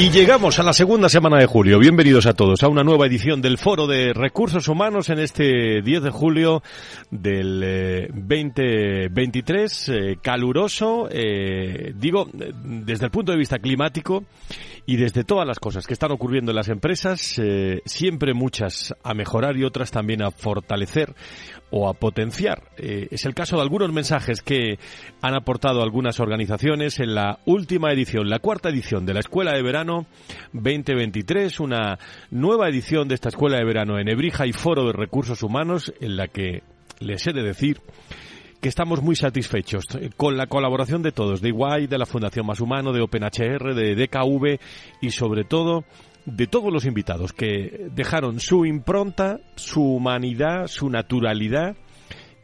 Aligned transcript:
Y 0.00 0.10
llegamos 0.10 0.60
a 0.60 0.62
la 0.62 0.72
segunda 0.72 1.08
semana 1.08 1.38
de 1.38 1.46
julio. 1.46 1.80
Bienvenidos 1.80 2.26
a 2.26 2.32
todos 2.32 2.62
a 2.62 2.68
una 2.68 2.84
nueva 2.84 3.08
edición 3.08 3.42
del 3.42 3.58
Foro 3.58 3.88
de 3.88 4.12
Recursos 4.12 4.68
Humanos 4.68 5.10
en 5.10 5.18
este 5.18 5.82
10 5.82 6.04
de 6.04 6.10
julio 6.10 6.62
del 7.10 8.08
2023. 8.14 9.88
Eh, 9.88 10.18
caluroso, 10.22 11.08
eh, 11.10 11.92
digo, 11.96 12.28
desde 12.32 13.06
el 13.06 13.10
punto 13.10 13.32
de 13.32 13.38
vista 13.38 13.58
climático 13.58 14.22
y 14.86 14.94
desde 14.94 15.24
todas 15.24 15.48
las 15.48 15.58
cosas 15.58 15.84
que 15.84 15.94
están 15.94 16.12
ocurriendo 16.12 16.52
en 16.52 16.56
las 16.56 16.68
empresas, 16.68 17.36
eh, 17.42 17.82
siempre 17.84 18.34
muchas 18.34 18.94
a 19.02 19.14
mejorar 19.14 19.56
y 19.56 19.64
otras 19.64 19.90
también 19.90 20.22
a 20.22 20.30
fortalecer 20.30 21.12
o 21.70 21.88
a 21.88 21.94
potenciar. 21.94 22.62
Eh, 22.76 23.08
es 23.10 23.24
el 23.24 23.34
caso 23.34 23.56
de 23.56 23.62
algunos 23.62 23.92
mensajes 23.92 24.42
que 24.42 24.78
han 25.20 25.34
aportado 25.34 25.82
algunas 25.82 26.20
organizaciones 26.20 26.98
en 27.00 27.14
la 27.14 27.38
última 27.44 27.92
edición, 27.92 28.28
la 28.28 28.38
cuarta 28.38 28.70
edición 28.70 29.04
de 29.06 29.14
la 29.14 29.20
Escuela 29.20 29.52
de 29.52 29.62
Verano 29.62 30.06
2023, 30.52 31.60
una 31.60 31.98
nueva 32.30 32.68
edición 32.68 33.08
de 33.08 33.14
esta 33.14 33.28
Escuela 33.28 33.58
de 33.58 33.64
Verano 33.64 33.98
en 33.98 34.08
Ebrija 34.08 34.46
y 34.46 34.52
Foro 34.52 34.86
de 34.86 34.92
Recursos 34.92 35.42
Humanos, 35.42 35.92
en 36.00 36.16
la 36.16 36.28
que 36.28 36.62
les 37.00 37.26
he 37.26 37.32
de 37.32 37.42
decir 37.42 37.80
que 38.60 38.68
estamos 38.68 39.02
muy 39.02 39.14
satisfechos 39.14 39.84
con 40.16 40.36
la 40.36 40.46
colaboración 40.46 41.02
de 41.02 41.12
todos, 41.12 41.40
de 41.40 41.50
Iguay, 41.50 41.86
de 41.86 41.98
la 41.98 42.06
Fundación 42.06 42.44
Más 42.46 42.60
Humano, 42.60 42.92
de 42.92 43.00
OpenHR, 43.00 43.74
de 43.74 43.94
DKV 43.94 44.58
y 45.00 45.10
sobre 45.10 45.44
todo 45.44 45.84
de 46.36 46.46
todos 46.46 46.72
los 46.72 46.84
invitados 46.84 47.32
que 47.32 47.88
dejaron 47.94 48.40
su 48.40 48.66
impronta, 48.66 49.40
su 49.56 49.82
humanidad, 49.82 50.66
su 50.66 50.90
naturalidad 50.90 51.76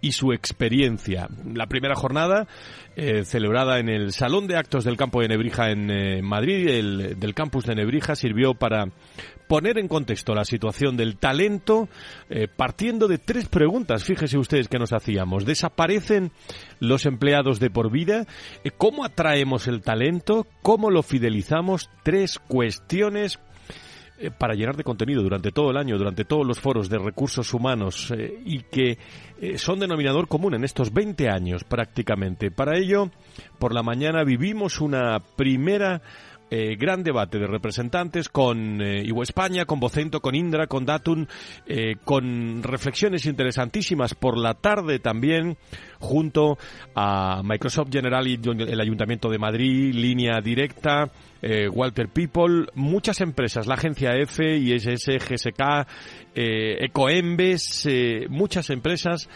y 0.04 0.12
su 0.12 0.34
experiencia. 0.34 1.28
La 1.54 1.66
primera 1.66 1.94
jornada, 1.94 2.46
eh, 2.94 3.24
celebrada 3.24 3.78
en 3.78 3.88
el 3.88 4.12
Salón 4.12 4.46
de 4.46 4.58
Actos 4.58 4.84
del 4.84 4.98
Campo 4.98 5.22
de 5.22 5.28
Nebrija 5.28 5.70
en 5.70 5.90
eh, 5.90 6.20
Madrid, 6.20 6.68
el, 6.68 7.18
del 7.18 7.32
campus 7.32 7.64
de 7.64 7.74
Nebrija, 7.74 8.14
sirvió 8.14 8.52
para 8.52 8.88
poner 9.48 9.78
en 9.78 9.88
contexto 9.88 10.34
la 10.34 10.44
situación 10.44 10.98
del 10.98 11.16
talento, 11.16 11.88
eh, 12.28 12.48
partiendo 12.54 13.08
de 13.08 13.16
tres 13.16 13.48
preguntas, 13.48 14.04
fíjese 14.04 14.36
ustedes 14.36 14.68
que 14.68 14.78
nos 14.78 14.92
hacíamos. 14.92 15.46
¿Desaparecen 15.46 16.32
los 16.80 17.06
empleados 17.06 17.58
de 17.58 17.70
por 17.70 17.90
vida? 17.90 18.26
¿Cómo 18.76 19.06
atraemos 19.06 19.68
el 19.68 19.80
talento? 19.80 20.46
¿Cómo 20.60 20.90
lo 20.90 21.02
fidelizamos? 21.02 21.88
Tres 22.02 22.38
cuestiones 22.38 23.38
eh, 24.24 24.30
para 24.30 24.54
llenar 24.54 24.76
de 24.76 24.84
contenido 24.84 25.22
durante 25.22 25.52
todo 25.52 25.70
el 25.70 25.76
año, 25.76 25.98
durante 25.98 26.24
todos 26.24 26.46
los 26.46 26.60
foros 26.60 26.88
de 26.88 26.98
recursos 26.98 27.52
humanos 27.52 28.12
eh, 28.16 28.40
y 28.44 28.62
que 28.62 28.98
eh, 29.40 29.58
son 29.58 29.80
denominador 29.80 30.28
común 30.28 30.54
en 30.54 30.64
estos 30.64 30.92
20 30.92 31.28
años 31.28 31.64
prácticamente. 31.64 32.50
Para 32.50 32.78
ello, 32.78 33.10
por 33.58 33.74
la 33.74 33.82
mañana 33.82 34.24
vivimos 34.24 34.80
una 34.80 35.20
primera 35.20 36.02
gran 36.78 37.02
debate 37.02 37.40
de 37.40 37.48
representantes 37.48 38.28
con 38.28 38.80
eh, 38.80 39.10
España, 39.22 39.64
con 39.64 39.80
Vocento, 39.80 40.20
con 40.20 40.36
Indra, 40.36 40.68
con 40.68 40.86
Datun, 40.86 41.26
con 42.04 42.62
reflexiones 42.62 43.26
interesantísimas 43.26 44.14
por 44.14 44.38
la 44.38 44.54
tarde 44.54 45.00
también, 45.00 45.56
junto 45.98 46.56
a 46.94 47.42
Microsoft 47.42 47.88
General 47.90 48.24
y 48.28 48.38
el 48.44 48.80
Ayuntamiento 48.80 49.28
de 49.28 49.38
Madrid, 49.38 49.94
Línea 49.94 50.40
Directa, 50.40 51.10
eh, 51.42 51.68
Walter 51.68 52.08
People, 52.08 52.66
muchas 52.74 53.20
empresas, 53.20 53.66
la 53.66 53.74
agencia 53.74 54.12
F, 54.16 54.56
ISS, 54.56 55.06
GSK, 55.28 55.86
Ecoembes, 56.34 57.88
muchas 58.28 58.70
empresas 58.70 59.28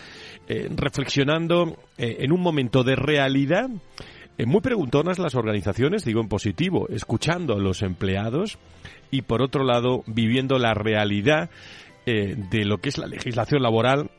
reflexionando 0.49 1.77
en 1.97 2.33
un 2.33 2.41
momento 2.41 2.83
de 2.83 2.97
realidad 2.97 3.69
eh, 4.39 4.47
muy 4.47 4.61
preguntonas 4.61 5.19
las 5.19 5.35
organizaciones, 5.35 6.05
digo 6.05 6.21
en 6.21 6.29
positivo, 6.29 6.87
escuchando 6.89 7.55
a 7.55 7.59
los 7.59 7.83
empleados 7.83 8.59
y 9.11 9.23
por 9.23 9.43
otro 9.43 9.65
lado 9.65 10.05
viviendo 10.07 10.61
la 10.61 10.75
realidad 10.75 11.51
eh, 12.07 12.37
de 12.49 12.65
lo 12.65 12.79
que 12.79 12.91
es 12.91 12.99
la 12.99 13.09
legislación 13.09 13.63
laboral 13.63 14.13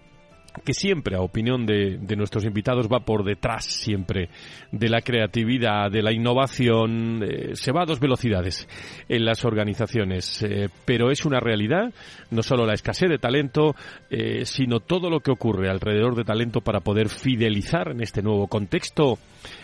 que 0.52 0.74
siempre, 0.74 1.16
a 1.16 1.22
opinión 1.22 1.66
de, 1.66 1.98
nuestros 2.16 2.46
invitados, 2.46 2.88
va 2.88 3.00
por 3.02 3.24
detrás 3.24 3.66
siempre 3.66 4.30
de 4.72 4.90
la 4.90 5.02
creatividad, 5.02 5.92
de 5.92 6.02
la 6.02 6.12
innovación, 6.12 7.24
eh, 7.24 7.56
se 7.56 7.72
va 7.72 7.84
a 7.84 7.86
dos 7.86 8.00
velocidades 8.00 8.68
en 9.08 9.26
las 9.26 9.46
organizaciones, 9.46 10.44
eh, 10.44 10.70
pero 10.86 11.12
es 11.12 11.26
una 11.26 11.40
realidad, 11.40 11.94
no 12.32 12.44
solo 12.44 12.66
la 12.66 12.74
escasez 12.74 13.10
de 13.10 13.18
talento, 13.18 13.76
eh, 14.10 14.46
sino 14.46 14.80
todo 14.80 15.10
lo 15.10 15.20
que 15.20 15.32
ocurre 15.32 15.70
alrededor 15.70 16.16
de 16.16 16.24
talento 16.24 16.62
para 16.62 16.82
poder 16.82 17.10
fidelizar 17.10 17.92
en 17.92 18.02
este 18.02 18.22
nuevo 18.22 18.48
contexto 18.48 19.18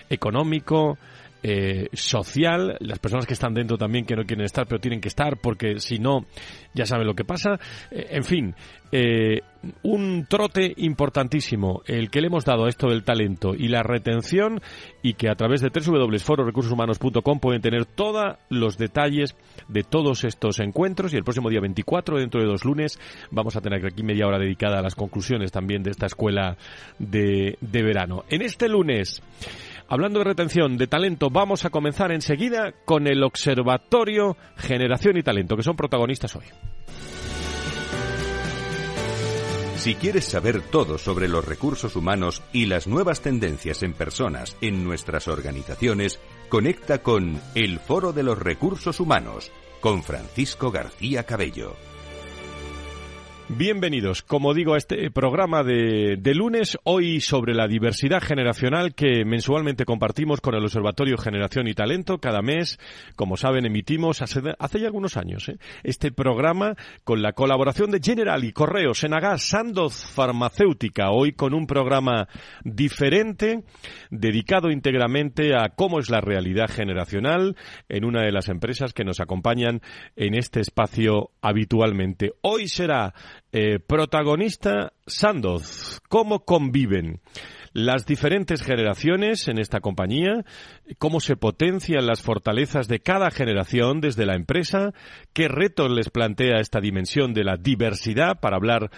económico, 0.09 0.97
eh, 1.43 1.89
social, 1.93 2.77
las 2.79 2.99
personas 2.99 3.25
que 3.25 3.33
están 3.33 3.53
dentro 3.53 3.77
también 3.77 4.05
que 4.05 4.15
no 4.15 4.23
quieren 4.23 4.45
estar, 4.45 4.65
pero 4.67 4.79
tienen 4.79 5.01
que 5.01 5.09
estar 5.09 5.37
porque 5.37 5.79
si 5.79 5.99
no, 5.99 6.25
ya 6.73 6.85
saben 6.85 7.05
lo 7.05 7.13
que 7.13 7.23
pasa. 7.23 7.59
Eh, 7.91 8.07
en 8.11 8.23
fin, 8.23 8.55
eh, 8.91 9.41
un 9.83 10.25
trote 10.27 10.73
importantísimo, 10.77 11.81
el 11.85 12.09
que 12.09 12.21
le 12.21 12.27
hemos 12.27 12.45
dado 12.45 12.65
a 12.65 12.69
esto 12.69 12.87
del 12.87 13.03
talento 13.03 13.53
y 13.53 13.67
la 13.67 13.83
retención 13.83 14.61
y 15.03 15.13
que 15.13 15.29
a 15.29 15.35
través 15.35 15.61
de 15.61 15.69
www.fororecursoshumanos.com 15.69 17.39
pueden 17.39 17.61
tener 17.61 17.85
todos 17.85 18.37
los 18.49 18.77
detalles 18.77 19.35
de 19.67 19.83
todos 19.83 20.23
estos 20.23 20.59
encuentros 20.59 21.13
y 21.13 21.17
el 21.17 21.23
próximo 21.23 21.49
día 21.49 21.59
24, 21.61 22.17
dentro 22.17 22.41
de 22.41 22.47
dos 22.47 22.65
lunes, 22.65 22.99
vamos 23.31 23.55
a 23.55 23.61
tener 23.61 23.85
aquí 23.85 24.03
media 24.03 24.27
hora 24.27 24.39
dedicada 24.39 24.79
a 24.79 24.81
las 24.81 24.95
conclusiones 24.95 25.51
también 25.51 25.83
de 25.83 25.91
esta 25.91 26.05
escuela 26.05 26.57
de, 26.99 27.57
de 27.61 27.83
verano. 27.83 28.23
En 28.29 28.41
este 28.41 28.69
lunes 28.69 29.21
Hablando 29.87 30.19
de 30.19 30.25
retención 30.25 30.77
de 30.77 30.87
talento, 30.87 31.29
vamos 31.29 31.63
a 31.63 31.69
comenzar 31.69 32.11
enseguida 32.11 32.73
con 32.85 33.05
el 33.07 33.23
Observatorio 33.23 34.35
Generación 34.57 35.17
y 35.17 35.23
Talento, 35.23 35.55
que 35.55 35.63
son 35.63 35.75
protagonistas 35.75 36.35
hoy. 36.35 36.45
Si 39.77 39.93
quieres 39.93 40.25
saber 40.25 40.61
todo 40.61 40.97
sobre 40.97 41.27
los 41.27 41.45
recursos 41.45 41.95
humanos 41.95 42.41
y 42.51 42.65
las 42.65 42.87
nuevas 42.87 43.21
tendencias 43.21 43.83
en 43.83 43.93
personas 43.93 44.57
en 44.61 44.83
nuestras 44.83 45.27
organizaciones, 45.27 46.19
conecta 46.49 47.03
con 47.03 47.39
El 47.53 47.77
Foro 47.79 48.11
de 48.11 48.23
los 48.23 48.39
Recursos 48.39 48.99
Humanos 48.99 49.51
con 49.81 50.01
Francisco 50.01 50.71
García 50.71 51.25
Cabello. 51.25 51.75
Bienvenidos, 53.47 54.23
como 54.23 54.55
digo, 54.55 54.73
a 54.73 54.77
este 54.77 55.11
programa 55.11 55.63
de, 55.63 56.33
lunes, 56.33 56.79
hoy 56.83 57.21
sobre 57.21 57.53
la 57.53 57.67
diversidad 57.67 58.19
generacional 58.19 58.95
que 58.95 59.23
mensualmente 59.23 59.85
compartimos 59.85 60.41
con 60.41 60.55
el 60.55 60.63
Observatorio 60.63 61.15
Generación 61.15 61.67
y 61.67 61.75
Talento. 61.75 62.17
Cada 62.17 62.41
mes, 62.41 62.79
como 63.15 63.37
saben, 63.37 63.67
emitimos 63.67 64.23
hace, 64.23 64.41
ya 64.41 64.87
algunos 64.87 65.15
años 65.15 65.47
¿eh? 65.47 65.59
este 65.83 66.11
programa 66.11 66.73
con 67.03 67.21
la 67.21 67.33
colaboración 67.33 67.91
de 67.91 67.99
General 68.03 68.43
y 68.43 68.51
Correos, 68.51 68.97
Senagas, 68.97 69.43
Sandoz 69.43 69.93
Farmacéutica, 69.93 71.11
hoy 71.11 71.33
con 71.33 71.53
un 71.53 71.67
programa 71.67 72.27
diferente, 72.63 73.63
dedicado 74.09 74.71
íntegramente 74.71 75.51
a 75.55 75.69
cómo 75.69 75.99
es 75.99 76.09
la 76.09 76.19
realidad 76.19 76.67
generacional 76.67 77.55
en 77.89 78.05
una 78.05 78.23
de 78.23 78.31
las 78.31 78.49
empresas 78.49 78.91
que 78.91 79.05
nos 79.05 79.19
acompañan 79.19 79.81
en 80.15 80.33
este 80.33 80.61
espacio 80.61 81.29
habitualmente. 81.41 82.33
Hoy 82.41 82.67
será 82.67 83.13
eh, 83.57 83.79
protagonista 83.79 84.91
Sandoz. 85.07 86.01
¿Cómo 86.09 86.43
conviven 86.43 87.21
las 87.75 88.05
diferentes 88.05 88.63
generaciones 88.63 89.49
en 89.49 89.57
esta 89.57 89.81
compañía, 89.81 90.45
cómo 90.97 91.19
se 91.19 91.35
potencian 91.35 92.07
las 92.07 92.21
fortalezas 92.21 92.87
de 92.87 93.01
cada 93.01 93.31
generación 93.31 93.99
desde 93.99 94.25
la 94.25 94.35
empresa, 94.35 94.93
qué 95.33 95.49
retos 95.49 95.91
les 95.91 96.09
plantea 96.09 96.61
esta 96.61 96.79
dimensión 96.79 97.33
de 97.33 97.43
la 97.43 97.57
diversidad 97.57 98.39
para 98.39 98.55
hablar 98.55 98.91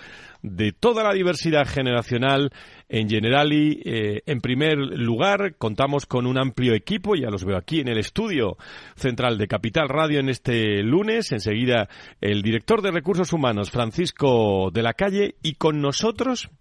de 0.43 0.73
toda 0.73 1.03
la 1.03 1.13
diversidad 1.13 1.67
generacional 1.67 2.51
en 2.87 3.09
Generali. 3.09 3.81
Eh, 3.83 4.21
en 4.27 4.41
primer 4.41 4.77
lugar, 4.77 5.55
contamos 5.57 6.05
con 6.05 6.27
un 6.27 6.37
amplio 6.37 6.75
equipo, 6.75 7.15
ya 7.15 7.31
los 7.31 7.45
veo 7.45 7.57
aquí 7.57 7.79
en 7.79 7.87
el 7.87 7.97
estudio 7.97 8.57
central 8.95 9.39
de 9.39 9.47
Capital 9.47 9.89
Radio 9.89 10.19
en 10.19 10.29
este 10.29 10.83
lunes. 10.83 11.31
Enseguida, 11.31 11.89
el 12.21 12.43
director 12.43 12.83
de 12.83 12.91
Recursos 12.91 13.33
Humanos, 13.33 13.71
Francisco 13.71 14.69
de 14.71 14.83
la 14.83 14.93
Calle, 14.93 15.33
y 15.41 15.55
con 15.55 15.81
nosotros 15.81 16.51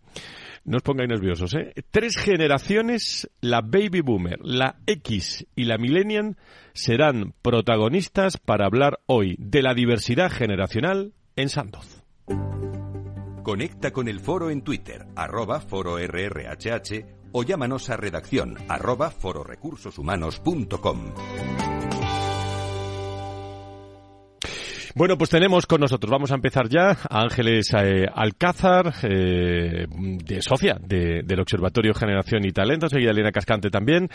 no 0.66 0.78
os 0.78 0.82
pongáis 0.82 1.08
nerviosos, 1.08 1.54
¿eh? 1.54 1.72
Tres 1.90 2.16
generaciones, 2.16 3.30
la 3.40 3.60
Baby 3.60 4.00
Boomer, 4.00 4.40
la 4.42 4.80
X 4.86 5.46
y 5.54 5.64
la 5.64 5.78
Millennium, 5.78 6.34
serán 6.74 7.34
protagonistas 7.40 8.36
para 8.36 8.66
hablar 8.66 8.98
hoy 9.06 9.36
de 9.38 9.62
la 9.62 9.74
diversidad 9.74 10.30
generacional 10.30 11.14
en 11.36 11.48
Sandoz. 11.48 12.02
Conecta 13.44 13.92
con 13.92 14.08
el 14.08 14.18
foro 14.18 14.50
en 14.50 14.62
Twitter, 14.62 15.06
arroba 15.14 15.60
foro 15.60 15.98
o 17.32 17.42
llámanos 17.42 17.90
a 17.90 17.96
redacción 17.96 18.56
arroba 18.68 19.10
fororecursoshumanos.com. 19.10 21.12
Bueno, 24.96 25.18
pues 25.18 25.28
tenemos 25.28 25.66
con 25.66 25.82
nosotros, 25.82 26.10
vamos 26.10 26.32
a 26.32 26.36
empezar 26.36 26.70
ya, 26.70 26.92
a 27.10 27.20
Ángeles 27.20 27.70
eh, 27.74 28.06
Alcázar, 28.14 28.94
eh, 29.02 29.86
de 29.90 30.40
socia 30.40 30.78
del 30.80 31.38
Observatorio 31.38 31.92
Generación 31.92 32.46
y 32.46 32.50
Talento, 32.50 32.88
seguida 32.88 33.10
Elena 33.10 33.30
Cascante 33.30 33.68
también. 33.68 34.08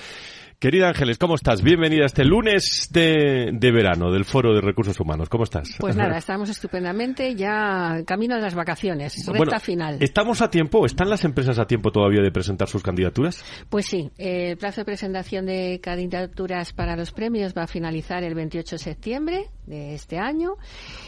Querida 0.62 0.90
Ángeles, 0.90 1.18
¿cómo 1.18 1.34
estás? 1.34 1.64
Bienvenida 1.64 2.04
a 2.04 2.06
este 2.06 2.24
lunes 2.24 2.90
de, 2.92 3.52
verano 3.60 4.12
del 4.12 4.26
Foro 4.26 4.54
de 4.54 4.62
Recursos 4.62 5.00
Humanos. 5.00 5.28
¿Cómo 5.28 5.44
estás? 5.44 5.76
Pues 5.80 5.96
nada, 5.96 6.20
estamos 6.20 6.52
estupendamente, 6.52 7.34
ya 7.34 8.04
camino 8.06 8.36
de 8.36 8.42
las 8.42 8.54
vacaciones, 8.54 9.26
recta 9.26 9.60
final. 9.60 9.98
¿Estamos 10.00 10.40
a 10.44 10.52
tiempo? 10.52 10.86
¿Están 10.86 11.10
las 11.10 11.26
empresas 11.26 11.58
a 11.58 11.66
tiempo 11.66 11.92
todavía 11.92 12.22
de 12.22 12.32
presentar 12.32 12.68
sus 12.68 12.84
candidaturas? 12.84 13.44
Pues 13.70 13.88
sí, 13.88 14.12
el 14.20 14.56
plazo 14.56 14.82
de 14.82 14.86
presentación 14.86 15.48
de 15.48 15.80
candidaturas 15.82 16.74
para 16.74 16.96
los 16.96 17.12
premios 17.12 17.56
va 17.58 17.64
a 17.64 17.68
finalizar 17.68 18.24
el 18.24 18.36
28 18.36 18.76
de 18.76 18.80
septiembre 18.80 19.46
de 19.66 19.96
este 19.96 20.20
año 20.20 20.58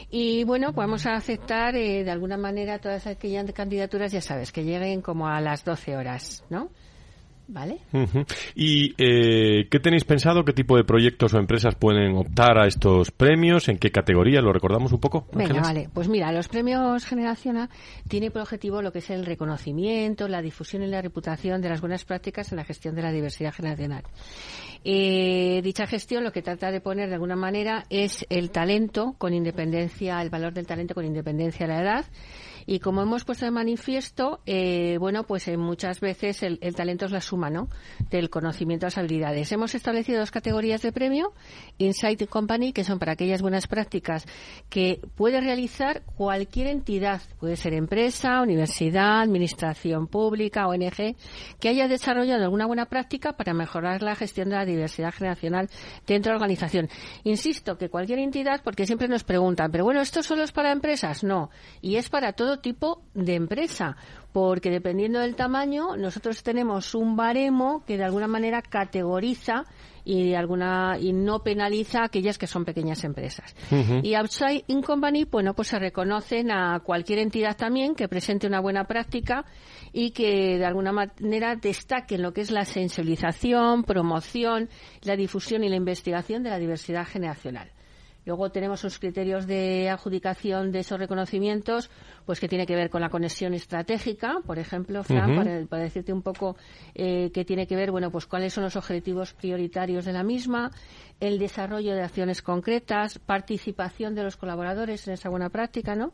y 0.09 0.45
bueno, 0.45 0.71
vamos 0.73 1.05
a 1.05 1.13
aceptar 1.13 1.75
eh, 1.75 2.03
de 2.03 2.09
alguna 2.09 2.37
manera 2.37 2.79
todas 2.79 3.05
aquellas 3.05 3.51
candidaturas, 3.51 4.11
ya 4.11 4.21
sabes, 4.21 4.51
que 4.51 4.63
lleguen 4.63 5.03
como 5.03 5.27
a 5.27 5.39
las 5.41 5.63
12 5.63 5.95
horas, 5.95 6.43
¿no? 6.49 6.71
¿Vale? 7.47 7.79
¿Y 8.55 8.93
eh, 8.97 9.67
qué 9.69 9.79
tenéis 9.79 10.05
pensado? 10.05 10.45
¿Qué 10.45 10.53
tipo 10.53 10.77
de 10.77 10.85
proyectos 10.85 11.33
o 11.33 11.39
empresas 11.39 11.75
pueden 11.75 12.15
optar 12.15 12.57
a 12.57 12.67
estos 12.67 13.11
premios? 13.11 13.67
¿En 13.67 13.77
qué 13.77 13.91
categoría? 13.91 14.41
¿Lo 14.41 14.53
recordamos 14.53 14.93
un 14.93 14.99
poco? 14.99 15.27
Venga, 15.33 15.61
vale. 15.61 15.89
Pues 15.93 16.07
mira, 16.07 16.31
los 16.31 16.47
premios 16.47 17.05
Generaciona 17.05 17.69
tiene 18.07 18.31
por 18.31 18.41
objetivo 18.41 18.81
lo 18.81 18.93
que 18.93 18.99
es 18.99 19.09
el 19.09 19.25
reconocimiento, 19.25 20.27
la 20.29 20.41
difusión 20.41 20.83
y 20.83 20.87
la 20.87 21.01
reputación 21.01 21.61
de 21.61 21.69
las 21.69 21.81
buenas 21.81 22.05
prácticas 22.05 22.51
en 22.51 22.57
la 22.57 22.63
gestión 22.63 22.95
de 22.95 23.01
la 23.01 23.11
diversidad 23.11 23.53
generacional. 23.53 24.03
Eh, 24.85 25.61
dicha 25.63 25.85
gestión 25.85 26.23
lo 26.23 26.31
que 26.31 26.41
trata 26.41 26.71
de 26.71 26.81
poner 26.81 27.07
de 27.07 27.15
alguna 27.15 27.35
manera 27.35 27.85
es 27.89 28.25
el 28.29 28.51
talento 28.51 29.15
con 29.17 29.33
independencia, 29.33 30.21
el 30.21 30.29
valor 30.29 30.53
del 30.53 30.67
talento 30.67 30.93
con 30.93 31.05
independencia 31.05 31.67
de 31.67 31.73
la 31.73 31.81
edad 31.81 32.05
y 32.65 32.79
como 32.79 33.01
hemos 33.01 33.23
puesto 33.25 33.45
de 33.45 33.51
manifiesto, 33.51 34.39
eh, 34.45 34.97
bueno, 34.99 35.23
pues 35.23 35.47
eh, 35.47 35.57
muchas 35.57 35.99
veces 35.99 36.43
el, 36.43 36.59
talento 36.75 37.05
es 37.05 37.11
la 37.11 37.21
suma, 37.21 37.49
¿no? 37.49 37.69
Del 38.09 38.29
conocimiento, 38.29 38.85
las 38.85 38.97
habilidades. 38.97 39.51
Hemos 39.51 39.75
establecido 39.75 40.19
dos 40.19 40.31
categorías 40.31 40.81
de 40.81 40.91
premio, 40.91 41.33
Insight 41.77 42.27
Company, 42.27 42.73
que 42.73 42.83
son 42.83 42.99
para 42.99 43.13
aquellas 43.13 43.41
buenas 43.41 43.67
prácticas 43.67 44.25
que 44.69 45.01
puede 45.15 45.41
realizar 45.41 46.03
cualquier 46.15 46.67
entidad, 46.67 47.21
puede 47.39 47.55
ser 47.55 47.73
empresa, 47.73 48.41
universidad, 48.41 49.21
administración 49.21 50.07
pública, 50.07 50.67
ONG, 50.67 51.15
que 51.59 51.69
haya 51.69 51.87
desarrollado 51.87 52.43
alguna 52.43 52.65
buena 52.65 52.85
práctica 52.85 53.33
para 53.33 53.53
mejorar 53.53 54.01
la 54.01 54.15
gestión 54.15 54.49
de 54.49 54.55
la 54.55 54.65
diversidad 54.65 55.13
generacional 55.13 55.69
dentro 56.07 56.29
de 56.29 56.33
la 56.33 56.37
organización. 56.37 56.89
Insisto 57.23 57.77
que 57.77 57.89
cualquier 57.89 58.19
entidad, 58.19 58.61
porque 58.63 58.85
siempre 58.85 59.07
nos 59.07 59.23
preguntan, 59.23 59.71
pero 59.71 59.83
bueno, 59.83 60.01
¿esto 60.01 60.23
solo 60.23 60.43
es 60.43 60.51
para 60.51 60.71
empresas? 60.71 61.23
No. 61.23 61.49
Y 61.81 61.95
es 61.95 62.09
para 62.09 62.33
todo 62.53 62.59
tipo 62.59 63.01
de 63.15 63.35
empresa, 63.35 63.95
porque 64.31 64.69
dependiendo 64.69 65.19
del 65.19 65.35
tamaño, 65.35 65.95
nosotros 65.97 66.43
tenemos 66.43 66.93
un 66.93 67.15
baremo 67.15 67.83
que 67.85 67.97
de 67.97 68.03
alguna 68.03 68.27
manera 68.27 68.61
categoriza 68.61 69.63
y 70.05 70.33
alguna 70.33 70.97
y 70.99 71.13
no 71.13 71.41
penaliza 71.41 72.03
aquellas 72.03 72.37
que 72.37 72.45
son 72.45 72.65
pequeñas 72.65 73.03
empresas. 73.05 73.55
Y 74.03 74.13
outside 74.15 74.65
in 74.67 74.81
company, 74.81 75.25
bueno, 75.25 75.55
pues 75.55 75.69
se 75.69 75.79
reconocen 75.79 76.51
a 76.51 76.79
cualquier 76.81 77.19
entidad 77.19 77.55
también 77.55 77.95
que 77.95 78.07
presente 78.07 78.45
una 78.45 78.59
buena 78.59 78.83
práctica 78.83 79.45
y 79.91 80.11
que 80.11 80.57
de 80.57 80.65
alguna 80.65 80.91
manera 80.91 81.55
destaque 81.55 82.15
en 82.15 82.21
lo 82.21 82.33
que 82.33 82.41
es 82.41 82.51
la 82.51 82.65
sensibilización, 82.65 83.83
promoción, 83.83 84.69
la 85.01 85.15
difusión 85.15 85.63
y 85.63 85.69
la 85.69 85.77
investigación 85.77 86.43
de 86.43 86.49
la 86.49 86.59
diversidad 86.59 87.07
generacional. 87.07 87.71
Luego 88.25 88.51
tenemos 88.51 88.83
los 88.83 88.99
criterios 88.99 89.47
de 89.47 89.89
adjudicación 89.89 90.71
de 90.71 90.79
esos 90.79 90.97
reconocimientos, 90.97 91.89
pues 92.25 92.39
que 92.39 92.47
tiene 92.47 92.65
que 92.65 92.75
ver 92.75 92.89
con 92.89 93.01
la 93.01 93.09
conexión 93.09 93.53
estratégica, 93.53 94.39
por 94.45 94.59
ejemplo, 94.59 95.03
Fran, 95.03 95.67
para, 95.69 95.83
decirte 95.83 96.13
un 96.13 96.21
poco 96.21 96.55
eh, 96.95 97.31
qué 97.33 97.45
tiene 97.45 97.67
que 97.67 97.75
ver, 97.75 97.91
bueno, 97.91 98.11
pues 98.11 98.25
cuáles 98.25 98.53
son 98.53 98.63
los 98.63 98.75
objetivos 98.75 99.33
prioritarios 99.33 100.05
de 100.05 100.13
la 100.13 100.23
misma, 100.23 100.71
el 101.19 101.39
desarrollo 101.39 101.93
de 101.93 102.03
acciones 102.03 102.41
concretas, 102.41 103.19
participación 103.19 104.15
de 104.15 104.23
los 104.23 104.37
colaboradores 104.37 105.07
en 105.07 105.13
esa 105.13 105.29
buena 105.29 105.49
práctica, 105.49 105.95
¿no? 105.95 106.13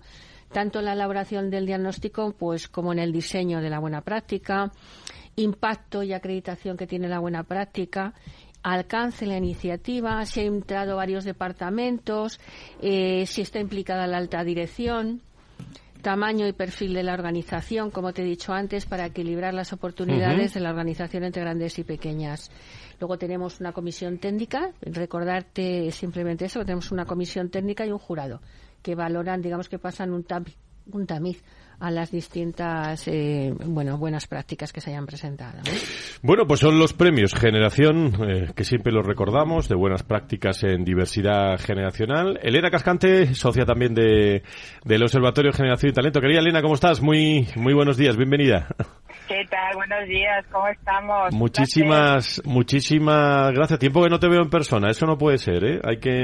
Tanto 0.51 0.79
en 0.79 0.85
la 0.85 0.93
elaboración 0.93 1.49
del 1.49 1.65
diagnóstico, 1.65 2.33
pues 2.37 2.67
como 2.67 2.91
en 2.91 2.99
el 2.99 3.11
diseño 3.11 3.61
de 3.61 3.69
la 3.69 3.79
buena 3.79 4.01
práctica, 4.01 4.71
impacto 5.35 6.01
y 6.03 6.13
acreditación 6.13 6.75
que 6.75 6.87
tiene 6.87 7.07
la 7.07 7.19
buena 7.19 7.43
práctica 7.43 8.13
alcance 8.63 9.25
la 9.25 9.37
iniciativa, 9.37 10.25
si 10.25 10.41
ha 10.41 10.43
entrado 10.43 10.97
varios 10.97 11.23
departamentos, 11.23 12.39
eh, 12.81 13.25
si 13.25 13.41
está 13.41 13.59
implicada 13.59 14.07
la 14.07 14.17
alta 14.17 14.43
dirección, 14.43 15.21
tamaño 16.01 16.47
y 16.47 16.53
perfil 16.53 16.93
de 16.93 17.03
la 17.03 17.13
organización, 17.13 17.91
como 17.91 18.13
te 18.13 18.21
he 18.21 18.25
dicho 18.25 18.53
antes, 18.53 18.85
para 18.85 19.05
equilibrar 19.05 19.53
las 19.53 19.73
oportunidades 19.73 20.53
de 20.53 20.59
la 20.59 20.69
organización 20.69 21.23
entre 21.23 21.41
grandes 21.41 21.77
y 21.79 21.83
pequeñas. 21.83 22.49
Luego 22.99 23.17
tenemos 23.17 23.59
una 23.59 23.71
comisión 23.73 24.17
técnica, 24.17 24.71
recordarte 24.81 25.91
simplemente 25.91 26.45
eso, 26.45 26.61
tenemos 26.61 26.91
una 26.91 27.05
comisión 27.05 27.49
técnica 27.49 27.85
y 27.85 27.91
un 27.91 27.99
jurado 27.99 28.41
que 28.81 28.95
valoran, 28.95 29.41
digamos 29.41 29.69
que 29.69 29.79
pasan 29.79 30.11
un, 30.11 30.25
un 30.91 31.05
tamiz 31.05 31.43
a 31.79 31.91
las 31.91 32.11
distintas 32.11 33.07
eh, 33.07 33.53
bueno 33.65 33.97
buenas 33.97 34.27
prácticas 34.27 34.73
que 34.73 34.81
se 34.81 34.91
hayan 34.91 35.05
presentado. 35.05 35.59
Bueno, 36.21 36.45
pues 36.45 36.59
son 36.59 36.79
los 36.79 36.93
premios 36.93 37.33
Generación 37.33 38.13
eh, 38.29 38.51
que 38.55 38.63
siempre 38.63 38.91
los 38.91 39.05
recordamos 39.05 39.69
de 39.69 39.75
buenas 39.75 40.03
prácticas 40.03 40.63
en 40.63 40.83
diversidad 40.83 41.57
generacional. 41.59 42.39
Elena 42.41 42.69
Cascante, 42.69 43.33
socia 43.33 43.65
también 43.65 43.93
de 43.93 44.43
del 44.83 45.03
Observatorio 45.03 45.51
Generación 45.53 45.91
y 45.91 45.93
Talento. 45.93 46.21
Querida 46.21 46.39
Elena, 46.39 46.61
¿cómo 46.61 46.75
estás? 46.75 47.01
Muy 47.01 47.47
muy 47.55 47.73
buenos 47.73 47.97
días, 47.97 48.17
bienvenida. 48.17 48.67
¿Qué 49.29 49.45
tal? 49.47 49.75
Buenos 49.75 50.07
días, 50.07 50.43
¿cómo 50.51 50.67
estamos? 50.69 51.31
Muchísimas, 51.35 52.41
muchísimas 52.45 53.51
gracias. 53.51 53.79
Tiempo 53.79 54.01
que 54.01 54.09
no 54.09 54.19
te 54.19 54.27
veo 54.27 54.41
en 54.41 54.49
persona, 54.49 54.89
eso 54.89 55.05
no 55.05 55.19
puede 55.19 55.37
ser, 55.37 55.63
¿eh? 55.63 55.79
Hay 55.83 55.97
que, 55.97 56.23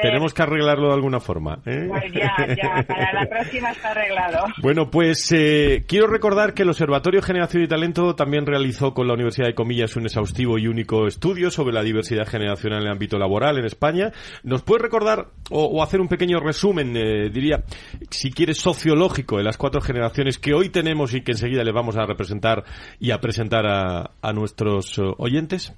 tenemos 0.00 0.32
que 0.32 0.42
arreglarlo 0.42 0.86
de 0.86 0.94
alguna 0.94 1.18
forma. 1.18 1.58
¿eh? 1.66 1.86
Pues 1.88 2.04
ya, 2.12 2.32
ya, 2.54 2.84
para 2.86 3.12
la 3.14 3.26
próxima 3.26 3.72
está 3.72 3.90
arreglado. 3.90 4.44
Bueno, 4.62 4.85
pues 4.90 5.30
eh, 5.32 5.84
quiero 5.86 6.06
recordar 6.06 6.54
que 6.54 6.62
el 6.62 6.68
Observatorio 6.70 7.22
Generación 7.22 7.62
y 7.62 7.68
Talento 7.68 8.14
también 8.14 8.46
realizó 8.46 8.94
con 8.94 9.06
la 9.06 9.14
Universidad 9.14 9.46
de 9.46 9.54
Comillas 9.54 9.96
un 9.96 10.04
exhaustivo 10.04 10.58
y 10.58 10.66
único 10.66 11.06
estudio 11.06 11.50
sobre 11.50 11.74
la 11.74 11.82
diversidad 11.82 12.26
generacional 12.26 12.80
en 12.80 12.86
el 12.86 12.92
ámbito 12.92 13.18
laboral 13.18 13.58
en 13.58 13.64
España. 13.64 14.12
¿Nos 14.42 14.62
puedes 14.62 14.82
recordar 14.82 15.28
o, 15.50 15.82
hacer 15.82 16.00
un 16.00 16.08
pequeño 16.08 16.40
resumen, 16.40 16.96
eh, 16.96 17.30
diría, 17.30 17.64
si 18.10 18.30
quieres, 18.30 18.58
sociológico 18.58 19.38
de 19.38 19.44
las 19.44 19.56
cuatro 19.56 19.80
generaciones 19.80 20.38
que 20.38 20.54
hoy 20.54 20.68
tenemos 20.68 21.14
y 21.14 21.22
que 21.22 21.32
enseguida 21.32 21.64
les 21.64 21.74
vamos 21.74 21.96
a 21.96 22.06
representar? 22.06 22.64
y 23.00 23.10
a 23.10 23.20
presentar 23.20 23.66
a, 23.66 24.32
nuestros 24.32 24.98
eh, 24.98 25.02
oyentes? 25.18 25.72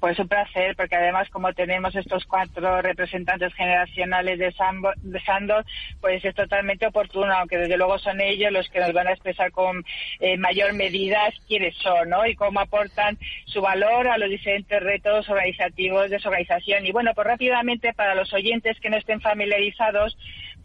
Pues 0.00 0.18
un 0.18 0.28
placer, 0.28 0.76
porque 0.76 0.96
además 0.96 1.28
como 1.30 1.52
tenemos 1.52 1.94
estos 1.94 2.24
cuatro 2.24 2.82
representantes 2.82 3.54
generacionales 3.54 4.38
de, 4.38 4.52
Sandoz, 4.52 5.66
pues 6.00 6.24
es 6.24 6.34
totalmente 6.34 6.86
oportuno, 6.86 7.32
aunque 7.32 7.58
desde 7.58 7.76
luego 7.76 7.98
son 7.98 8.20
ellos 8.20 8.52
los 8.52 8.68
que 8.68 8.80
nos 8.80 8.92
van 8.92 9.08
a 9.08 9.12
expresar 9.12 9.50
con 9.50 9.84
eh, 10.20 10.36
mayor 10.36 10.72
medida 10.74 11.18
quiénes 11.48 11.74
son, 11.76 12.10
¿no? 12.10 12.26
Y 12.26 12.34
cómo 12.34 12.60
aportan 12.60 13.18
su 13.46 13.60
valor 13.60 14.08
a 14.08 14.18
los 14.18 14.28
diferentes 14.28 14.82
retos 14.82 15.28
organizativos 15.28 16.10
de 16.10 16.18
su 16.18 16.28
organización. 16.28 16.86
Y 16.86 16.92
bueno, 16.92 17.12
pues 17.14 17.26
rápidamente 17.26 17.92
para 17.92 18.14
los 18.14 18.32
oyentes 18.32 18.78
que 18.80 18.90
no 18.90 18.96
estén 18.96 19.20
familiarizados, 19.20 20.16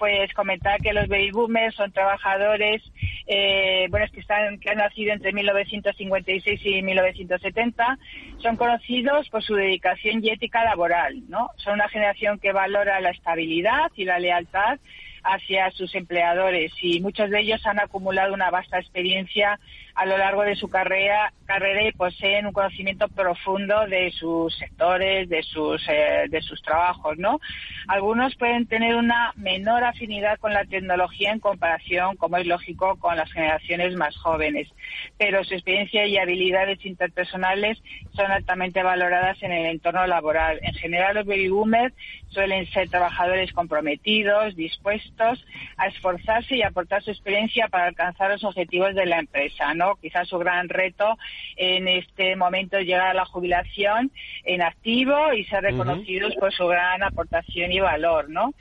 pues 0.01 0.33
comentar 0.33 0.81
que 0.81 0.93
los 0.93 1.07
baby 1.07 1.29
boomers 1.29 1.75
son 1.75 1.91
trabajadores, 1.91 2.81
eh, 3.27 3.85
bueno, 3.91 4.07
que, 4.11 4.19
están, 4.19 4.57
que 4.57 4.71
han 4.71 4.79
nacido 4.79 5.13
entre 5.13 5.31
1956 5.31 6.59
y 6.65 6.81
1970, 6.81 7.99
son 8.39 8.57
conocidos 8.57 9.29
por 9.29 9.43
su 9.43 9.53
dedicación 9.53 10.25
y 10.25 10.31
ética 10.31 10.63
laboral, 10.63 11.21
¿no? 11.29 11.51
Son 11.57 11.75
una 11.75 11.87
generación 11.87 12.39
que 12.39 12.51
valora 12.51 12.99
la 12.99 13.11
estabilidad 13.11 13.91
y 13.95 14.05
la 14.05 14.17
lealtad 14.17 14.79
hacia 15.23 15.69
sus 15.69 15.93
empleadores 15.93 16.71
y 16.81 16.99
muchos 16.99 17.29
de 17.29 17.41
ellos 17.41 17.63
han 17.67 17.79
acumulado 17.79 18.33
una 18.33 18.49
vasta 18.49 18.79
experiencia 18.79 19.59
a 19.95 20.05
lo 20.05 20.17
largo 20.17 20.43
de 20.43 20.55
su 20.55 20.69
carrera, 20.69 21.33
carrera 21.45 21.87
y 21.87 21.91
poseen 21.91 22.45
un 22.45 22.53
conocimiento 22.53 23.07
profundo 23.09 23.87
de 23.87 24.11
sus 24.11 24.55
sectores, 24.57 25.27
de 25.29 25.43
sus, 25.43 25.81
eh, 25.89 26.25
de 26.29 26.41
sus 26.41 26.61
trabajos, 26.61 27.17
¿no? 27.17 27.39
Algunos 27.87 28.35
pueden 28.35 28.67
tener 28.67 28.95
una 28.95 29.33
menor 29.35 29.83
afinidad 29.83 30.39
con 30.39 30.53
la 30.53 30.65
tecnología 30.65 31.31
en 31.31 31.39
comparación, 31.39 32.15
como 32.15 32.37
es 32.37 32.47
lógico, 32.47 32.95
con 32.97 33.17
las 33.17 33.31
generaciones 33.31 33.95
más 33.95 34.15
jóvenes, 34.17 34.69
pero 35.17 35.43
su 35.43 35.53
experiencia 35.53 36.05
y 36.05 36.17
habilidades 36.17 36.85
interpersonales 36.85 37.81
son 38.13 38.31
altamente 38.31 38.83
valoradas 38.83 39.41
en 39.43 39.51
el 39.51 39.65
entorno 39.65 40.07
laboral. 40.07 40.59
En 40.61 40.73
general, 40.75 41.15
los 41.15 41.25
baby 41.25 41.49
boomers 41.49 41.93
suelen 42.29 42.65
ser 42.67 42.89
trabajadores 42.89 43.51
comprometidos, 43.51 44.55
dispuestos 44.55 45.45
a 45.77 45.87
esforzarse 45.87 46.55
y 46.55 46.63
aportar 46.63 47.03
su 47.03 47.11
experiencia 47.11 47.67
para 47.67 47.87
alcanzar 47.87 48.31
los 48.31 48.43
objetivos 48.43 48.95
de 48.95 49.05
la 49.05 49.19
empresa. 49.19 49.73
Quizás 50.01 50.27
su 50.27 50.37
gran 50.37 50.69
reto 50.69 51.17
en 51.55 51.87
este 51.87 52.35
momento 52.35 52.77
es 52.77 52.85
llegar 52.85 53.09
a 53.09 53.13
la 53.13 53.25
jubilación 53.25 54.11
en 54.43 54.61
activo 54.61 55.33
y 55.33 55.45
ser 55.45 55.63
reconocidos 55.63 56.35
por 56.35 56.53
su 56.53 56.67
gran 56.67 57.03
aportación 57.03 57.71
y 57.71 57.79
valor, 57.79 58.29
¿no? 58.29 58.53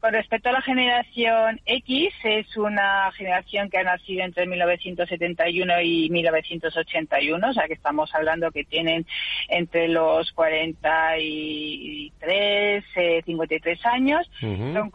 Con 0.00 0.14
respecto 0.14 0.48
a 0.48 0.52
la 0.52 0.62
generación 0.62 1.60
X, 1.66 2.14
es 2.24 2.56
una 2.56 3.12
generación 3.12 3.68
que 3.68 3.76
ha 3.76 3.82
nacido 3.82 4.24
entre 4.24 4.46
1971 4.46 5.82
y 5.82 6.08
1981, 6.08 7.46
o 7.46 7.52
sea 7.52 7.66
que 7.66 7.74
estamos 7.74 8.14
hablando 8.14 8.50
que 8.50 8.64
tienen 8.64 9.04
entre 9.48 9.88
los 9.88 10.32
43, 10.32 12.82
53 13.26 13.78
eh, 13.78 13.82
años. 13.84 14.26
son, 14.40 14.90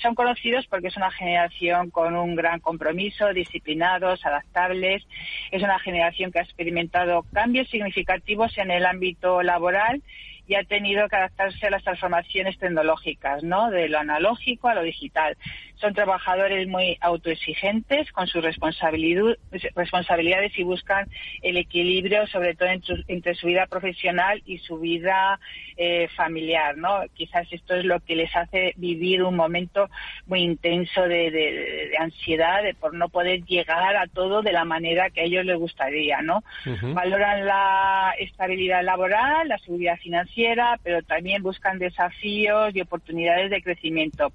son 0.00 0.14
conocidos 0.14 0.68
porque 0.68 0.86
es 0.86 0.96
una 0.96 1.10
generación 1.10 1.90
con 1.90 2.14
un 2.14 2.36
gran 2.36 2.60
compromiso, 2.60 3.32
disciplinados, 3.32 4.24
adaptables. 4.24 5.04
Es 5.50 5.64
una 5.64 5.80
generación 5.80 6.30
que 6.30 6.38
ha 6.38 6.42
experimentado 6.42 7.24
cambios 7.32 7.68
significativos 7.70 8.56
en 8.58 8.70
el 8.70 8.86
ámbito 8.86 9.42
laboral 9.42 10.00
y 10.46 10.54
ha 10.54 10.64
tenido 10.64 11.08
que 11.08 11.16
adaptarse 11.16 11.66
a 11.66 11.70
las 11.70 11.82
transformaciones 11.82 12.58
tecnológicas, 12.58 13.42
¿no? 13.42 13.70
De 13.70 13.88
lo 13.88 13.98
analógico 13.98 14.68
a 14.68 14.74
lo 14.74 14.82
digital. 14.82 15.36
Son 15.76 15.94
trabajadores 15.94 16.68
muy 16.68 16.96
autoexigentes 17.00 18.10
con 18.12 18.26
sus 18.26 18.42
responsabilidades 18.42 20.58
y 20.58 20.62
buscan 20.62 21.08
el 21.42 21.56
equilibrio, 21.56 22.26
sobre 22.28 22.54
todo 22.54 22.68
entre, 23.08 23.34
su 23.34 23.46
vida 23.46 23.66
profesional 23.66 24.42
y 24.46 24.58
su 24.58 24.78
vida 24.78 25.38
eh, 25.76 26.08
familiar, 26.16 26.76
¿no? 26.76 27.02
Quizás 27.14 27.46
esto 27.50 27.74
es 27.74 27.84
lo 27.84 28.00
que 28.00 28.16
les 28.16 28.34
hace 28.36 28.74
vivir 28.76 29.22
un 29.22 29.36
momento 29.36 29.88
muy 30.26 30.40
intenso 30.40 31.02
de, 31.02 31.92
ansiedad, 31.98 32.62
de 32.62 32.74
por 32.74 32.94
no 32.94 33.08
poder 33.08 33.44
llegar 33.44 33.96
a 33.96 34.06
todo 34.06 34.42
de 34.42 34.52
la 34.52 34.64
manera 34.64 35.10
que 35.10 35.22
a 35.22 35.24
ellos 35.24 35.44
les 35.44 35.58
gustaría, 35.58 36.22
¿no? 36.22 36.42
Valoran 36.64 37.46
la 37.46 38.14
estabilidad 38.18 38.84
laboral, 38.84 39.48
la 39.48 39.58
seguridad 39.58 39.98
financiera, 39.98 40.78
pero 40.82 41.02
también 41.02 41.42
buscan 41.42 41.78
desafíos 41.78 42.74
y 42.74 42.80
oportunidades 42.80 43.50
de 43.50 43.62
crecimiento, 43.62 44.32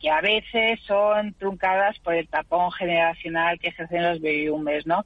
que 0.00 0.10
a 0.10 0.20
veces 0.20 0.79
son 0.86 1.34
truncadas 1.34 1.98
por 2.00 2.14
el 2.14 2.28
tapón 2.28 2.70
generacional 2.72 3.58
que 3.58 3.68
ejercen 3.68 4.02
los 4.02 4.20
baby 4.20 4.48
boomers, 4.48 4.86
¿no? 4.86 5.04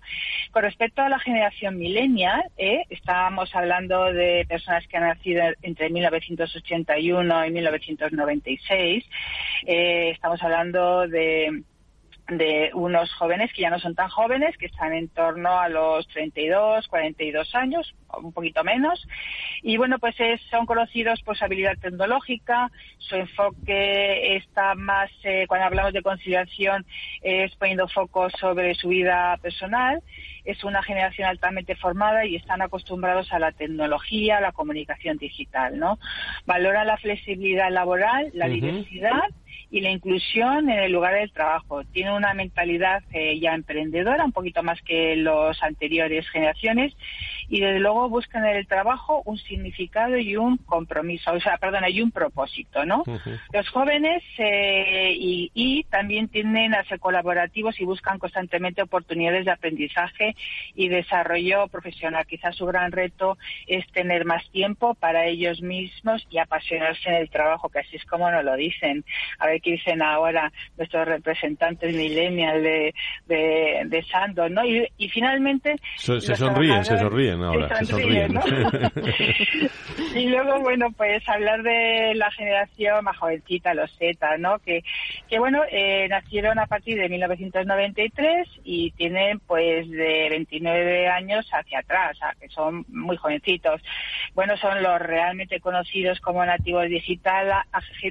Con 0.52 0.62
respecto 0.62 1.02
a 1.02 1.08
la 1.08 1.18
generación 1.18 1.76
millennial, 1.76 2.44
¿eh? 2.56 2.84
estábamos 2.90 3.54
hablando 3.54 4.12
de 4.12 4.46
personas 4.48 4.86
que 4.86 4.96
han 4.96 5.08
nacido 5.08 5.42
entre 5.62 5.90
1981 5.90 7.46
y 7.46 7.50
1996. 7.50 9.04
Eh, 9.66 10.10
estamos 10.10 10.42
hablando 10.42 11.08
de 11.08 11.62
de 12.28 12.70
unos 12.72 13.12
jóvenes 13.14 13.52
que 13.52 13.62
ya 13.62 13.70
no 13.70 13.78
son 13.78 13.94
tan 13.94 14.08
jóvenes, 14.08 14.56
que 14.56 14.66
están 14.66 14.94
en 14.94 15.08
torno 15.08 15.58
a 15.58 15.68
los 15.68 16.06
32, 16.08 16.88
42 16.88 17.54
años, 17.54 17.94
un 18.16 18.32
poquito 18.32 18.64
menos. 18.64 19.06
Y 19.62 19.76
bueno, 19.76 19.98
pues 19.98 20.16
son 20.50 20.64
conocidos 20.64 21.20
por 21.22 21.36
su 21.36 21.44
habilidad 21.44 21.76
tecnológica, 21.78 22.70
su 22.98 23.16
enfoque 23.16 24.36
está 24.36 24.74
más, 24.74 25.10
eh, 25.22 25.44
cuando 25.46 25.66
hablamos 25.66 25.92
de 25.92 26.02
conciliación, 26.02 26.86
es 27.20 27.54
poniendo 27.56 27.88
foco 27.88 28.30
sobre 28.30 28.74
su 28.74 28.88
vida 28.88 29.36
personal. 29.42 30.02
Es 30.44 30.62
una 30.64 30.82
generación 30.82 31.28
altamente 31.28 31.74
formada 31.74 32.26
y 32.26 32.36
están 32.36 32.62
acostumbrados 32.62 33.32
a 33.32 33.38
la 33.38 33.52
tecnología, 33.52 34.38
a 34.38 34.40
la 34.42 34.52
comunicación 34.52 35.16
digital, 35.16 35.78
¿no? 35.78 35.98
Valoran 36.46 36.86
la 36.86 36.98
flexibilidad 36.98 37.70
laboral, 37.70 38.30
la 38.34 38.46
diversidad 38.46 39.22
y 39.74 39.80
la 39.80 39.90
inclusión 39.90 40.70
en 40.70 40.78
el 40.78 40.92
lugar 40.92 41.14
del 41.14 41.32
trabajo. 41.32 41.82
Tiene 41.92 42.14
una 42.14 42.32
mentalidad 42.32 43.02
eh, 43.12 43.40
ya 43.40 43.54
emprendedora, 43.54 44.24
un 44.24 44.30
poquito 44.30 44.62
más 44.62 44.80
que 44.82 45.16
los 45.16 45.60
anteriores 45.64 46.28
generaciones, 46.30 46.94
y 47.48 47.58
desde 47.58 47.80
luego 47.80 48.08
buscan 48.08 48.46
en 48.46 48.54
el 48.54 48.68
trabajo 48.68 49.22
un 49.24 49.36
significado 49.36 50.16
y 50.16 50.36
un 50.36 50.58
compromiso, 50.58 51.32
o 51.32 51.40
sea, 51.40 51.58
perdón, 51.58 51.82
y 51.88 52.00
un 52.00 52.12
propósito, 52.12 52.84
¿no? 52.84 53.02
Los 53.52 53.68
jóvenes 53.70 54.22
eh, 54.38 55.12
y, 55.18 55.50
y, 55.54 55.82
también 55.90 56.28
tienden 56.28 56.72
a 56.74 56.84
ser 56.84 57.00
colaborativos 57.00 57.80
y 57.80 57.84
buscan 57.84 58.20
constantemente 58.20 58.80
oportunidades 58.80 59.44
de 59.44 59.50
aprendizaje 59.50 60.36
y 60.76 60.86
desarrollo 60.86 61.66
profesional. 61.66 62.24
Quizás 62.26 62.54
su 62.54 62.64
gran 62.64 62.92
reto 62.92 63.38
es 63.66 63.84
tener 63.88 64.24
más 64.24 64.48
tiempo 64.50 64.94
para 64.94 65.26
ellos 65.26 65.60
mismos 65.62 66.24
y 66.30 66.38
apasionarse 66.38 67.08
en 67.08 67.16
el 67.16 67.28
trabajo, 67.28 67.68
que 67.70 67.80
así 67.80 67.96
es 67.96 68.04
como 68.04 68.30
nos 68.30 68.44
lo 68.44 68.54
dicen. 68.54 69.04
A 69.40 69.48
ver 69.48 69.63
qué 69.64 69.73
dicen 69.73 70.02
ahora 70.02 70.52
nuestros 70.76 71.09
representantes 71.09 71.94
millennials 71.94 72.62
de, 72.62 72.94
de, 73.26 73.83
de 73.87 74.02
Sandoz, 74.04 74.50
¿no? 74.50 74.64
Y, 74.64 74.87
y 74.99 75.09
finalmente... 75.09 75.76
se 75.97 76.21
sonríen, 76.21 76.85
se 76.85 76.99
sonríen 76.99 77.42
ahora, 77.42 77.76
se 77.78 77.87
sonríen. 77.87 78.35
y 80.14 80.26
luego, 80.26 80.61
bueno, 80.61 80.92
pues 80.97 81.26
hablar 81.28 81.62
de 81.62 82.12
la 82.14 82.30
generación 82.33 83.04
más 83.04 83.16
jovencita, 83.16 83.75
los 83.75 83.90
Z, 83.97 84.38
¿no? 84.38 84.59
Que, 84.59 84.85
que 85.28 85.38
bueno, 85.38 85.62
eh, 85.71 86.06
nacieron 86.09 86.59
a 86.59 86.66
partir 86.66 86.97
de 86.97 87.09
1993 87.09 88.49
y 88.64 88.90
tienen 88.92 89.40
pues 89.40 89.90
de 89.90 90.28
29 90.30 91.09
años 91.09 91.47
hacia 91.52 91.80
atrás, 91.80 92.12
o 92.12 92.18
sea, 92.18 92.35
que 92.40 92.49
son 92.49 92.85
muy 92.88 93.16
jovencitos. 93.16 93.80
Bueno, 94.35 94.56
son 94.56 94.83
los 94.83 95.00
realmente 95.00 95.61
conocidos 95.61 96.21
como 96.21 96.44
nativos 96.44 96.88
digital, 96.88 97.52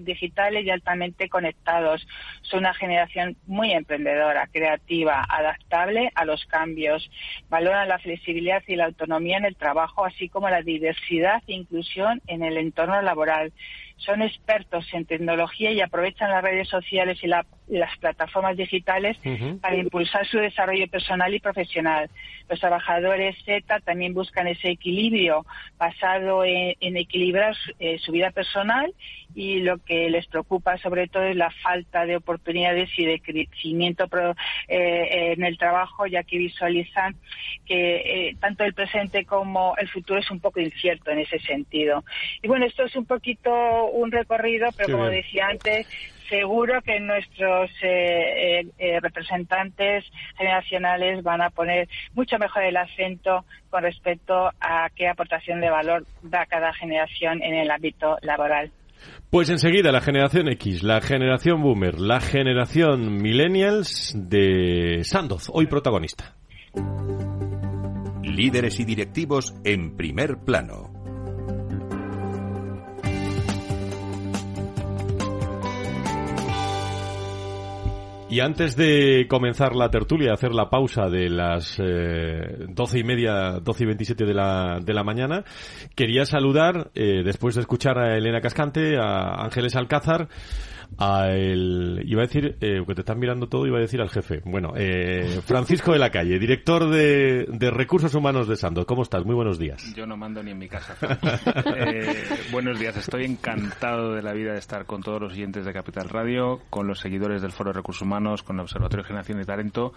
digitales 0.01 0.65
y 0.65 0.69
altamente 0.69 1.29
conectados. 1.33 2.07
Son 2.43 2.59
una 2.59 2.75
generación 2.75 3.35
muy 3.47 3.71
emprendedora, 3.71 4.47
creativa, 4.53 5.25
adaptable 5.27 6.11
a 6.13 6.25
los 6.25 6.45
cambios. 6.45 7.09
Valoran 7.49 7.89
la 7.89 7.97
flexibilidad 7.97 8.61
y 8.67 8.75
la 8.75 8.85
autonomía 8.85 9.37
en 9.37 9.45
el 9.45 9.55
trabajo, 9.55 10.05
así 10.05 10.29
como 10.29 10.47
la 10.47 10.61
diversidad 10.61 11.41
e 11.47 11.53
inclusión 11.53 12.21
en 12.27 12.43
el 12.43 12.57
entorno 12.57 13.01
laboral 13.01 13.51
son 13.97 14.21
expertos 14.21 14.85
en 14.93 15.05
tecnología 15.05 15.71
y 15.71 15.81
aprovechan 15.81 16.29
las 16.29 16.43
redes 16.43 16.67
sociales 16.67 17.19
y 17.23 17.27
las 17.27 17.97
plataformas 17.99 18.57
digitales 18.57 19.17
para 19.61 19.75
impulsar 19.75 20.27
su 20.27 20.37
desarrollo 20.37 20.87
personal 20.87 21.33
y 21.33 21.39
profesional. 21.39 22.09
Los 22.49 22.59
trabajadores 22.59 23.35
Z 23.45 23.79
también 23.81 24.13
buscan 24.13 24.47
ese 24.47 24.69
equilibrio 24.69 25.45
basado 25.77 26.43
en, 26.43 26.75
equilibrar 26.97 27.55
eh, 27.79 27.97
su 27.99 28.11
vida 28.11 28.31
personal 28.31 28.93
y 29.35 29.59
lo 29.61 29.77
que 29.79 30.09
les 30.09 30.27
preocupa 30.27 30.77
sobre 30.77 31.07
todo 31.07 31.23
es 31.23 31.35
la 31.35 31.49
falta 31.49 32.05
de 32.05 32.17
oportunidades 32.17 32.89
y 32.97 33.05
de 33.05 33.19
crecimiento 33.19 34.07
eh, 34.67 35.33
en 35.33 35.43
el 35.43 35.57
trabajo, 35.57 36.05
ya 36.05 36.23
que 36.23 36.37
visualizan 36.37 37.15
que 37.65 38.29
eh, 38.29 38.35
tanto 38.39 38.63
el 38.63 38.73
presente 38.73 39.25
como 39.25 39.75
el 39.77 39.87
futuro 39.89 40.19
es 40.19 40.29
un 40.29 40.39
poco 40.39 40.59
incierto 40.59 41.11
en 41.11 41.19
ese 41.19 41.39
sentido. 41.39 42.03
Y 42.41 42.47
bueno, 42.47 42.65
esto 42.65 42.83
es 42.83 42.95
un 42.95 43.05
poquito 43.05 43.82
un 43.89 44.11
recorrido, 44.11 44.69
pero 44.75 44.97
como 44.97 45.09
decía 45.09 45.47
antes, 45.47 45.87
seguro 46.29 46.81
que 46.81 46.99
nuestros 46.99 47.69
eh, 47.81 48.65
representantes 49.01 50.05
generacionales 50.37 51.23
van 51.23 51.41
a 51.41 51.49
poner 51.49 51.87
mucho 52.13 52.37
mejor 52.39 52.63
el 52.63 52.77
acento 52.77 53.45
con 53.69 53.83
respecto 53.83 54.49
a 54.59 54.89
qué 54.95 55.07
aportación 55.07 55.61
de 55.61 55.69
valor 55.69 56.05
da 56.21 56.45
cada 56.45 56.73
generación 56.73 57.41
en 57.43 57.55
el 57.55 57.69
ámbito 57.69 58.17
laboral. 58.21 58.71
Pues 59.29 59.49
enseguida 59.49 59.91
la 59.91 60.01
generación 60.01 60.47
X, 60.47 60.83
la 60.83 61.01
generación 61.01 61.61
Boomer, 61.61 61.99
la 61.99 62.21
generación 62.21 63.21
Millennials 63.21 64.15
de 64.15 65.01
Sandoz, 65.03 65.49
hoy 65.51 65.67
protagonista. 65.67 66.35
Líderes 68.23 68.79
y 68.79 68.85
directivos 68.85 69.55
en 69.63 69.95
primer 69.97 70.37
plano. 70.45 71.02
Y 78.33 78.39
antes 78.39 78.75
de 78.75 79.27
comenzar 79.29 79.75
la 79.75 79.91
tertulia, 79.91 80.33
hacer 80.33 80.55
la 80.55 80.67
pausa 80.67 81.07
de 81.07 81.29
las 81.29 81.77
eh, 81.77 82.65
doce 82.67 82.97
y 82.97 83.03
media, 83.03 83.59
doce 83.61 83.83
y 83.83 83.85
veintisiete 83.85 84.25
de 84.25 84.33
la, 84.33 84.79
de 84.83 84.91
la 84.91 85.03
mañana, 85.03 85.43
quería 85.93 86.25
saludar, 86.25 86.89
eh, 86.95 87.21
después 87.23 87.53
de 87.53 87.61
escuchar 87.61 87.99
a 87.99 88.17
Elena 88.17 88.41
Cascante, 88.41 88.97
a 88.97 89.43
Ángeles 89.43 89.75
Alcázar, 89.75 90.29
a 90.97 91.29
el, 91.29 92.03
iba 92.05 92.21
a 92.21 92.25
decir, 92.25 92.57
eh, 92.61 92.83
que 92.85 92.95
te 92.95 93.01
están 93.01 93.19
mirando 93.19 93.47
todo, 93.47 93.65
iba 93.67 93.77
a 93.77 93.81
decir 93.81 94.01
al 94.01 94.09
jefe. 94.09 94.41
Bueno, 94.45 94.73
eh, 94.75 95.41
Francisco 95.45 95.93
de 95.93 95.99
la 95.99 96.09
Calle, 96.09 96.39
director 96.39 96.89
de, 96.89 97.45
de, 97.49 97.71
Recursos 97.71 98.13
Humanos 98.15 98.47
de 98.47 98.55
Sandoz. 98.55 98.85
¿Cómo 98.85 99.03
estás? 99.03 99.25
Muy 99.25 99.35
buenos 99.35 99.57
días. 99.59 99.93
Yo 99.95 100.05
no 100.05 100.17
mando 100.17 100.43
ni 100.43 100.51
en 100.51 100.57
mi 100.57 100.67
casa. 100.67 100.95
eh, 101.77 102.13
buenos 102.51 102.79
días, 102.79 102.95
estoy 102.97 103.25
encantado 103.25 104.13
de 104.13 104.21
la 104.21 104.33
vida 104.33 104.53
de 104.53 104.59
estar 104.59 104.85
con 104.85 105.01
todos 105.01 105.21
los 105.21 105.33
oyentes 105.33 105.65
de 105.65 105.73
Capital 105.73 106.09
Radio, 106.09 106.61
con 106.69 106.87
los 106.87 106.99
seguidores 106.99 107.41
del 107.41 107.51
Foro 107.51 107.71
de 107.71 107.77
Recursos 107.77 108.01
Humanos, 108.01 108.43
con 108.43 108.57
el 108.57 108.61
Observatorio 108.61 109.03
de 109.03 109.07
Generación 109.07 109.37
de 109.39 109.45
Talento 109.45 109.93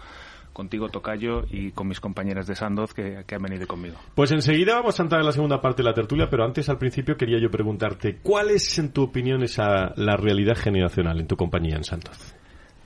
contigo, 0.57 0.89
Tocayo, 0.89 1.43
y 1.51 1.69
con 1.71 1.87
mis 1.87 1.99
compañeras 1.99 2.47
de 2.47 2.55
Sandoz 2.55 2.91
que, 2.91 3.23
que, 3.27 3.35
han 3.35 3.43
venido 3.43 3.67
conmigo. 3.67 3.95
Pues 4.15 4.31
enseguida 4.31 4.73
vamos 4.73 4.99
a 4.99 5.03
entrar 5.03 5.21
en 5.21 5.27
la 5.27 5.31
segunda 5.31 5.61
parte 5.61 5.83
de 5.83 5.89
la 5.89 5.93
tertulia, 5.93 6.27
pero 6.31 6.43
antes, 6.43 6.67
al 6.67 6.79
principio, 6.79 7.15
quería 7.15 7.39
yo 7.39 7.51
preguntarte, 7.51 8.17
¿cuál 8.23 8.49
es, 8.49 8.79
en 8.79 8.91
tu 8.91 9.03
opinión, 9.03 9.43
esa, 9.43 9.93
la 9.95 10.17
realidad 10.17 10.57
en 10.95 11.27
tu 11.27 11.35
compañía 11.35 11.75
en 11.75 11.83
Sandoz? 11.83 12.35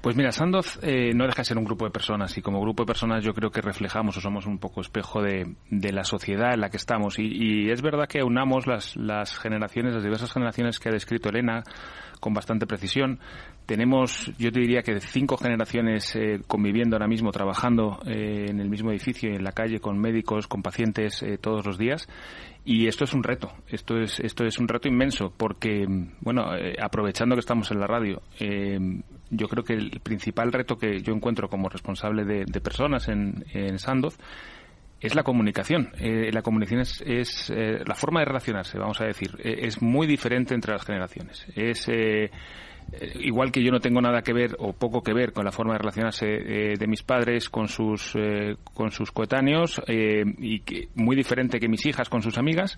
Pues 0.01 0.15
mira, 0.15 0.31
Sandoz 0.31 0.79
eh, 0.81 1.13
no 1.13 1.25
deja 1.27 1.41
de 1.41 1.45
ser 1.45 1.59
un 1.59 1.63
grupo 1.63 1.85
de 1.85 1.91
personas 1.91 2.35
y 2.35 2.41
como 2.41 2.59
grupo 2.59 2.83
de 2.83 2.87
personas 2.87 3.23
yo 3.23 3.33
creo 3.33 3.51
que 3.51 3.61
reflejamos 3.61 4.17
o 4.17 4.21
somos 4.21 4.47
un 4.47 4.57
poco 4.57 4.81
espejo 4.81 5.21
de, 5.21 5.55
de 5.69 5.91
la 5.91 6.03
sociedad 6.03 6.55
en 6.55 6.61
la 6.61 6.71
que 6.71 6.77
estamos 6.77 7.19
y, 7.19 7.27
y 7.27 7.69
es 7.69 7.83
verdad 7.83 8.07
que 8.07 8.23
unamos 8.23 8.65
las, 8.65 8.95
las 8.95 9.37
generaciones, 9.37 9.93
las 9.93 10.03
diversas 10.03 10.33
generaciones 10.33 10.79
que 10.79 10.89
ha 10.89 10.91
descrito 10.91 11.29
Elena 11.29 11.63
con 12.21 12.33
bastante 12.33 12.65
precisión. 12.65 13.19
Tenemos, 13.65 14.31
yo 14.37 14.51
te 14.51 14.61
diría 14.61 14.83
que 14.83 14.97
cinco 15.01 15.35
generaciones 15.35 16.15
eh, 16.15 16.39
conviviendo 16.47 16.95
ahora 16.95 17.07
mismo, 17.07 17.31
trabajando 17.31 17.99
eh, 18.05 18.45
en 18.47 18.61
el 18.61 18.69
mismo 18.69 18.91
edificio 18.91 19.29
en 19.29 19.43
la 19.43 19.51
calle 19.51 19.79
con 19.81 19.99
médicos, 19.99 20.47
con 20.47 20.61
pacientes 20.61 21.21
eh, 21.23 21.37
todos 21.37 21.65
los 21.65 21.77
días. 21.77 22.07
Y 22.63 22.87
esto 22.87 23.05
es 23.05 23.13
un 23.13 23.23
reto, 23.23 23.51
esto 23.67 23.97
es, 23.97 24.19
esto 24.19 24.45
es 24.45 24.59
un 24.59 24.67
reto 24.67 24.87
inmenso, 24.87 25.33
porque, 25.35 25.85
bueno, 26.21 26.55
eh, 26.55 26.75
aprovechando 26.79 27.35
que 27.35 27.39
estamos 27.39 27.71
en 27.71 27.79
la 27.79 27.87
radio, 27.87 28.21
eh, 28.39 28.79
yo 29.31 29.47
creo 29.47 29.63
que 29.63 29.73
el 29.73 29.99
principal 30.01 30.51
reto 30.51 30.77
que 30.77 31.01
yo 31.01 31.13
encuentro 31.13 31.49
como 31.49 31.69
responsable 31.69 32.23
de, 32.23 32.45
de 32.45 32.61
personas 32.61 33.07
en, 33.07 33.45
en 33.53 33.79
Sandoz 33.79 34.17
es 35.01 35.15
la 35.15 35.23
comunicación. 35.23 35.89
Eh, 35.99 36.29
la 36.31 36.43
comunicación 36.43 36.81
es, 36.81 37.03
es 37.05 37.49
eh, 37.49 37.79
la 37.85 37.95
forma 37.95 38.19
de 38.19 38.27
relacionarse, 38.27 38.77
vamos 38.77 39.01
a 39.01 39.05
decir. 39.05 39.31
Eh, 39.43 39.61
es 39.63 39.81
muy 39.81 40.05
diferente 40.05 40.53
entre 40.53 40.73
las 40.73 40.85
generaciones. 40.85 41.45
Es 41.55 41.89
igual 43.19 43.51
que 43.51 43.63
yo 43.63 43.71
no 43.71 43.79
tengo 43.79 44.01
nada 44.01 44.21
que 44.21 44.33
ver 44.33 44.55
o 44.59 44.73
poco 44.73 45.01
que 45.01 45.13
ver 45.13 45.31
con 45.31 45.45
la 45.45 45.51
forma 45.51 45.73
de 45.73 45.79
relacionarse 45.79 46.25
de 46.25 46.87
mis 46.87 47.03
padres 47.03 47.49
con 47.49 47.69
sus 47.69 48.17
con 48.73 48.91
sus 48.91 49.11
coetáneos 49.11 49.81
y 49.87 50.59
que 50.61 50.89
muy 50.95 51.15
diferente 51.15 51.59
que 51.59 51.69
mis 51.69 51.85
hijas 51.85 52.09
con 52.09 52.21
sus 52.21 52.37
amigas 52.37 52.77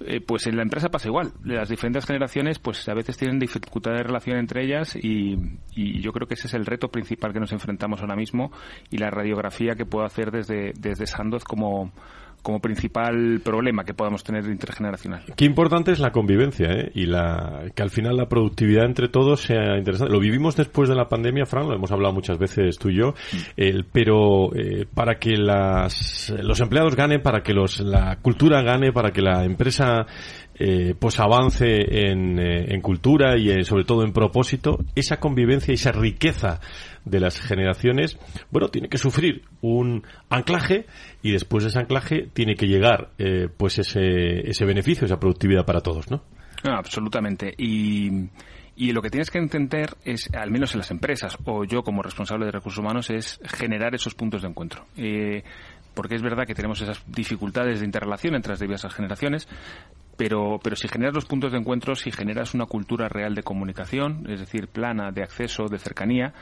eh, 0.00 0.20
pues 0.20 0.46
en 0.46 0.56
la 0.56 0.62
empresa 0.62 0.88
pasa 0.88 1.08
igual. 1.08 1.32
Las 1.44 1.68
diferentes 1.68 2.04
generaciones, 2.04 2.58
pues 2.58 2.88
a 2.88 2.94
veces 2.94 3.16
tienen 3.16 3.38
dificultad 3.38 3.92
de 3.92 4.02
relación 4.02 4.38
entre 4.38 4.64
ellas 4.64 4.96
y, 4.96 5.36
y, 5.74 6.00
yo 6.00 6.12
creo 6.12 6.28
que 6.28 6.34
ese 6.34 6.48
es 6.48 6.54
el 6.54 6.66
reto 6.66 6.88
principal 6.88 7.32
que 7.32 7.40
nos 7.40 7.52
enfrentamos 7.52 8.00
ahora 8.00 8.16
mismo 8.16 8.52
y 8.90 8.98
la 8.98 9.10
radiografía 9.10 9.74
que 9.74 9.86
puedo 9.86 10.04
hacer 10.04 10.30
desde, 10.30 10.72
desde 10.78 11.06
Sandoz 11.06 11.44
como, 11.44 11.92
como 12.46 12.60
principal 12.60 13.40
problema 13.42 13.82
que 13.82 13.92
podamos 13.92 14.22
tener 14.22 14.44
intergeneracional. 14.44 15.24
Qué 15.34 15.44
importante 15.44 15.90
es 15.90 15.98
la 15.98 16.12
convivencia 16.12 16.68
¿eh? 16.70 16.92
y 16.94 17.06
la 17.06 17.64
que 17.74 17.82
al 17.82 17.90
final 17.90 18.16
la 18.16 18.28
productividad 18.28 18.84
entre 18.84 19.08
todos 19.08 19.40
sea 19.40 19.76
interesante. 19.76 20.12
Lo 20.12 20.20
vivimos 20.20 20.54
después 20.54 20.88
de 20.88 20.94
la 20.94 21.08
pandemia, 21.08 21.44
Fran, 21.44 21.66
lo 21.66 21.74
hemos 21.74 21.90
hablado 21.90 22.14
muchas 22.14 22.38
veces 22.38 22.78
tú 22.78 22.90
y 22.90 22.98
yo, 22.98 23.14
el, 23.56 23.84
pero 23.84 24.54
eh, 24.54 24.86
para 24.94 25.16
que 25.16 25.36
las, 25.36 26.32
los 26.40 26.60
empleados 26.60 26.94
ganen, 26.94 27.20
para 27.20 27.42
que 27.42 27.52
los, 27.52 27.80
la 27.80 28.18
cultura 28.22 28.62
gane, 28.62 28.92
para 28.92 29.10
que 29.10 29.22
la 29.22 29.44
empresa 29.44 30.06
eh, 30.58 30.94
pues 30.98 31.20
avance 31.20 31.66
en, 32.10 32.38
eh, 32.38 32.80
cultura 32.80 33.36
y 33.36 33.50
en, 33.50 33.64
sobre 33.64 33.84
todo 33.84 34.04
en 34.04 34.12
propósito, 34.12 34.78
esa 34.94 35.18
convivencia 35.18 35.72
y 35.72 35.74
esa 35.74 35.92
riqueza 35.92 36.60
de 37.04 37.20
las 37.20 37.40
generaciones, 37.40 38.18
bueno, 38.50 38.68
tiene 38.68 38.88
que 38.88 38.98
sufrir 38.98 39.42
un 39.60 40.04
anclaje 40.30 40.86
y 41.22 41.32
después 41.32 41.64
de 41.64 41.70
ese 41.70 41.78
anclaje 41.78 42.28
tiene 42.32 42.54
que 42.54 42.66
llegar 42.66 43.10
eh, 43.18 43.48
pues 43.54 43.78
ese, 43.78 44.48
ese 44.48 44.64
beneficio, 44.64 45.04
esa 45.04 45.20
productividad 45.20 45.64
para 45.64 45.80
todos, 45.80 46.10
¿no? 46.10 46.22
no 46.64 46.76
absolutamente. 46.76 47.54
Y, 47.56 48.28
y 48.76 48.92
lo 48.92 49.00
que 49.00 49.10
tienes 49.10 49.30
que 49.30 49.38
entender 49.38 49.96
es, 50.04 50.28
al 50.34 50.50
menos 50.50 50.74
en 50.74 50.78
las 50.78 50.90
empresas, 50.90 51.38
o 51.44 51.64
yo 51.64 51.82
como 51.82 52.02
responsable 52.02 52.46
de 52.46 52.52
recursos 52.52 52.78
humanos, 52.78 53.08
es 53.10 53.40
generar 53.44 53.94
esos 53.94 54.14
puntos 54.14 54.42
de 54.42 54.48
encuentro. 54.48 54.84
Eh, 54.96 55.42
porque 55.94 56.14
es 56.14 56.22
verdad 56.22 56.46
que 56.46 56.54
tenemos 56.54 56.82
esas 56.82 57.02
dificultades 57.06 57.80
de 57.80 57.86
interrelación 57.86 58.34
entre 58.34 58.52
las 58.52 58.60
diversas 58.60 58.92
generaciones, 58.92 59.48
pero, 60.16 60.58
pero 60.62 60.76
si 60.76 60.88
generas 60.88 61.14
los 61.14 61.26
puntos 61.26 61.52
de 61.52 61.58
encuentro, 61.58 61.94
si 61.94 62.10
generas 62.10 62.54
una 62.54 62.66
cultura 62.66 63.08
real 63.08 63.34
de 63.34 63.42
comunicación, 63.42 64.26
es 64.28 64.40
decir, 64.40 64.68
plana, 64.68 65.10
de 65.12 65.22
acceso, 65.22 65.66
de 65.66 65.78
cercanía, 65.78 66.32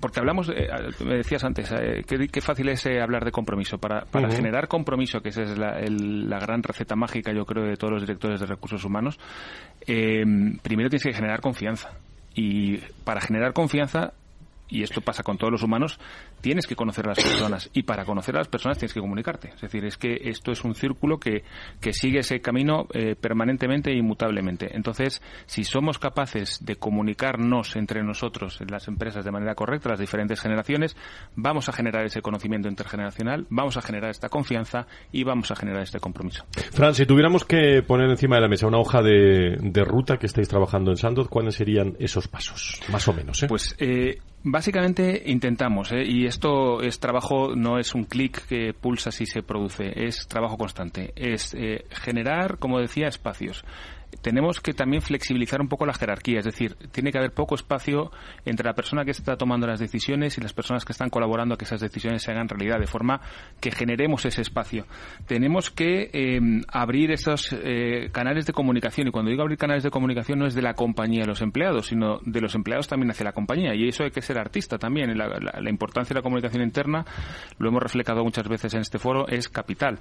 porque 0.00 0.18
hablamos, 0.18 0.48
eh, 0.48 0.68
me 1.04 1.16
decías 1.16 1.44
antes, 1.44 1.70
eh, 1.72 2.04
qué, 2.06 2.26
qué, 2.26 2.40
fácil 2.40 2.68
es 2.68 2.84
eh, 2.86 3.00
hablar 3.00 3.24
de 3.24 3.30
compromiso. 3.30 3.78
Para, 3.78 4.04
para 4.04 4.26
uh 4.26 4.30
-huh. 4.30 4.36
generar 4.36 4.66
compromiso, 4.66 5.20
que 5.20 5.28
esa 5.28 5.42
es 5.42 5.56
la, 5.56 5.78
el, 5.78 6.28
la, 6.28 6.40
gran 6.40 6.62
receta 6.62 6.96
mágica, 6.96 7.32
yo 7.32 7.44
creo, 7.44 7.64
de 7.64 7.76
todos 7.76 7.92
los 7.92 8.02
directores 8.02 8.40
de 8.40 8.46
recursos 8.46 8.84
humanos, 8.84 9.18
eh, 9.86 10.24
primero 10.62 10.88
tienes 10.88 11.04
que 11.04 11.12
generar 11.12 11.40
confianza. 11.40 11.90
Y 12.34 12.78
para 13.04 13.20
generar 13.20 13.52
confianza 13.52 14.12
y 14.68 14.82
esto 14.82 15.00
pasa 15.00 15.22
con 15.22 15.38
todos 15.38 15.52
los 15.52 15.62
humanos, 15.62 15.98
tienes 16.40 16.66
que 16.66 16.76
conocer 16.76 17.06
a 17.06 17.10
las 17.10 17.22
personas. 17.22 17.70
Y 17.72 17.82
para 17.82 18.04
conocer 18.04 18.34
a 18.36 18.38
las 18.38 18.48
personas 18.48 18.78
tienes 18.78 18.94
que 18.94 19.00
comunicarte. 19.00 19.50
Es 19.54 19.60
decir, 19.60 19.84
es 19.84 19.96
que 19.96 20.16
esto 20.24 20.52
es 20.52 20.64
un 20.64 20.74
círculo 20.74 21.18
que, 21.18 21.44
que 21.80 21.92
sigue 21.92 22.20
ese 22.20 22.40
camino 22.40 22.86
eh, 22.92 23.16
permanentemente 23.16 23.90
e 23.90 23.96
inmutablemente. 23.96 24.74
Entonces, 24.74 25.22
si 25.46 25.64
somos 25.64 25.98
capaces 25.98 26.64
de 26.64 26.76
comunicarnos 26.76 27.76
entre 27.76 28.02
nosotros 28.02 28.60
en 28.60 28.68
las 28.68 28.88
empresas 28.88 29.24
de 29.24 29.30
manera 29.30 29.54
correcta, 29.54 29.90
las 29.90 30.00
diferentes 30.00 30.40
generaciones, 30.40 30.96
vamos 31.34 31.68
a 31.68 31.72
generar 31.72 32.04
ese 32.04 32.22
conocimiento 32.22 32.68
intergeneracional, 32.68 33.46
vamos 33.50 33.76
a 33.76 33.82
generar 33.82 34.10
esta 34.10 34.28
confianza 34.28 34.86
y 35.12 35.24
vamos 35.24 35.50
a 35.50 35.56
generar 35.56 35.82
este 35.82 36.00
compromiso. 36.00 36.44
Fran, 36.72 36.94
si 36.94 37.06
tuviéramos 37.06 37.44
que 37.44 37.82
poner 37.82 38.08
encima 38.10 38.36
de 38.36 38.42
la 38.42 38.48
mesa 38.48 38.66
una 38.66 38.78
hoja 38.78 39.02
de, 39.02 39.56
de 39.60 39.84
ruta 39.84 40.16
que 40.18 40.26
estáis 40.26 40.48
trabajando 40.48 40.90
en 40.90 40.96
Sandoz, 40.96 41.28
¿cuáles 41.28 41.54
serían 41.54 41.94
esos 41.98 42.28
pasos? 42.28 42.80
Más 42.90 43.06
o 43.08 43.12
menos, 43.12 43.42
¿eh? 43.42 43.46
Pues, 43.48 43.74
eh, 43.78 44.18
Básicamente 44.48 45.24
intentamos, 45.26 45.90
¿eh? 45.90 46.04
Y 46.26 46.28
esto 46.28 46.82
es 46.82 46.98
trabajo, 46.98 47.54
no 47.54 47.78
es 47.78 47.94
un 47.94 48.02
clic 48.02 48.48
que 48.48 48.74
pulsa 48.74 49.12
si 49.12 49.26
se 49.26 49.44
produce, 49.44 49.92
es 50.08 50.26
trabajo 50.26 50.58
constante. 50.58 51.12
Es 51.14 51.54
eh, 51.54 51.86
generar, 51.88 52.58
como 52.58 52.80
decía, 52.80 53.06
espacios 53.06 53.64
tenemos 54.22 54.60
que 54.60 54.72
también 54.72 55.02
flexibilizar 55.02 55.60
un 55.60 55.68
poco 55.68 55.86
la 55.86 55.94
jerarquía, 55.94 56.40
es 56.40 56.44
decir, 56.44 56.76
tiene 56.92 57.12
que 57.12 57.18
haber 57.18 57.32
poco 57.32 57.54
espacio 57.54 58.10
entre 58.44 58.66
la 58.66 58.74
persona 58.74 59.04
que 59.04 59.10
está 59.10 59.36
tomando 59.36 59.66
las 59.66 59.80
decisiones 59.80 60.36
y 60.38 60.40
las 60.40 60.52
personas 60.52 60.84
que 60.84 60.92
están 60.92 61.10
colaborando 61.10 61.54
a 61.54 61.58
que 61.58 61.64
esas 61.64 61.80
decisiones 61.80 62.22
se 62.22 62.30
hagan 62.30 62.48
realidad, 62.48 62.78
de 62.78 62.86
forma 62.86 63.20
que 63.60 63.70
generemos 63.70 64.24
ese 64.24 64.42
espacio. 64.42 64.86
Tenemos 65.26 65.70
que 65.70 66.10
eh, 66.12 66.40
abrir 66.68 67.10
esos 67.10 67.52
eh, 67.52 68.10
canales 68.12 68.46
de 68.46 68.52
comunicación, 68.52 69.08
y 69.08 69.10
cuando 69.10 69.30
digo 69.30 69.42
abrir 69.42 69.58
canales 69.58 69.82
de 69.82 69.90
comunicación 69.90 70.38
no 70.38 70.46
es 70.46 70.54
de 70.54 70.62
la 70.62 70.74
compañía 70.74 71.24
a 71.24 71.26
los 71.26 71.42
empleados, 71.42 71.86
sino 71.86 72.18
de 72.24 72.40
los 72.40 72.54
empleados 72.54 72.88
también 72.88 73.10
hacia 73.10 73.24
la 73.24 73.32
compañía, 73.32 73.74
y 73.74 73.88
eso 73.88 74.04
hay 74.04 74.10
que 74.10 74.22
ser 74.22 74.38
artista 74.38 74.78
también. 74.78 75.16
La, 75.16 75.70
importancia 75.70 76.14
de 76.14 76.20
la 76.20 76.22
comunicación 76.22 76.62
interna, 76.62 77.04
lo 77.58 77.68
hemos 77.68 77.82
reflejado 77.82 78.22
muchas 78.24 78.48
veces 78.48 78.74
en 78.74 78.80
este 78.80 78.98
foro, 78.98 79.28
es 79.28 79.48
capital. 79.48 79.98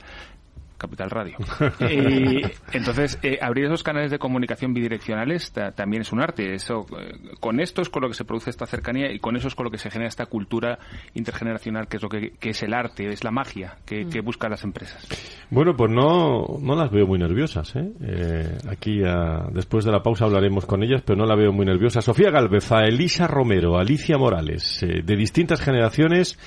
Capital 0.78 1.10
Radio. 1.10 1.38
y, 1.90 2.42
entonces, 2.72 3.20
eh, 3.24 3.40
abrir 3.42 3.66
esos 3.66 3.84
canales 3.84 4.12
de 4.12 4.20
comunicación 4.20 4.74
bidireccionales 4.74 5.52
también 5.76 6.02
es 6.02 6.12
un 6.12 6.22
arte. 6.22 6.54
Eso, 6.54 6.86
eh, 7.00 7.36
con 7.40 7.60
esto 7.60 7.82
es 7.82 7.90
con 7.90 8.04
lo 8.04 8.10
que 8.10 8.16
se 8.16 8.26
produce 8.26 8.50
esta 8.50 8.66
cercanía 8.66 9.12
y 9.12 9.20
con 9.20 9.36
eso 9.36 9.48
es 9.48 9.56
con 9.56 9.66
lo 9.66 9.72
que 9.72 9.78
se 9.78 9.90
genera 9.90 10.10
esta 10.10 10.26
cultura 10.26 10.80
intergeneracional, 11.14 11.88
que 11.88 11.98
es 11.98 12.04
lo 12.04 12.10
que, 12.10 12.32
que 12.32 12.50
es 12.50 12.64
el 12.64 12.74
arte, 12.74 13.08
es 13.08 13.24
la 13.24 13.32
magia 13.32 13.78
que, 13.86 14.06
mm. 14.06 14.10
que, 14.10 14.22
buscan 14.22 14.52
las 14.52 14.64
empresas. 14.64 15.08
Bueno, 15.50 15.76
pues 15.76 15.92
no, 15.92 16.58
no 16.60 16.76
las 16.76 16.92
veo 16.92 17.06
muy 17.06 17.20
nerviosas. 17.20 17.76
¿eh? 17.76 17.92
eh 18.02 18.58
aquí, 18.70 19.04
a, 19.04 19.48
después 19.52 19.86
de 19.86 19.92
la 19.92 20.02
pausa, 20.02 20.26
hablaremos 20.26 20.66
con 20.66 20.84
ellas, 20.84 21.02
pero 21.06 21.18
no 21.18 21.26
la 21.26 21.36
veo 21.36 21.52
muy 21.52 21.66
nerviosa. 21.66 22.02
Sofía 22.02 22.32
Galvez, 22.32 22.72
a 22.72 22.84
Elisa 22.84 23.28
Romero, 23.28 23.78
Alicia 23.78 24.18
Morales, 24.18 24.84
eh, 24.84 25.02
de 25.04 25.16
distintas 25.16 25.62
generaciones. 25.62 26.38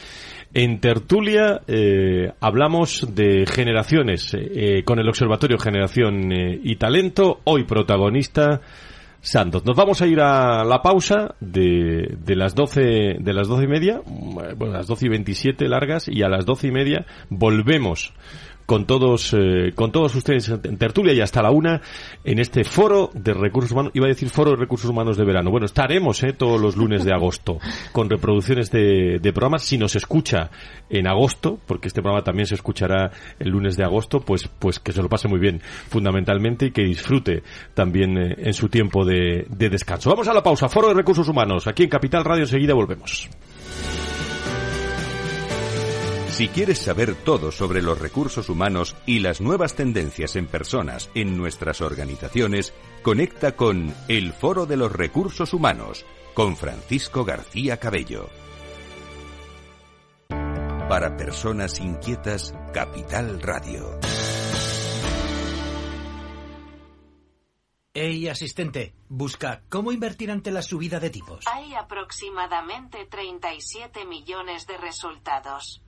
En 0.54 0.80
Tertulia 0.80 1.60
eh, 1.66 2.32
hablamos 2.40 3.06
de 3.14 3.44
generaciones 3.46 4.34
eh, 4.34 4.82
con 4.82 4.98
el 4.98 5.08
Observatorio 5.08 5.58
Generación 5.58 6.32
eh, 6.32 6.58
y 6.62 6.76
Talento, 6.76 7.40
hoy 7.44 7.64
protagonista 7.64 8.62
Santos. 9.20 9.66
Nos 9.66 9.76
vamos 9.76 10.00
a 10.00 10.06
ir 10.06 10.20
a 10.20 10.64
la 10.64 10.80
pausa 10.80 11.34
de, 11.40 12.16
de 12.24 12.36
las 12.36 12.54
doce 12.54 13.16
de 13.18 13.32
las 13.34 13.46
doce 13.46 13.64
y 13.64 13.68
media, 13.68 14.00
bueno, 14.06 14.72
las 14.72 14.86
doce 14.86 15.06
y 15.06 15.08
veintisiete 15.10 15.68
largas 15.68 16.08
y 16.08 16.22
a 16.22 16.28
las 16.28 16.46
doce 16.46 16.68
y 16.68 16.72
media 16.72 17.04
volvemos 17.28 18.14
con 18.68 18.84
todos, 18.84 19.32
eh, 19.32 19.72
con 19.74 19.92
todos 19.92 20.14
ustedes 20.14 20.50
en 20.50 20.76
tertulia 20.76 21.14
y 21.14 21.22
hasta 21.22 21.40
la 21.40 21.50
una 21.50 21.80
en 22.22 22.38
este 22.38 22.64
foro 22.64 23.10
de 23.14 23.32
recursos 23.32 23.72
humanos. 23.72 23.92
Iba 23.94 24.04
a 24.04 24.08
decir 24.08 24.28
foro 24.28 24.50
de 24.50 24.58
recursos 24.58 24.90
humanos 24.90 25.16
de 25.16 25.24
verano. 25.24 25.50
Bueno, 25.50 25.64
estaremos 25.64 26.22
eh, 26.22 26.34
todos 26.34 26.60
los 26.60 26.76
lunes 26.76 27.02
de 27.02 27.14
agosto 27.14 27.58
con 27.92 28.10
reproducciones 28.10 28.70
de, 28.70 29.20
de 29.22 29.32
programas. 29.32 29.62
Si 29.62 29.78
nos 29.78 29.96
escucha 29.96 30.50
en 30.90 31.06
agosto, 31.06 31.58
porque 31.64 31.88
este 31.88 32.02
programa 32.02 32.22
también 32.22 32.46
se 32.46 32.56
escuchará 32.56 33.10
el 33.38 33.48
lunes 33.48 33.78
de 33.78 33.84
agosto, 33.84 34.20
pues, 34.20 34.46
pues 34.58 34.78
que 34.78 34.92
se 34.92 35.00
lo 35.00 35.08
pase 35.08 35.28
muy 35.28 35.40
bien, 35.40 35.62
fundamentalmente, 35.62 36.66
y 36.66 36.70
que 36.70 36.82
disfrute 36.82 37.44
también 37.72 38.18
eh, 38.18 38.34
en 38.36 38.52
su 38.52 38.68
tiempo 38.68 39.02
de, 39.06 39.46
de 39.48 39.70
descanso. 39.70 40.10
Vamos 40.10 40.28
a 40.28 40.34
la 40.34 40.42
pausa. 40.42 40.68
Foro 40.68 40.88
de 40.88 40.94
recursos 40.94 41.26
humanos. 41.26 41.66
Aquí 41.66 41.84
en 41.84 41.88
Capital 41.88 42.22
Radio 42.22 42.42
enseguida 42.42 42.74
volvemos. 42.74 43.30
Si 46.38 46.46
quieres 46.46 46.78
saber 46.78 47.16
todo 47.16 47.50
sobre 47.50 47.82
los 47.82 47.98
recursos 47.98 48.48
humanos 48.48 48.94
y 49.06 49.18
las 49.18 49.40
nuevas 49.40 49.74
tendencias 49.74 50.36
en 50.36 50.46
personas 50.46 51.10
en 51.16 51.36
nuestras 51.36 51.80
organizaciones, 51.80 52.72
conecta 53.02 53.56
con 53.56 53.92
El 54.06 54.32
Foro 54.32 54.64
de 54.64 54.76
los 54.76 54.92
Recursos 54.92 55.52
Humanos 55.52 56.06
con 56.34 56.56
Francisco 56.56 57.24
García 57.24 57.78
Cabello. 57.78 58.28
Para 60.28 61.16
personas 61.16 61.80
inquietas, 61.80 62.54
Capital 62.72 63.42
Radio. 63.42 63.98
Hey, 67.92 68.28
asistente, 68.28 68.94
busca 69.08 69.64
cómo 69.68 69.90
invertir 69.90 70.30
ante 70.30 70.52
la 70.52 70.62
subida 70.62 71.00
de 71.00 71.10
tipos. 71.10 71.44
Hay 71.52 71.74
aproximadamente 71.74 73.06
37 73.06 74.04
millones 74.04 74.68
de 74.68 74.76
resultados. 74.76 75.82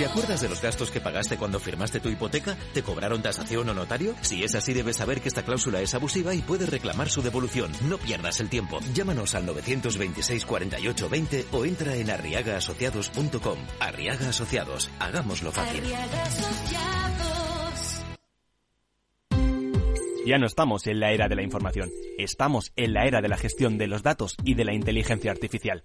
¿Te 0.00 0.06
acuerdas 0.06 0.40
de 0.40 0.48
los 0.48 0.62
gastos 0.62 0.90
que 0.90 0.98
pagaste 0.98 1.36
cuando 1.36 1.60
firmaste 1.60 2.00
tu 2.00 2.08
hipoteca? 2.08 2.56
¿Te 2.72 2.82
cobraron 2.82 3.20
tasación 3.20 3.68
o 3.68 3.74
notario? 3.74 4.14
Si 4.22 4.42
es 4.42 4.54
así, 4.54 4.72
debes 4.72 4.96
saber 4.96 5.20
que 5.20 5.28
esta 5.28 5.42
cláusula 5.42 5.82
es 5.82 5.94
abusiva 5.94 6.34
y 6.34 6.40
puedes 6.40 6.70
reclamar 6.70 7.10
su 7.10 7.20
devolución. 7.20 7.70
No 7.86 7.98
pierdas 7.98 8.40
el 8.40 8.48
tiempo. 8.48 8.78
Llámanos 8.94 9.34
al 9.34 9.44
926 9.44 10.46
48 10.46 11.08
20 11.10 11.46
o 11.52 11.66
entra 11.66 11.96
en 11.96 12.08
arriagaasociados.com. 12.08 13.58
Arriaga 13.78 14.30
Asociados. 14.30 14.90
Hagámoslo 15.00 15.52
fácil. 15.52 15.82
Ya 20.24 20.38
no 20.38 20.46
estamos 20.46 20.86
en 20.86 20.98
la 20.98 21.12
era 21.12 21.28
de 21.28 21.36
la 21.36 21.42
información, 21.42 21.90
estamos 22.16 22.72
en 22.76 22.94
la 22.94 23.04
era 23.04 23.20
de 23.20 23.28
la 23.28 23.36
gestión 23.36 23.76
de 23.76 23.86
los 23.86 24.02
datos 24.02 24.34
y 24.44 24.54
de 24.54 24.64
la 24.64 24.72
inteligencia 24.72 25.30
artificial. 25.30 25.84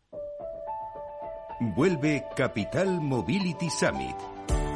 Vuelve 1.63 2.25
Capital 2.35 2.99
Mobility 2.99 3.69
Summit. 3.69 4.15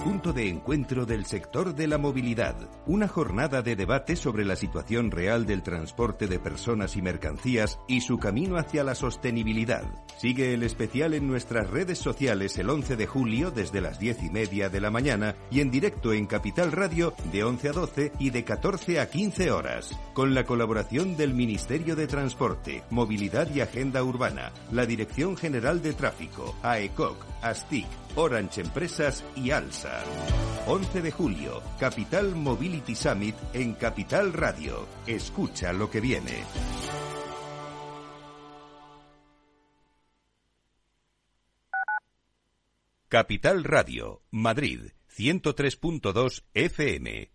Punto 0.05 0.33
de 0.33 0.47
encuentro 0.49 1.07
del 1.07 1.25
sector 1.25 1.73
de 1.73 1.87
la 1.87 1.97
movilidad. 1.97 2.55
Una 2.85 3.07
jornada 3.07 3.63
de 3.63 3.75
debate 3.75 4.15
sobre 4.15 4.45
la 4.45 4.55
situación 4.55 5.09
real 5.09 5.47
del 5.47 5.63
transporte 5.63 6.27
de 6.27 6.37
personas 6.37 6.95
y 6.95 7.01
mercancías 7.01 7.79
y 7.87 8.01
su 8.01 8.19
camino 8.19 8.57
hacia 8.57 8.83
la 8.83 8.93
sostenibilidad. 8.93 9.83
Sigue 10.19 10.53
el 10.53 10.61
especial 10.61 11.15
en 11.15 11.27
nuestras 11.27 11.71
redes 11.71 11.97
sociales 11.97 12.55
el 12.59 12.69
11 12.69 12.97
de 12.97 13.07
julio 13.07 13.49
desde 13.49 13.81
las 13.81 13.97
10 13.97 14.25
y 14.25 14.29
media 14.29 14.69
de 14.69 14.79
la 14.79 14.91
mañana 14.91 15.33
y 15.49 15.61
en 15.61 15.71
directo 15.71 16.13
en 16.13 16.27
Capital 16.27 16.71
Radio 16.71 17.15
de 17.31 17.43
11 17.43 17.69
a 17.69 17.71
12 17.71 18.11
y 18.19 18.29
de 18.29 18.43
14 18.43 18.99
a 18.99 19.09
15 19.09 19.49
horas. 19.49 19.97
Con 20.13 20.35
la 20.35 20.43
colaboración 20.43 21.17
del 21.17 21.33
Ministerio 21.33 21.95
de 21.95 22.05
Transporte, 22.05 22.83
Movilidad 22.91 23.49
y 23.55 23.61
Agenda 23.61 24.03
Urbana, 24.03 24.51
la 24.71 24.85
Dirección 24.85 25.35
General 25.35 25.81
de 25.81 25.93
Tráfico, 25.93 26.55
AECOC, 26.61 27.25
ASTIC, 27.41 27.87
Orange 28.15 28.61
Empresas 28.61 29.23
y 29.35 29.51
Alsa. 29.51 29.94
11 30.67 31.01
de 31.01 31.11
julio, 31.11 31.61
Capital 31.79 32.35
Mobility 32.35 32.95
Summit 32.95 33.35
en 33.53 33.73
Capital 33.73 34.33
Radio. 34.33 34.87
Escucha 35.05 35.73
lo 35.73 35.91
que 35.91 36.01
viene. 36.01 36.43
Capital 43.07 43.63
Radio, 43.63 44.23
Madrid, 44.31 44.89
103.2 45.15 46.43
FM. 46.53 47.34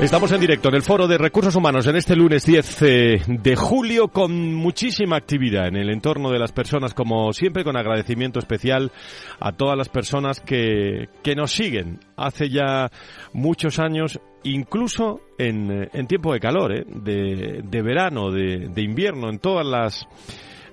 Estamos 0.00 0.32
en 0.32 0.40
directo 0.40 0.68
en 0.68 0.74
el 0.74 0.82
Foro 0.82 1.06
de 1.06 1.16
Recursos 1.16 1.54
Humanos 1.54 1.86
en 1.86 1.94
este 1.94 2.16
lunes 2.16 2.44
10 2.44 2.82
eh, 2.82 3.22
de 3.26 3.56
julio 3.56 4.08
con 4.08 4.52
muchísima 4.52 5.16
actividad 5.16 5.68
en 5.68 5.76
el 5.76 5.90
entorno 5.90 6.30
de 6.30 6.40
las 6.40 6.50
personas, 6.50 6.92
como 6.92 7.32
siempre, 7.32 7.62
con 7.62 7.76
agradecimiento 7.76 8.40
especial 8.40 8.90
a 9.38 9.52
todas 9.52 9.78
las 9.78 9.88
personas 9.88 10.40
que, 10.40 11.08
que 11.22 11.36
nos 11.36 11.52
siguen. 11.52 12.00
Hace 12.16 12.48
ya 12.48 12.90
muchos 13.32 13.78
años, 13.78 14.20
incluso 14.42 15.20
en, 15.38 15.70
eh, 15.70 15.88
en 15.92 16.08
tiempo 16.08 16.32
de 16.32 16.40
calor, 16.40 16.72
eh, 16.72 16.84
de, 16.84 17.60
de, 17.62 17.82
verano, 17.82 18.32
de, 18.32 18.70
de, 18.74 18.82
invierno, 18.82 19.28
en 19.28 19.38
todas 19.38 19.64
las, 19.64 20.08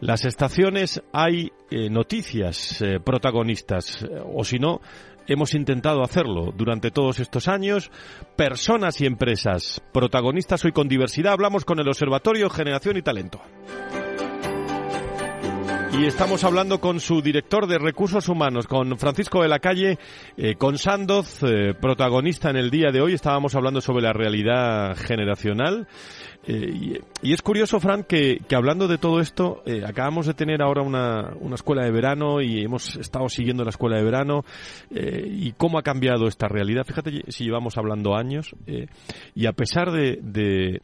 las 0.02 0.26
estaciones 0.26 1.04
hay 1.14 1.52
noticias 1.92 2.84
protagonistas, 3.06 4.04
o 4.34 4.44
si 4.44 4.58
no, 4.58 4.82
hemos 5.30 5.54
intentado 5.54 6.04
hacerlo 6.04 6.52
durante 6.56 6.92
todos 6.92 7.20
estos 7.20 7.48
años. 7.48 7.92
Personas 8.36 9.00
y 9.00 9.06
empresas 9.06 9.82
protagonistas 9.94 10.66
hoy 10.66 10.72
con 10.72 10.90
diversidad. 10.90 11.34
Hablamos 11.34 11.64
con 11.64 11.80
el 11.80 11.88
Observatorio 11.88 12.50
Generación 12.50 12.98
y 12.98 13.02
Talento. 13.02 13.40
Y 16.00 16.06
estamos 16.06 16.46
hablando 16.46 16.80
con 16.80 17.02
su 17.02 17.22
director 17.22 17.68
de 17.68 17.78
recursos 17.78 18.30
humanos, 18.30 18.68
con 18.68 18.98
Francisco 18.98 19.42
de 19.42 19.50
la 19.50 19.60
Calle, 19.60 19.98
eh, 20.38 20.56
con 20.56 20.78
Sandoz, 20.78 21.44
eh, 21.44 21.74
protagonista 21.74 22.50
en 22.50 22.56
el 22.56 22.70
día 22.70 22.92
de 22.92 23.02
hoy. 23.02 23.14
Estábamos 23.14 23.54
hablando 23.54 23.82
sobre 23.82 24.04
la 24.04 24.14
realidad 24.14 24.96
generacional. 24.96 25.88
Eh, 26.48 27.02
y, 27.22 27.34
es 27.34 27.42
curioso, 27.42 27.80
Fran, 27.80 28.04
que, 28.04 28.40
que 28.48 28.56
hablando 28.56 28.88
de 28.88 28.98
todo 28.98 29.20
esto, 29.20 29.62
eh, 29.66 29.84
acabamos 29.86 30.26
de 30.26 30.34
tener 30.34 30.62
ahora 30.62 30.82
una, 30.82 31.34
una, 31.40 31.56
escuela 31.56 31.84
de 31.84 31.92
verano 31.92 32.42
y 32.42 32.62
hemos 32.62 32.96
estado 32.96 33.28
siguiendo 33.28 33.64
la 33.64 33.72
escuela 33.72 33.98
de 33.98 34.04
verano 34.04 34.46
eh, 34.90 35.28
y 35.30 35.52
cómo 35.52 35.78
ha 35.78 35.84
cambiado 35.84 36.28
esta 36.28 36.48
realidad. 36.48 36.86
Fíjate 36.86 37.24
si 37.28 37.44
llevamos 37.44 37.78
hablando 37.78 38.16
años 38.16 38.56
eh, 38.68 38.88
y 39.36 39.48
a 39.48 39.52
pesar 39.52 39.92
de, 39.92 40.20
de, 40.22 40.82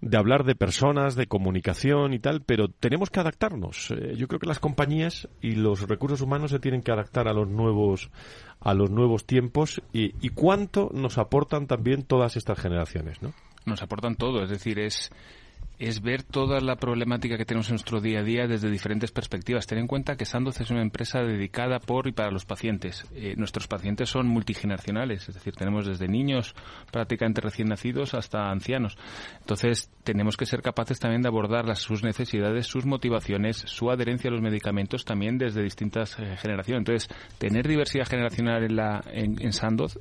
de, 0.00 0.16
hablar 0.18 0.44
de 0.44 0.56
personas, 0.56 1.14
de 1.14 1.26
comunicación 1.26 2.12
y 2.12 2.18
tal, 2.18 2.42
pero 2.42 2.68
tenemos 2.68 3.10
que 3.10 3.20
adaptarnos. 3.20 3.94
Yo 4.16 4.26
creo 4.26 4.40
que 4.40 4.46
las 4.46 4.58
compañías 4.58 5.28
y 5.40 5.52
los 5.52 5.88
recursos 5.88 6.20
humanos 6.20 6.50
se 6.50 6.58
tienen 6.58 6.82
que 6.82 6.92
adaptar 6.92 7.28
a 7.28 7.32
los 7.32 7.48
nuevos 7.48 8.10
a 8.58 8.74
los 8.74 8.90
nuevos 8.90 9.26
tiempos 9.26 9.80
y, 9.92 10.14
y 10.20 10.30
cuánto 10.30 10.90
nos 10.92 11.18
aportan 11.18 11.66
también 11.66 12.02
todas 12.02 12.36
estas 12.36 12.58
generaciones, 12.58 13.22
¿no? 13.22 13.32
Nos 13.66 13.82
aportan 13.82 14.16
todo, 14.16 14.42
es 14.42 14.50
decir, 14.50 14.78
es 14.78 15.10
es 15.78 16.00
ver 16.00 16.22
toda 16.22 16.60
la 16.60 16.76
problemática 16.76 17.36
que 17.36 17.44
tenemos 17.44 17.68
en 17.68 17.74
nuestro 17.74 18.00
día 18.00 18.20
a 18.20 18.22
día 18.22 18.46
desde 18.46 18.70
diferentes 18.70 19.10
perspectivas. 19.10 19.66
Ten 19.66 19.78
en 19.78 19.86
cuenta 19.86 20.16
que 20.16 20.24
Sandoz 20.24 20.60
es 20.60 20.70
una 20.70 20.82
empresa 20.82 21.20
dedicada 21.20 21.78
por 21.78 22.08
y 22.08 22.12
para 22.12 22.30
los 22.30 22.44
pacientes. 22.44 23.04
Eh, 23.14 23.34
nuestros 23.36 23.68
pacientes 23.68 24.08
son 24.08 24.26
multigeneracionales, 24.28 25.28
es 25.28 25.34
decir, 25.34 25.54
tenemos 25.54 25.86
desde 25.86 26.08
niños 26.08 26.54
prácticamente 26.90 27.40
recién 27.40 27.68
nacidos 27.68 28.14
hasta 28.14 28.50
ancianos. 28.50 28.96
Entonces, 29.40 29.90
tenemos 30.04 30.36
que 30.36 30.46
ser 30.46 30.62
capaces 30.62 30.98
también 30.98 31.22
de 31.22 31.28
abordar 31.28 31.66
las, 31.66 31.80
sus 31.80 32.02
necesidades, 32.02 32.66
sus 32.66 32.86
motivaciones, 32.86 33.56
su 33.56 33.90
adherencia 33.90 34.28
a 34.28 34.32
los 34.32 34.42
medicamentos 34.42 35.04
también 35.04 35.36
desde 35.38 35.62
distintas 35.62 36.18
eh, 36.18 36.36
generaciones. 36.36 36.88
Entonces, 36.88 37.08
tener 37.38 37.68
diversidad 37.68 38.06
generacional 38.06 38.64
en, 38.64 38.76
la, 38.76 39.02
en, 39.12 39.36
en 39.40 39.50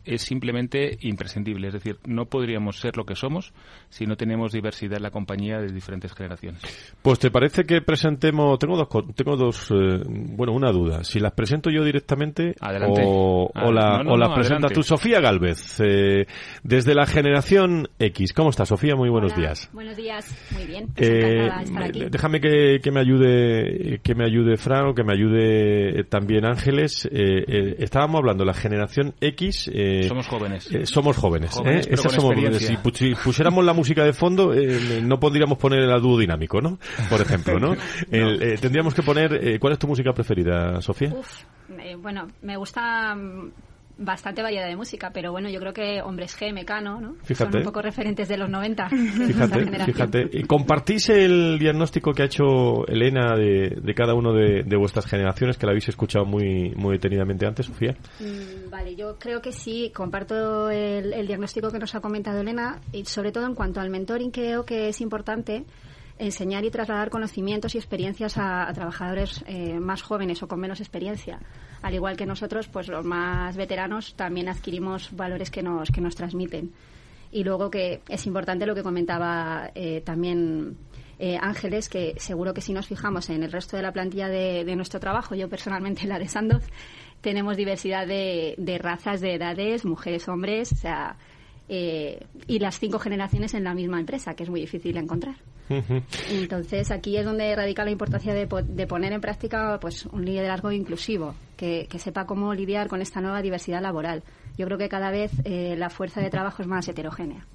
es 0.06 0.22
simplemente 0.22 0.98
imprescindible. 1.02 1.68
Es 1.68 1.74
decir, 1.74 1.98
no 2.06 2.26
podríamos 2.26 2.80
ser 2.80 2.98
lo 2.98 3.06
que 3.06 3.16
somos 3.16 3.54
si 3.90 4.06
no 4.06 4.16
tenemos 4.16 4.52
diversidad 4.52 4.98
en 4.98 5.04
la 5.04 5.12
compañía 5.12 5.60
diferentes 5.74 6.14
generaciones. 6.14 6.62
Pues 7.02 7.20
te 7.20 7.32
parece 7.32 7.64
que 7.66 7.82
presentemos, 7.82 8.58
tengo 8.60 8.76
dos, 8.78 8.88
tengo 9.16 9.36
dos, 9.36 9.72
eh, 9.72 10.02
bueno, 10.08 10.54
una 10.54 10.72
duda. 10.72 11.04
Si 11.04 11.20
las 11.20 11.32
presento 11.34 11.70
yo 11.70 11.84
directamente 11.84 12.56
adelante. 12.60 13.02
o, 13.06 13.50
ah, 13.54 13.66
o 13.68 13.72
la, 13.72 14.04
no, 14.04 14.18
la 14.18 14.28
no, 14.30 14.34
presenta 14.36 14.68
adelante. 14.68 14.76
tú, 14.76 14.84
Sofía 14.84 15.20
Galvez, 15.22 15.80
eh, 15.84 16.26
desde 16.64 16.94
la 16.96 17.06
generación 17.06 17.88
X. 18.00 18.34
¿Cómo 18.34 18.50
estás, 18.50 18.70
Sofía? 18.70 18.96
Muy 18.96 19.10
buenos 19.10 19.32
Hola, 19.34 19.42
días. 19.42 19.70
Buenos 19.74 19.96
días, 19.96 20.36
muy 20.52 20.66
bien. 20.66 20.88
Pues 20.96 21.10
Eh, 21.10 21.48
estar 21.64 21.84
aquí. 21.84 22.06
déjame 22.10 22.40
que, 22.40 22.80
que 22.82 22.92
me 22.92 23.00
ayude 23.02 24.00
que 24.04 24.16
me 24.16 24.26
ayude 24.26 24.58
Fran 24.58 24.88
o 24.88 24.94
que 24.94 25.04
me 25.04 25.14
ayude 25.14 26.04
también 26.06 26.46
Ángeles 26.46 27.06
eh, 27.12 27.44
eh, 27.48 27.76
estábamos 27.80 28.20
hablando 28.20 28.44
de 28.44 28.48
la 28.48 28.54
generación 28.54 29.14
X 29.22 29.70
eh, 29.74 30.04
Somos 30.08 30.28
jóvenes. 30.28 30.72
eh, 30.74 30.86
somos 30.86 31.18
jóvenes, 31.18 31.52
Jóvenes, 31.52 31.86
¿eh? 31.86 31.90
pero 31.90 32.02
Esas 32.02 32.16
con 32.16 32.22
somos 32.36 32.58
si 32.62 32.74
pu- 32.76 32.94
si 32.96 33.16
pusiéramos 33.16 33.64
la 33.66 33.74
música 33.74 34.04
de 34.04 34.14
fondo 34.14 34.54
eh, 34.54 35.02
no 35.04 35.20
podríamos 35.58 35.88
poner 35.88 35.90
el 35.90 36.02
dúo 36.02 36.18
dinámico 36.20 36.62
¿no? 36.62 36.80
por 37.10 37.22
ejemplo 37.22 37.60
¿no? 37.60 37.76
El, 38.12 38.42
eh, 38.42 38.58
tendríamos 38.60 38.94
que 38.94 39.04
poner 39.04 39.34
eh, 39.34 39.60
¿cuál 39.60 39.74
es 39.74 39.80
tu 39.80 39.88
música 39.88 40.14
preferida 40.14 40.82
Sofía? 40.82 41.14
Uf, 41.14 41.44
eh, 41.80 41.96
bueno, 41.96 42.28
me 42.42 42.58
gusta 42.58 43.16
mm, 43.16 43.52
bastante 43.98 44.42
variedad 44.42 44.68
de 44.68 44.76
música, 44.76 45.12
pero 45.14 45.32
bueno, 45.32 45.50
yo 45.50 45.60
creo 45.60 45.74
que 45.74 46.02
Hombres 46.02 46.38
G, 46.38 46.54
Mecano, 46.54 47.00
¿no? 47.00 47.16
Fíjate. 47.24 47.52
Son 47.52 47.58
un 47.62 47.64
poco 47.64 47.82
referentes 47.82 48.28
de 48.28 48.38
los 48.38 48.50
90. 48.50 48.86
esa 49.30 49.48
Fíjate, 49.48 49.86
fíjate. 49.86 50.30
¿Y 50.32 50.44
¿Compartís 50.44 51.10
el 51.10 51.58
diagnóstico 51.60 52.12
que 52.12 52.24
ha 52.24 52.26
hecho 52.26 52.86
Elena 52.88 53.36
de, 53.36 53.78
de 53.82 53.94
cada 53.94 54.14
uno 54.14 54.34
de, 54.34 54.64
de 54.64 54.78
vuestras 54.78 55.06
generaciones, 55.06 55.58
que 55.58 55.66
la 55.66 55.72
habéis 55.72 55.90
escuchado 55.90 56.26
muy, 56.26 56.74
muy 56.76 56.94
detenidamente 56.94 57.46
antes, 57.46 57.66
Sofía? 57.66 57.96
Mm, 58.20 58.70
Vale, 58.70 58.96
yo 58.96 59.18
creo 59.18 59.42
que 59.42 59.52
sí, 59.52 59.92
comparto 59.96 60.70
el, 60.70 61.14
el 61.14 61.28
diagnóstico 61.28 61.72
que 61.72 61.80
nos 61.80 61.96
ha 61.96 62.02
comentado 62.02 62.42
Elena, 62.42 62.82
y 62.92 63.06
sobre 63.06 63.32
todo 63.32 63.46
en 63.46 63.56
cuanto 63.56 63.80
al 63.80 63.90
mentoring 63.90 64.32
creo 64.32 64.66
que 64.66 64.90
es 64.90 65.02
importante 65.02 65.66
enseñar 66.18 66.64
y 66.64 66.72
trasladar 66.72 67.10
conocimientos 67.10 67.76
y 67.76 67.78
experiencias 67.78 68.38
a, 68.38 68.68
a 68.68 68.74
trabajadores 68.74 69.44
eh, 69.48 69.80
más 69.80 70.02
jóvenes 70.02 70.42
o 70.44 70.48
con 70.48 70.60
menos 70.60 70.80
experiencia. 70.80 71.40
Al 71.86 71.94
igual 71.94 72.18
que 72.18 72.26
nosotros, 72.26 72.68
pues 72.68 72.88
los 72.88 73.06
más 73.06 73.56
veteranos 73.56 74.16
también 74.16 74.50
adquirimos 74.50 75.16
valores 75.16 75.52
que 75.52 75.62
nos, 75.62 75.92
que 75.92 76.02
nos 76.02 76.16
transmiten. 76.16 76.72
Y 77.32 77.44
luego 77.44 77.70
que 77.70 78.02
es 78.10 78.26
importante 78.26 78.66
lo 78.66 78.74
que 78.74 78.82
comentaba 78.82 79.70
eh, 79.76 80.02
también 80.04 80.78
eh, 81.20 81.38
Ángeles, 81.40 81.88
que 81.88 82.16
seguro 82.18 82.56
que 82.56 82.62
si 82.62 82.74
nos 82.74 82.88
fijamos 82.88 83.30
en 83.30 83.44
el 83.44 83.52
resto 83.52 83.78
de 83.78 83.84
la 83.84 83.92
plantilla 83.92 84.30
de, 84.30 84.76
nuestro 84.76 85.00
trabajo, 85.00 85.36
yo 85.36 85.48
personalmente 85.48 86.08
la 86.08 86.18
de 86.18 86.28
Sandoz, 86.28 86.64
tenemos 87.22 87.56
diversidad 87.56 88.08
de, 88.08 88.56
de 88.58 88.80
razas, 88.80 89.22
de 89.22 89.36
edades, 89.36 89.86
mujeres, 89.86 90.28
hombres, 90.28 90.72
o 90.72 90.78
sea, 90.78 91.18
eh, 91.70 92.26
y 92.48 92.60
las 92.60 92.80
cinco 92.80 93.00
generaciones 93.00 93.54
en 93.54 93.64
la 93.64 93.74
misma 93.74 94.00
empresa, 94.00 94.34
que 94.36 94.44
es 94.44 94.50
muy 94.50 94.62
difícil 94.62 94.96
encontrar. 94.98 95.36
Entonces, 96.30 96.92
aquí 96.92 97.18
es 97.18 97.26
donde 97.26 97.56
radica 97.56 97.84
la 97.84 97.92
importancia 97.92 98.34
de, 98.34 98.46
po- 98.48 98.62
de 98.62 98.86
poner 98.88 99.14
en 99.14 99.22
práctica 99.22 99.80
pues, 99.82 100.06
un 100.06 100.24
liderazgo 100.24 100.72
inclusivo, 100.72 101.34
que, 101.58 101.88
que 101.90 101.98
sepa 102.00 102.26
cómo 102.26 102.54
lidiar 102.54 102.88
con 102.88 103.02
esta 103.02 103.20
nueva 103.22 103.42
diversidad 103.42 103.82
laboral. 103.82 104.22
Yo 104.58 104.66
creo 104.66 104.78
que 104.78 104.90
cada 104.90 105.12
vez 105.12 105.32
eh, 105.44 105.76
la 105.78 105.90
fuerza 105.90 106.22
de 106.22 106.30
trabajo 106.30 106.62
es 106.62 106.68
más 106.68 106.88
heterogénea. 106.88 107.46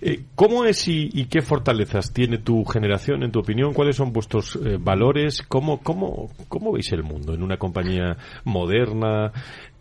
Eh, 0.00 0.24
¿Cómo 0.34 0.64
es 0.64 0.88
y, 0.88 1.10
y 1.12 1.26
qué 1.26 1.42
fortalezas 1.42 2.12
tiene 2.12 2.38
tu 2.38 2.64
generación, 2.64 3.22
en 3.22 3.30
tu 3.30 3.40
opinión? 3.40 3.74
¿Cuáles 3.74 3.96
son 3.96 4.12
vuestros 4.12 4.56
eh, 4.56 4.78
valores? 4.80 5.42
¿Cómo, 5.42 5.80
cómo, 5.82 6.30
¿Cómo 6.48 6.72
veis 6.72 6.90
el 6.92 7.02
mundo 7.02 7.34
en 7.34 7.42
una 7.42 7.58
compañía 7.58 8.16
moderna 8.44 9.32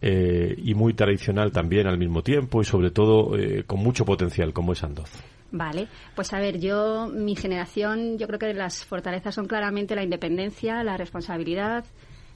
eh, 0.01 0.53
y 0.57 0.73
muy 0.73 0.93
tradicional 0.93 1.51
también 1.51 1.87
al 1.87 1.97
mismo 1.97 2.23
tiempo 2.23 2.61
y 2.61 2.65
sobre 2.65 2.91
todo 2.91 3.37
eh, 3.37 3.63
con 3.65 3.79
mucho 3.79 4.03
potencial 4.03 4.51
como 4.51 4.73
es 4.73 4.83
Andoz? 4.83 5.09
Vale, 5.49 5.87
pues 6.13 6.33
a 6.33 6.39
ver, 6.39 6.59
yo, 6.59 7.07
mi 7.07 7.35
generación, 7.35 8.17
yo 8.17 8.27
creo 8.27 8.39
que 8.39 8.53
las 8.53 8.83
fortalezas 8.83 9.33
son 9.33 9.47
claramente 9.47 9.95
la 9.95 10.03
independencia, 10.03 10.83
la 10.83 10.97
responsabilidad, 10.97 11.85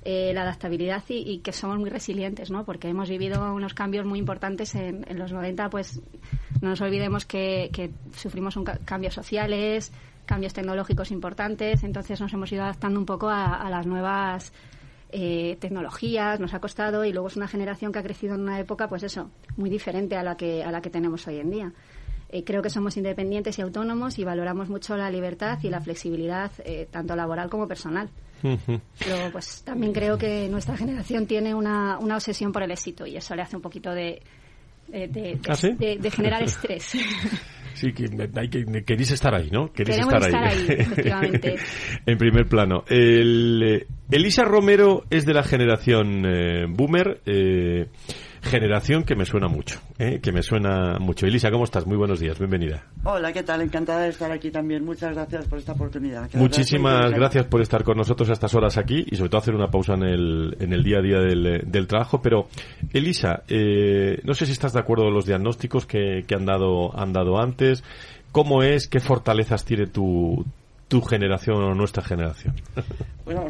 eh, 0.03 0.31
la 0.33 0.41
adaptabilidad 0.41 1.03
y, 1.09 1.39
que 1.39 1.51
somos 1.51 1.77
muy 1.77 1.89
resilientes, 1.89 2.49
¿no? 2.49 2.65
Porque 2.65 2.87
hemos 2.89 3.09
vivido 3.09 3.53
unos 3.53 3.73
cambios 3.75 4.05
muy 4.05 4.17
importantes 4.17 4.73
en, 4.73 5.05
los 5.17 5.31
90, 5.31 5.69
pues 5.69 6.01
no 6.61 6.69
nos 6.69 6.81
olvidemos 6.81 7.25
que, 7.25 7.91
sufrimos 8.15 8.55
un 8.57 8.63
cambios 8.63 9.13
sociales, 9.13 9.91
cambios 10.25 10.53
tecnológicos 10.53 11.11
importantes, 11.11 11.83
entonces 11.83 12.19
nos 12.19 12.33
hemos 12.33 12.51
ido 12.51 12.63
adaptando 12.63 12.99
un 12.99 13.05
poco 13.05 13.29
a, 13.29 13.69
las 13.69 13.85
nuevas 13.85 14.51
eh, 15.11 15.57
tecnologías, 15.59 16.39
nos 16.39 16.53
ha 16.55 16.59
costado 16.59 17.05
y 17.05 17.13
luego 17.13 17.27
es 17.27 17.35
una 17.35 17.47
generación 17.47 17.91
que 17.91 17.99
ha 17.99 18.03
crecido 18.03 18.33
en 18.35 18.41
una 18.41 18.59
época, 18.59 18.87
pues 18.87 19.03
eso, 19.03 19.29
muy 19.55 19.69
diferente 19.69 20.15
a 20.15 20.23
la 20.23 20.35
que, 20.35 20.63
a 20.63 20.71
la 20.71 20.81
que 20.81 20.89
tenemos 20.89 21.27
hoy 21.27 21.37
en 21.37 21.51
día. 21.51 21.73
Eh, 22.29 22.45
creo 22.45 22.61
que 22.61 22.69
somos 22.69 22.95
independientes 22.95 23.59
y 23.59 23.61
autónomos 23.61 24.17
y 24.17 24.23
valoramos 24.23 24.69
mucho 24.69 24.95
la 24.95 25.11
libertad 25.11 25.59
y 25.61 25.69
la 25.69 25.81
flexibilidad, 25.81 26.49
eh, 26.63 26.87
tanto 26.89 27.15
laboral 27.15 27.49
como 27.49 27.67
personal. 27.67 28.09
Pero 28.41 29.31
pues 29.31 29.63
también 29.63 29.93
creo 29.93 30.17
que 30.17 30.47
nuestra 30.49 30.75
generación 30.75 31.27
tiene 31.27 31.53
una, 31.53 31.97
una 31.99 32.15
obsesión 32.15 32.51
por 32.51 32.63
el 32.63 32.71
éxito 32.71 33.05
y 33.05 33.17
eso 33.17 33.35
le 33.35 33.41
hace 33.41 33.55
un 33.55 33.61
poquito 33.61 33.91
de, 33.91 34.21
de, 34.87 35.39
¿Ah, 35.47 35.55
de, 35.55 36.11
generar 36.11 36.43
estrés. 36.43 36.93
Sí, 37.73 37.93
que, 37.93 38.03
hay 38.35 38.49
que 38.49 38.83
queréis 38.83 39.11
estar 39.11 39.33
ahí, 39.33 39.49
¿no? 39.49 39.71
Queréis 39.71 39.99
estar, 39.99 40.21
ahí, 40.35 40.65
efectivamente. 40.69 41.55
en 42.05 42.17
primer 42.17 42.45
plano. 42.45 42.83
El, 42.85 43.63
eh, 43.63 43.87
Elisa 44.11 44.43
Romero 44.43 45.05
es 45.09 45.25
de 45.25 45.33
la 45.33 45.43
generación 45.43 46.21
boomer. 46.75 47.21
Eh, 47.25 47.87
generación 48.41 49.03
que 49.03 49.15
me 49.15 49.25
suena 49.25 49.47
mucho, 49.47 49.79
¿eh? 49.99 50.19
que 50.21 50.31
me 50.31 50.41
suena 50.41 50.97
mucho. 50.99 51.25
Elisa, 51.25 51.51
¿cómo 51.51 51.63
estás? 51.63 51.85
Muy 51.85 51.95
buenos 51.95 52.19
días, 52.19 52.37
bienvenida. 52.39 52.83
Hola, 53.03 53.31
¿qué 53.31 53.43
tal? 53.43 53.61
Encantada 53.61 54.01
de 54.01 54.09
estar 54.09 54.31
aquí 54.31 54.49
también. 54.49 54.83
Muchas 54.83 55.13
gracias 55.13 55.45
por 55.47 55.59
esta 55.59 55.73
oportunidad. 55.73 56.29
Muchísimas 56.33 57.11
gracias 57.11 57.45
por 57.45 57.61
estar 57.61 57.83
con 57.83 57.97
nosotros 57.97 58.29
a 58.29 58.33
estas 58.33 58.53
horas 58.55 58.77
aquí 58.77 59.05
y 59.09 59.15
sobre 59.15 59.29
todo 59.29 59.41
hacer 59.41 59.55
una 59.55 59.69
pausa 59.69 59.93
en 59.93 60.03
el, 60.03 60.57
en 60.59 60.73
el 60.73 60.83
día 60.83 60.97
a 60.97 61.01
día 61.01 61.19
del, 61.19 61.87
trabajo. 61.87 62.21
Pero, 62.21 62.47
Elisa, 62.93 63.43
eh, 63.47 64.19
no 64.23 64.33
sé 64.33 64.45
si 64.45 64.53
estás 64.53 64.73
de 64.73 64.79
acuerdo 64.79 65.05
con 65.05 65.13
los 65.13 65.25
diagnósticos 65.25 65.85
que, 65.85 66.23
que 66.27 66.35
han, 66.35 66.45
dado, 66.45 66.97
han 66.97 67.13
dado 67.13 67.39
antes. 67.39 67.83
¿Cómo 68.31 68.63
es? 68.63 68.87
¿Qué 68.87 68.99
fortalezas 68.99 69.65
tiene 69.65 69.87
tu, 69.87 70.45
tu 70.87 71.01
generación 71.01 71.63
o 71.63 71.73
nuestra 71.73 72.03
generación? 72.03 72.55
Bueno, 73.23 73.47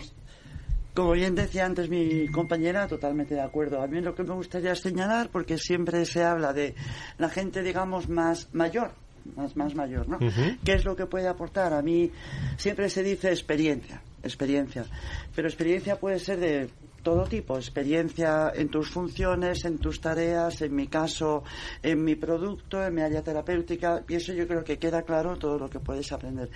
como 0.94 1.12
bien 1.14 1.36
decía 1.36 1.66
antes 1.66 1.90
mi 1.90 2.28
compañera, 2.28 2.88
totalmente 2.88 3.36
de 3.36 3.42
acuerdo. 3.42 3.82
A 3.82 3.88
mí 3.88 4.02
lo 4.02 4.14
que 4.14 4.24
me 4.24 4.34
gustaría 4.34 4.76
señalar, 4.76 5.30
porque 5.30 5.58
siempre 5.58 6.06
se 6.06 6.24
habla 6.24 6.54
de 6.54 6.76
la 7.18 7.30
gente, 7.30 7.64
digamos, 7.64 8.10
más 8.10 8.54
mayor, 8.54 8.92
más, 9.36 9.56
más 9.56 9.74
mayor, 9.76 10.10
¿no? 10.10 10.20
¿Qué 10.64 10.74
es 10.74 10.84
lo 10.84 10.96
que 10.96 11.06
puede 11.06 11.28
aportar? 11.28 11.74
A 11.74 11.82
mí 11.82 12.12
siempre 12.58 12.90
se 12.90 13.04
dice 13.04 13.30
experiencia, 13.30 14.02
experiencia. 14.22 14.86
Pero 15.34 15.48
experiencia 15.48 15.98
puede 15.98 16.20
ser 16.20 16.40
de 16.40 16.70
todo 17.04 17.24
tipo, 17.24 17.58
experiencia 17.58 18.52
en 18.54 18.70
tus 18.70 18.90
funciones, 18.90 19.66
en 19.66 19.78
tus 19.80 20.02
tareas, 20.02 20.62
en 20.62 20.76
mi 20.76 20.88
caso, 20.88 21.44
en 21.82 22.04
mi 22.04 22.16
producto, 22.16 22.86
en 22.86 22.94
mi 22.94 23.02
área 23.02 23.24
terapéutica, 23.24 24.04
y 24.08 24.16
eso 24.16 24.34
yo 24.34 24.48
creo 24.48 24.64
que 24.64 24.78
queda 24.78 25.02
claro 25.02 25.38
todo 25.38 25.58
lo 25.58 25.70
que 25.70 25.80
puedes 25.80 26.12
aprender. 26.12 26.50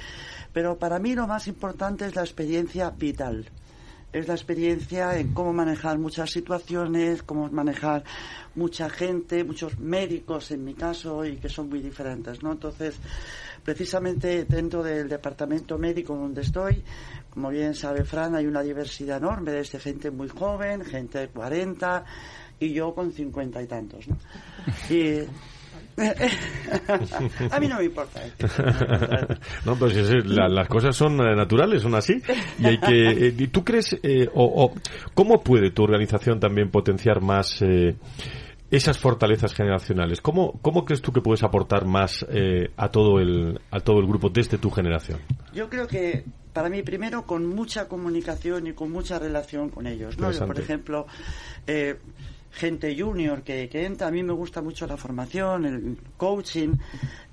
Pero 0.53 0.77
para 0.77 0.99
mí 0.99 1.15
lo 1.15 1.25
más 1.25 1.47
importante 1.47 2.05
es 2.05 2.15
la 2.15 2.21
experiencia 2.21 2.91
vital 2.91 3.49
es 4.15 4.29
la 4.29 4.33
experiencia 4.33 5.17
en 5.19 5.33
cómo 5.33 5.51
manejar 5.51 5.99
muchas 5.99 6.31
situaciones, 6.31 7.21
cómo 7.21 7.49
manejar 7.49 8.05
mucha 8.55 8.89
gente, 8.89 9.43
muchos 9.43 9.77
médicos 9.77 10.51
en 10.51 10.63
mi 10.63 10.73
caso 10.73 11.25
y 11.25 11.35
que 11.35 11.49
son 11.49 11.67
muy 11.67 11.81
diferentes, 11.81 12.41
¿no? 12.41 12.53
Entonces, 12.53 12.95
precisamente 13.61 14.45
dentro 14.45 14.81
del 14.81 15.09
departamento 15.09 15.77
médico 15.77 16.15
donde 16.15 16.43
estoy, 16.43 16.81
como 17.29 17.49
bien 17.49 17.75
sabe 17.75 18.05
Fran, 18.05 18.35
hay 18.35 18.47
una 18.47 18.61
diversidad 18.61 19.17
enorme 19.17 19.51
desde 19.51 19.79
gente 19.79 20.11
muy 20.11 20.29
joven, 20.29 20.85
gente 20.85 21.19
de 21.19 21.27
40 21.27 22.05
y 22.61 22.71
yo 22.71 22.95
con 22.95 23.11
50 23.11 23.63
y 23.63 23.67
tantos, 23.67 24.07
¿no? 24.07 24.17
Y 24.89 25.27
a 27.51 27.59
mí 27.59 27.67
no 27.67 27.77
me 27.77 27.85
importa. 27.85 28.21
no, 29.65 29.75
pues 29.75 29.95
las 30.25 30.67
cosas 30.67 30.95
son 30.95 31.19
eh, 31.21 31.35
naturales, 31.35 31.81
son 31.81 31.95
así. 31.95 32.21
Y 32.59 32.65
hay 32.65 32.79
que. 32.79 33.27
Eh, 33.27 33.47
¿Tú 33.47 33.63
crees 33.63 33.97
eh, 34.03 34.29
o, 34.33 34.73
cómo 35.13 35.41
puede 35.41 35.71
tu 35.71 35.83
organización 35.83 36.39
también 36.39 36.69
potenciar 36.69 37.21
más 37.21 37.63
esas 38.69 38.97
fortalezas 38.97 39.53
generacionales? 39.53 40.19
¿Cómo, 40.19 40.59
¿Cómo 40.61 40.83
crees 40.83 41.01
tú 41.01 41.13
que 41.13 41.21
puedes 41.21 41.43
aportar 41.43 41.85
más 41.85 42.25
a 42.75 42.89
todo 42.89 43.19
el 43.19 43.59
a 43.71 43.79
todo 43.79 43.99
el 43.99 44.07
grupo 44.07 44.29
desde 44.29 44.57
tu 44.57 44.69
generación? 44.71 45.19
Yo 45.53 45.69
creo 45.69 45.87
que 45.87 46.25
para 46.51 46.69
mí 46.69 46.83
primero 46.83 47.25
con 47.25 47.45
mucha 47.45 47.87
comunicación 47.87 48.67
y 48.67 48.73
con 48.73 48.91
mucha 48.91 49.17
relación 49.17 49.69
con 49.69 49.87
ellos. 49.87 50.17
¿no? 50.17 50.29
por 50.45 50.59
ejemplo 50.59 51.05
gente 52.55 52.95
junior 52.97 53.43
que, 53.43 53.69
que, 53.69 53.85
entra. 53.85 54.07
A 54.07 54.11
mí 54.11 54.23
me 54.23 54.33
gusta 54.33 54.61
mucho 54.61 54.87
la 54.87 54.97
formación, 54.97 55.65
el 55.65 55.97
coaching. 56.17 56.73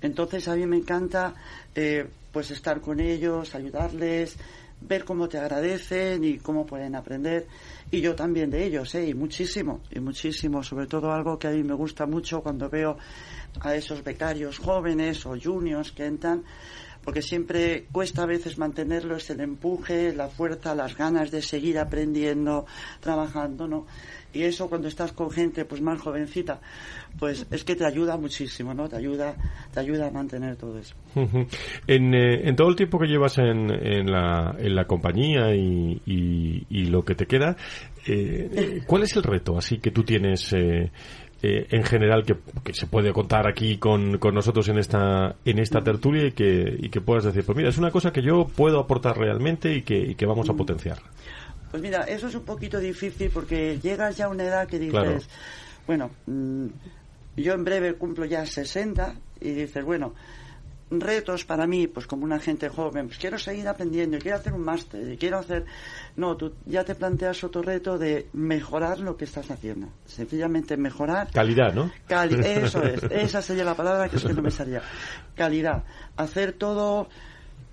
Entonces 0.01 0.49
a 0.49 0.57
mí 0.57 0.67
me 0.67 0.77
encanta 0.77 1.35
eh, 1.75 2.07
pues 2.33 2.51
estar 2.51 2.81
con 2.81 3.01
ellos, 3.01 3.55
ayudarles, 3.55 4.37
ver 4.81 5.05
cómo 5.05 5.29
te 5.29 5.39
agradecen 5.39 6.25
y 6.25 6.39
cómo 6.39 6.67
pueden 6.67 6.95
aprender. 6.97 7.47
Y 7.91 8.01
yo 8.01 8.15
también 8.15 8.51
de 8.51 8.65
ellos, 8.65 8.95
¿eh? 8.95 9.09
y 9.09 9.15
muchísimo, 9.15 9.81
y 9.91 10.01
muchísimo. 10.01 10.63
Sobre 10.63 10.87
todo 10.87 11.13
algo 11.13 11.39
que 11.39 11.49
a 11.49 11.51
mí 11.51 11.63
me 11.63 11.75
gusta 11.75 12.07
mucho 12.07 12.43
cuando 12.43 12.69
veo 12.69 12.99
a 13.61 13.75
esos 13.75 14.03
becarios 14.03 14.59
jóvenes 14.59 15.25
o 15.27 15.37
juniors 15.41 15.93
que 15.93 16.07
entran 16.07 16.43
porque 17.05 17.23
siempre 17.23 17.87
cuesta 17.91 18.23
a 18.23 18.27
veces 18.27 18.59
mantenerlo, 18.59 19.17
es 19.17 19.29
el 19.31 19.41
empuje, 19.41 20.15
la 20.15 20.29
fuerza, 20.29 20.75
las 20.75 20.97
ganas 20.97 21.31
de 21.31 21.43
seguir 21.43 21.79
aprendiendo, 21.79 22.67
trabajando, 23.01 23.67
¿no? 23.67 23.87
Y 24.33 24.43
eso 24.43 24.69
cuando 24.69 24.89
estás 24.89 25.13
con 25.13 25.31
gente 25.31 25.65
pues 25.65 25.81
más 25.81 26.01
jovencita, 26.01 26.61
pues 27.19 27.47
es 27.51 27.65
que 27.65 27.77
te 27.77 27.85
ayuda 27.85 28.17
muchísimo, 28.17 28.73
¿no? 28.75 28.89
Te 28.89 28.97
ayuda, 28.97 29.35
te 29.73 29.81
ayuda 29.81 30.09
a 30.09 30.11
mantener 30.11 30.57
todo 30.57 30.79
eso. 30.79 30.95
en, 31.87 32.15
eh, 32.15 32.49
en 32.49 32.57
todo 32.57 32.69
el 32.69 32.77
tiempo 32.77 32.99
que 32.99 33.07
llevas 33.07 33.39
en, 33.39 33.71
en, 33.71 34.11
la, 34.11 34.57
en 34.59 34.75
la 34.75 34.87
compañía 34.87 35.55
y, 35.55 36.01
y, 36.07 36.85
lo 36.87 37.05
que 37.05 37.15
te 37.15 37.27
queda, 37.27 37.57
eh, 38.07 38.83
¿cuál 38.87 39.05
es 39.05 39.17
el 39.17 39.23
reto 39.23 39.57
así 39.57 39.79
que 39.79 39.91
tú 39.91 40.03
tienes 40.03 40.53
eh, 40.53 40.91
eh, 41.45 41.67
en 41.71 41.83
general 41.83 42.25
que, 42.25 42.37
que, 42.63 42.73
se 42.73 42.87
puede 42.87 43.13
contar 43.13 43.49
aquí 43.49 43.77
con, 43.77 44.19
con, 44.19 44.33
nosotros 44.33 44.69
en 44.69 44.79
esta 44.79 45.35
en 45.45 45.59
esta 45.59 45.81
tertulia 45.81 46.29
y 46.29 46.33
que, 46.33 46.77
y 46.79 46.89
que 46.89 47.01
puedas 47.01 47.25
decir, 47.25 47.45
pues 47.45 47.57
mira, 47.57 47.69
es 47.69 47.79
una 47.79 47.91
cosa 47.91 48.13
que 48.13 48.23
yo 48.23 48.47
puedo 48.47 48.79
aportar 48.79 49.19
realmente 49.19 49.75
y 49.75 49.83
que, 49.83 49.97
y 49.97 50.15
que 50.15 50.25
vamos 50.25 50.49
a 50.49 50.55
potenciar? 50.55 50.99
Pues 51.73 51.83
mira, 51.83 52.03
eso 52.03 52.29
es 52.29 52.35
un 52.35 52.45
poquito 52.45 52.79
difícil 52.79 53.31
porque 53.33 53.81
llegas 53.81 54.19
ya 54.19 54.27
a 54.27 54.29
una 54.29 54.45
edad 54.45 54.69
que 54.69 54.79
dices, 54.79 55.27
bueno, 55.87 56.11
mm, 56.27 56.67
yo 57.39 57.55
en 57.55 57.65
breve 57.65 57.95
cumplo 57.95 58.27
ya 58.27 58.45
60 58.45 59.15
y 59.41 59.53
dices, 59.53 59.83
bueno, 59.83 60.13
retos 60.91 61.47
para 61.47 61.67
mí, 61.67 61.87
pues 61.87 62.07
como 62.07 62.25
una 62.25 62.39
gente 62.39 62.69
joven, 62.69 63.07
pues 63.07 63.19
quiero 63.19 63.39
seguir 63.39 63.67
aprendiendo, 63.67 64.19
quiero 64.19 64.37
hacer 64.37 64.53
un 64.53 64.61
máster, 64.61 65.17
quiero 65.17 65.39
hacer... 65.39 65.65
No, 66.17 66.37
tú 66.37 66.53
ya 66.67 66.85
te 66.85 66.95
planteas 66.95 67.43
otro 67.43 67.63
reto 67.63 67.97
de 67.97 68.27
mejorar 68.35 69.01
lo 69.01 69.17
que 69.17 69.25
estás 69.25 69.51
haciendo. 69.51 69.89
Sencillamente 70.05 70.77
mejorar... 70.77 71.31
Calidad, 71.33 71.73
¿no? 71.73 71.91
Eso 72.67 72.83
es, 72.83 73.03
esa 73.05 73.41
sería 73.41 73.65
la 73.65 73.75
palabra 73.75 74.11
que 74.11 74.17
es 74.17 74.25
que 74.25 74.35
no 74.35 74.43
me 74.43 74.51
salía. 74.51 74.83
Calidad. 75.35 75.85
Hacer 76.19 76.53
todo, 76.53 77.09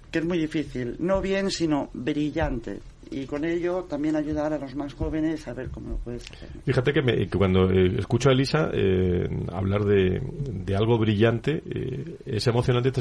que 0.10 0.20
es 0.20 0.26
muy 0.26 0.38
difícil, 0.38 0.96
no 1.00 1.20
bien, 1.20 1.52
sino 1.52 1.90
brillante 1.92 2.80
y 3.12 3.26
con 3.26 3.44
ello 3.44 3.86
también 3.90 4.16
ayudar 4.16 4.54
a 4.54 4.60
los 4.60 4.76
más 4.76 4.94
jóvenes 4.94 5.48
a 5.48 5.54
ver 5.54 5.70
cómo 5.70 5.90
lo 5.90 5.98
puedes 5.98 6.30
hacer. 6.32 6.50
Fíjate 6.66 6.94
que, 6.94 7.28
cuando 7.30 7.70
eh, 7.72 7.96
escucho 7.98 8.30
a 8.30 8.34
Elisa 8.34 8.70
eh, 8.72 9.28
hablar 9.52 9.84
de, 9.84 10.22
de, 10.22 10.76
algo 10.76 10.98
brillante, 10.98 11.64
eh, 11.70 12.18
es 12.26 12.46
emocionante 12.48 12.92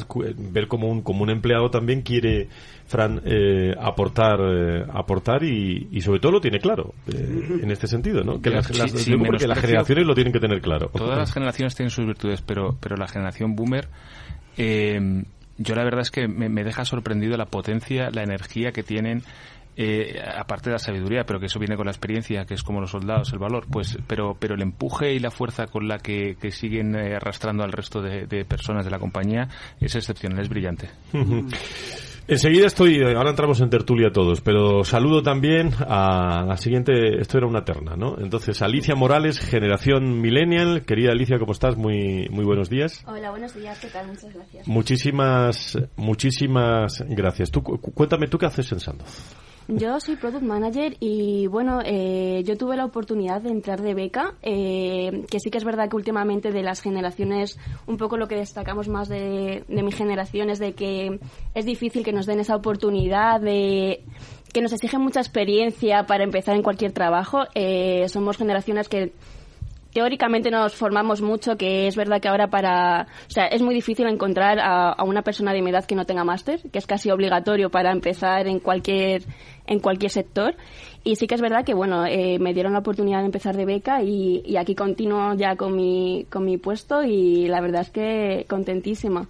ver 0.50 0.66
como 0.66 0.88
un, 0.88 1.02
como 1.02 1.24
un 1.24 1.30
empleado 1.30 1.70
también 1.70 2.02
quiere, 2.02 2.48
Fran, 2.86 3.20
aportar 3.78 4.38
aportar 4.92 5.44
y, 5.44 5.88
y, 5.90 6.00
sobre 6.00 6.20
todo 6.20 6.32
lo 6.32 6.40
tiene 6.40 6.58
claro 6.58 6.94
en 7.06 7.70
este 7.70 7.86
sentido, 7.86 8.22
¿no? 8.22 8.40
Que, 8.40 8.50
las, 8.50 8.70
las, 8.76 8.92
las 8.92 9.58
generaciones 9.60 10.06
lo 10.06 10.14
tienen 10.14 10.32
que 10.32 10.40
tener 10.40 10.60
claro. 10.60 10.88
Todas 10.88 11.18
las 11.18 11.32
generaciones 11.34 11.74
tienen 11.74 11.90
sus 11.90 12.06
virtudes, 12.06 12.40
pero, 12.40 12.76
pero 12.80 12.96
la 12.96 13.08
generación 13.08 13.54
boomer... 13.54 13.88
yo 14.56 15.74
la 15.74 15.84
verdad 15.84 16.00
es 16.00 16.10
que 16.10 16.28
me, 16.28 16.48
me 16.48 16.64
deja 16.64 16.84
sorprendido 16.86 17.36
la 17.36 17.46
potencia, 17.46 18.10
la 18.10 18.22
energía 18.22 18.72
que 18.72 18.82
tienen 18.82 19.22
eh, 19.80 20.20
aparte 20.36 20.70
de 20.70 20.74
la 20.74 20.80
sabiduría, 20.80 21.22
pero 21.24 21.38
que 21.38 21.46
eso 21.46 21.60
viene 21.60 21.76
con 21.76 21.86
la 21.86 21.92
experiencia, 21.92 22.44
que 22.44 22.54
es 22.54 22.64
como 22.64 22.80
los 22.80 22.90
soldados, 22.90 23.32
el 23.32 23.38
valor, 23.38 23.64
pues, 23.70 23.96
pero, 24.08 24.36
pero 24.36 24.56
el 24.56 24.62
empuje 24.62 25.12
y 25.12 25.20
la 25.20 25.30
fuerza 25.30 25.68
con 25.68 25.86
la 25.86 25.98
que, 25.98 26.36
siguen 26.50 26.96
eh, 26.96 27.14
arrastrando 27.14 27.62
al 27.62 27.70
resto 27.70 28.02
de, 28.02 28.44
personas 28.44 28.84
de 28.84 28.90
la 28.90 28.98
compañía 28.98 29.46
es 29.80 29.94
excepcional, 29.94 30.40
es 30.40 30.48
brillante. 30.48 30.90
Enseguida 32.26 32.66
estoy, 32.66 33.00
ahora 33.04 33.30
entramos 33.30 33.60
en 33.60 33.70
tertulia 33.70 34.10
todos, 34.12 34.40
pero 34.40 34.82
saludo 34.82 35.22
también 35.22 35.70
a 35.86 36.44
la 36.44 36.56
siguiente, 36.56 37.20
esto 37.20 37.38
era 37.38 37.46
una 37.46 37.64
terna, 37.64 37.94
¿no? 37.96 38.16
Entonces, 38.18 38.60
Alicia 38.62 38.96
Morales, 38.96 39.38
generación 39.38 40.20
millennial. 40.20 40.84
Querida 40.84 41.12
Alicia, 41.12 41.38
¿cómo 41.38 41.52
estás? 41.52 41.76
Muy, 41.76 42.28
muy 42.30 42.44
buenos 42.44 42.68
días. 42.68 43.04
Hola, 43.06 43.30
buenos 43.30 43.54
días, 43.54 43.78
¿qué 43.78 43.86
tal? 43.86 44.08
Muchas 44.08 44.34
gracias. 44.34 44.66
Muchísimas, 44.66 45.78
muchísimas 45.96 47.04
gracias. 47.08 47.52
Tú, 47.52 47.62
cuéntame, 47.62 48.26
¿tú 48.26 48.38
qué 48.38 48.46
haces 48.46 48.72
en 48.72 48.80
Sandoz? 48.80 49.36
Yo 49.70 50.00
soy 50.00 50.16
Product 50.16 50.42
Manager 50.42 50.96
y 50.98 51.46
bueno, 51.46 51.80
eh, 51.84 52.42
yo 52.46 52.56
tuve 52.56 52.74
la 52.74 52.86
oportunidad 52.86 53.42
de 53.42 53.50
entrar 53.50 53.82
de 53.82 53.92
beca, 53.92 54.34
eh, 54.40 55.26
que 55.30 55.40
sí 55.40 55.50
que 55.50 55.58
es 55.58 55.64
verdad 55.64 55.90
que 55.90 55.96
últimamente 55.96 56.52
de 56.52 56.62
las 56.62 56.80
generaciones, 56.80 57.58
un 57.86 57.98
poco 57.98 58.16
lo 58.16 58.28
que 58.28 58.36
destacamos 58.36 58.88
más 58.88 59.10
de, 59.10 59.64
de 59.68 59.82
mi 59.82 59.92
generación 59.92 60.48
es 60.48 60.58
de 60.58 60.72
que 60.72 61.20
es 61.54 61.66
difícil 61.66 62.02
que 62.02 62.14
nos 62.14 62.24
den 62.24 62.40
esa 62.40 62.56
oportunidad 62.56 63.42
de 63.42 64.04
que 64.54 64.62
nos 64.62 64.72
exigen 64.72 65.02
mucha 65.02 65.20
experiencia 65.20 66.06
para 66.06 66.24
empezar 66.24 66.56
en 66.56 66.62
cualquier 66.62 66.92
trabajo. 66.92 67.44
Eh, 67.54 68.08
somos 68.08 68.38
generaciones 68.38 68.88
que 68.88 69.12
teóricamente 69.92 70.50
nos 70.50 70.74
formamos 70.74 71.20
mucho, 71.22 71.56
que 71.56 71.86
es 71.86 71.96
verdad 71.96 72.20
que 72.20 72.28
ahora 72.28 72.48
para, 72.48 73.08
o 73.26 73.30
sea, 73.30 73.46
es 73.46 73.62
muy 73.62 73.74
difícil 73.74 74.06
encontrar 74.06 74.58
a, 74.60 75.02
una 75.04 75.22
persona 75.22 75.52
de 75.52 75.62
mi 75.62 75.70
edad 75.70 75.84
que 75.84 75.94
no 75.94 76.04
tenga 76.04 76.24
máster, 76.24 76.60
que 76.70 76.78
es 76.78 76.86
casi 76.86 77.10
obligatorio 77.10 77.70
para 77.70 77.92
empezar 77.92 78.46
en 78.46 78.60
cualquier 78.60 79.22
en 79.66 79.80
cualquier 79.80 80.10
sector. 80.10 80.56
Y 81.04 81.16
sí 81.16 81.26
que 81.26 81.34
es 81.34 81.40
verdad 81.40 81.64
que, 81.64 81.74
bueno, 81.74 82.06
eh, 82.06 82.38
me 82.38 82.54
dieron 82.54 82.72
la 82.72 82.78
oportunidad 82.80 83.20
de 83.20 83.26
empezar 83.26 83.56
de 83.56 83.66
beca 83.66 84.02
y, 84.02 84.42
y 84.44 84.56
aquí 84.56 84.74
continúo 84.74 85.34
ya 85.34 85.56
con 85.56 85.76
mi, 85.76 86.26
con 86.30 86.44
mi 86.44 86.56
puesto 86.56 87.02
y 87.02 87.48
la 87.48 87.60
verdad 87.60 87.82
es 87.82 87.90
que 87.90 88.46
contentísima. 88.48 89.28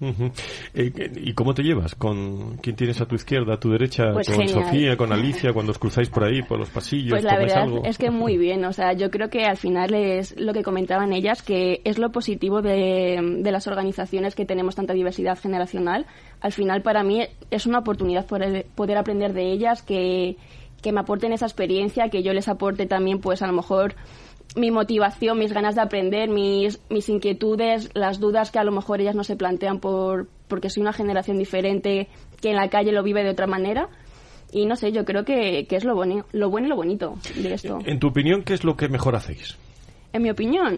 Eh, 0.00 1.12
¿Y 1.16 1.34
cómo 1.34 1.52
te 1.54 1.62
llevas? 1.62 1.94
¿Con 1.94 2.56
quién 2.58 2.74
tienes 2.74 3.00
a 3.00 3.06
tu 3.06 3.14
izquierda, 3.14 3.54
a 3.54 3.60
tu 3.60 3.70
derecha? 3.70 4.12
Pues 4.12 4.30
¿Con 4.30 4.48
Sofía, 4.48 4.96
con 4.96 5.12
Alicia, 5.12 5.52
cuando 5.52 5.72
os 5.72 5.78
cruzáis 5.78 6.08
por 6.08 6.24
ahí, 6.24 6.42
por 6.42 6.58
los 6.58 6.70
pasillos? 6.70 7.10
Pues 7.10 7.24
la 7.24 7.36
verdad 7.36 7.66
es 7.84 7.98
que 7.98 8.10
muy 8.10 8.36
bien. 8.38 8.64
O 8.64 8.72
sea, 8.72 8.92
yo 8.94 9.10
creo 9.10 9.28
que 9.28 9.44
al 9.44 9.56
final 9.58 9.92
es 9.94 10.38
lo 10.38 10.52
que 10.52 10.62
comentaban 10.62 11.12
ellas, 11.12 11.42
que 11.42 11.82
es 11.84 11.98
lo 11.98 12.10
positivo 12.12 12.62
de, 12.62 13.40
las 13.50 13.66
organizaciones 13.66 14.34
que 14.34 14.46
tenemos 14.46 14.74
tanta 14.74 14.94
diversidad 14.94 15.38
generacional. 15.38 16.06
Al 16.40 16.52
final, 16.52 16.82
para 16.82 17.02
mí, 17.02 17.26
es 17.50 17.66
una 17.66 17.80
oportunidad 17.80 18.26
poder, 18.26 18.66
poder 18.74 18.96
aprender 18.96 19.34
de 19.34 19.52
ellas, 19.52 19.82
que, 19.82 20.36
que 20.80 20.92
me 20.92 21.00
aporten 21.00 21.32
esa 21.32 21.46
experiencia, 21.46 22.08
que 22.08 22.22
yo 22.22 22.32
les 22.32 22.48
aporte 22.48 22.86
también, 22.86 23.20
pues 23.20 23.42
a 23.42 23.46
lo 23.46 23.52
mejor 23.52 23.94
mi 24.56 24.70
motivación, 24.70 25.38
mis 25.38 25.52
ganas 25.52 25.74
de 25.74 25.82
aprender, 25.82 26.28
mis, 26.28 26.80
mis 26.90 27.08
inquietudes, 27.08 27.90
las 27.94 28.20
dudas 28.20 28.50
que 28.50 28.58
a 28.58 28.64
lo 28.64 28.72
mejor 28.72 29.00
ellas 29.00 29.14
no 29.14 29.24
se 29.24 29.36
plantean 29.36 29.80
por, 29.80 30.28
porque 30.48 30.70
soy 30.70 30.82
una 30.82 30.92
generación 30.92 31.38
diferente 31.38 32.08
que 32.40 32.50
en 32.50 32.56
la 32.56 32.68
calle 32.68 32.92
lo 32.92 33.02
vive 33.02 33.22
de 33.22 33.30
otra 33.30 33.46
manera. 33.46 33.88
Y 34.52 34.66
no 34.66 34.74
sé, 34.74 34.90
yo 34.90 35.04
creo 35.04 35.24
que, 35.24 35.66
que 35.68 35.76
es 35.76 35.84
lo, 35.84 35.94
bueno, 35.94 36.26
lo 36.32 36.50
bueno 36.50 36.66
y 36.66 36.70
lo 36.70 36.76
bonito 36.76 37.14
de 37.36 37.54
esto. 37.54 37.78
En 37.84 38.00
tu 38.00 38.08
opinión, 38.08 38.42
¿qué 38.42 38.54
es 38.54 38.64
lo 38.64 38.76
que 38.76 38.88
mejor 38.88 39.14
hacéis? 39.14 39.56
En 40.12 40.22
mi 40.22 40.30
opinión, 40.30 40.76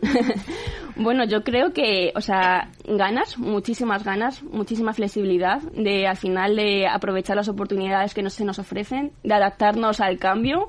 bueno, 0.97 1.25
yo 1.25 1.43
creo 1.43 1.73
que, 1.73 2.13
o 2.15 2.21
sea, 2.21 2.69
ganas, 2.85 3.39
muchísimas 3.39 4.05
ganas, 4.05 4.43
muchísima 4.43 4.93
flexibilidad 4.93 5.63
de 5.73 6.07
al 6.07 6.19
final 6.19 6.55
de 6.57 6.87
aprovechar 6.87 7.37
las 7.37 7.49
oportunidades 7.49 8.13
que 8.13 8.23
no 8.23 8.29
se 8.29 8.45
nos 8.45 8.59
ofrecen, 8.59 9.13
de 9.25 9.33
adaptarnos 9.33 10.01
al 10.01 10.19
cambio 10.19 10.69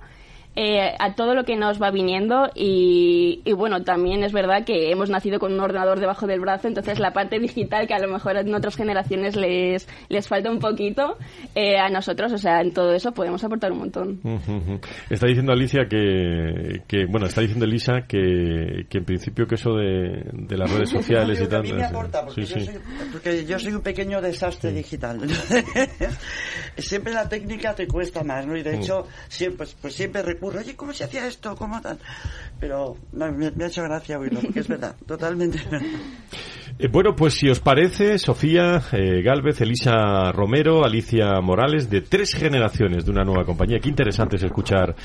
eh, 0.55 0.93
a 0.99 1.15
todo 1.15 1.33
lo 1.33 1.43
que 1.45 1.55
nos 1.55 1.81
va 1.81 1.91
viniendo 1.91 2.49
y, 2.53 3.41
bueno, 3.55 3.83
también 3.83 4.23
es 4.23 4.31
verdad 4.31 4.65
que 4.65 4.91
hemos 4.91 5.09
nacido 5.09 5.39
con 5.39 5.53
un 5.53 5.59
ordenador 5.59 5.99
debajo 5.99 6.27
del 6.27 6.39
brazo, 6.39 6.67
entonces 6.67 6.99
la 6.99 7.11
parte 7.11 7.39
digital 7.39 7.87
que 7.87 7.93
a 7.93 7.99
lo 7.99 8.11
mejor 8.11 8.37
en 8.37 8.53
otras 8.53 8.75
generaciones 8.75 9.35
les, 9.35 9.87
les 10.09 10.27
falta 10.27 10.51
un 10.51 10.59
poquito, 10.59 11.17
eh, 11.55 11.77
a 11.77 11.89
nosotros, 11.89 12.31
o 12.33 12.37
sea, 12.37 12.61
en 12.61 12.73
todo 12.73 12.93
eso 12.93 13.11
podemos 13.11 13.43
aportar 13.43 13.71
un 13.71 13.79
montón. 13.79 14.19
Está 15.09 15.27
diciendo 15.27 15.53
Alicia 15.53 15.85
que, 15.89 16.81
que, 16.87 17.05
bueno, 17.05 17.25
está 17.25 17.41
diciendo 17.41 17.65
Elisa 17.65 18.01
que, 18.07 18.85
que 18.89 18.97
en 18.99 19.05
principio 19.05 19.47
que 19.47 19.55
eso 19.55 19.73
de, 19.73 20.23
de 20.33 20.57
las 20.57 20.71
redes 20.71 20.89
sociales 20.89 21.41
y 21.41 21.47
tal... 21.47 21.63
Me 21.63 21.83
aporta, 21.83 22.25
porque, 22.25 22.41
yo 22.41 22.59
Soy, 22.59 22.79
porque 23.11 23.45
yo 23.45 23.57
soy 23.57 23.73
un 23.73 23.81
pequeño 23.81 24.21
desastre 24.21 24.71
digital. 24.71 25.19
siempre 26.77 27.13
la 27.13 27.27
técnica 27.27 27.73
te 27.73 27.87
cuesta 27.87 28.23
más, 28.23 28.45
¿no? 28.45 28.55
Y 28.55 28.63
de 28.63 28.75
hecho, 28.75 29.07
siempre, 29.27 29.67
pues 29.81 29.93
siempre 29.93 30.21
oye, 30.47 30.75
¿cómo 30.75 30.93
se 30.93 31.03
hacía 31.03 31.27
esto? 31.27 31.55
¿Cómo 31.55 31.81
tal? 31.81 31.99
Pero 32.59 32.97
me, 33.11 33.47
ha 33.47 33.67
hecho 33.67 33.83
gracia 33.83 34.19
oírlo, 34.19 34.41
porque 34.41 34.59
es 34.59 34.67
verdad, 34.67 34.95
totalmente 35.05 35.59
eh, 36.79 36.87
bueno, 36.87 37.15
pues 37.15 37.35
si 37.35 37.49
os 37.49 37.59
parece, 37.59 38.17
Sofía 38.17 38.81
eh, 38.91 39.21
Galvez, 39.21 39.61
Elisa 39.61 40.31
Romero, 40.31 40.83
Alicia 40.83 41.39
Morales, 41.41 41.89
de 41.89 42.01
tres 42.01 42.33
generaciones 42.33 43.05
de 43.05 43.11
una 43.11 43.23
nueva 43.23 43.45
compañía. 43.45 43.79
Qué 43.79 43.89
interesante 43.89 44.37
es 44.37 44.43
escuchar, 44.43 44.95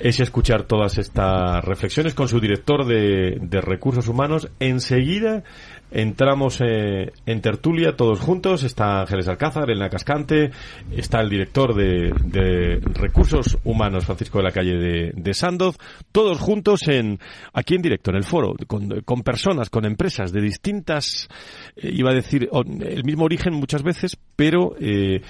es 0.00 0.20
escuchar 0.20 0.64
todas 0.64 0.98
estas 0.98 1.64
reflexiones 1.64 2.14
con 2.14 2.28
su 2.28 2.38
director 2.38 2.86
de 2.86 3.60
recursos 3.60 4.06
humanos. 4.08 4.50
Enseguida 4.60 5.42
Entramos 5.90 6.60
eh, 6.60 7.12
en 7.26 7.40
tertulia 7.40 7.96
todos 7.96 8.20
juntos. 8.20 8.62
Está 8.62 9.00
Ángeles 9.00 9.28
Alcázar, 9.28 9.70
Elena 9.70 9.88
Cascante, 9.88 10.50
está 10.90 11.20
el 11.20 11.28
director 11.28 11.74
de, 11.74 12.80
Recursos 12.94 13.58
Humanos, 13.64 14.04
Francisco 14.04 14.38
de 14.38 14.44
la 14.44 14.52
Calle 14.52 15.12
de, 15.14 15.34
Sandoz. 15.34 15.76
Todos 16.12 16.38
juntos 16.38 16.86
en 16.88 17.18
aquí 17.52 17.74
en 17.74 17.82
directo, 17.82 18.10
en 18.10 18.16
el 18.16 18.24
foro, 18.24 18.54
con, 18.66 19.22
personas, 19.22 19.70
con 19.70 19.84
empresas 19.84 20.32
de 20.32 20.40
distintas, 20.40 21.28
eh, 21.76 21.90
iba 21.92 22.10
a 22.10 22.14
decir, 22.14 22.48
el 22.52 23.04
mismo 23.04 23.24
origen 23.24 23.54
muchas 23.54 23.82
veces, 23.82 24.16
pero 24.36 24.74
eh, 24.80 25.22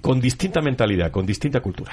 con 0.00 0.20
distinta 0.20 0.60
mentalidad, 0.60 1.10
con 1.10 1.26
distinta 1.26 1.60
cultura. 1.60 1.92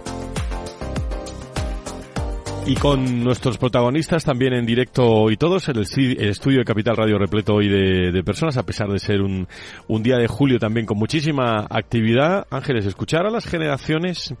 Y 2.65 2.75
con 2.75 3.23
nuestros 3.23 3.57
protagonistas 3.57 4.23
también 4.23 4.53
en 4.53 4.65
directo 4.65 5.31
y 5.31 5.37
todos, 5.37 5.67
el, 5.69 5.79
el 5.79 6.29
estudio 6.29 6.59
de 6.59 6.65
Capital 6.65 6.95
Radio 6.95 7.17
repleto 7.17 7.55
hoy 7.55 7.67
de, 7.67 8.23
personas, 8.23 8.55
a 8.57 8.63
pesar 8.63 8.87
de 8.87 8.99
ser 8.99 9.21
un, 9.21 9.47
un, 9.87 10.03
día 10.03 10.17
de 10.17 10.27
julio 10.27 10.59
también 10.59 10.85
con 10.85 10.97
muchísima 10.97 11.65
actividad. 11.69 12.45
Ángeles, 12.51 12.85
escuchar 12.85 13.25
a 13.25 13.31
las 13.31 13.45
generaciones 13.45 14.35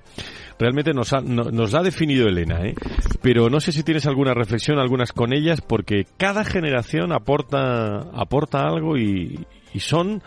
realmente 0.59 0.93
nos 0.93 1.11
ha, 1.13 1.21
nos 1.21 1.73
ha 1.73 1.81
definido 1.81 2.27
Elena, 2.27 2.61
¿eh? 2.63 2.75
pero 3.21 3.49
no 3.49 3.59
sé 3.59 3.71
si 3.71 3.81
tienes 3.81 4.05
alguna 4.05 4.35
reflexión, 4.35 4.77
algunas 4.77 5.11
con 5.11 5.33
ellas, 5.33 5.59
porque 5.61 6.05
cada 6.17 6.45
generación 6.45 7.11
aporta, 7.11 8.01
aporta 8.13 8.67
algo 8.67 8.97
y, 8.97 9.45
y 9.73 9.79
son 9.79 10.21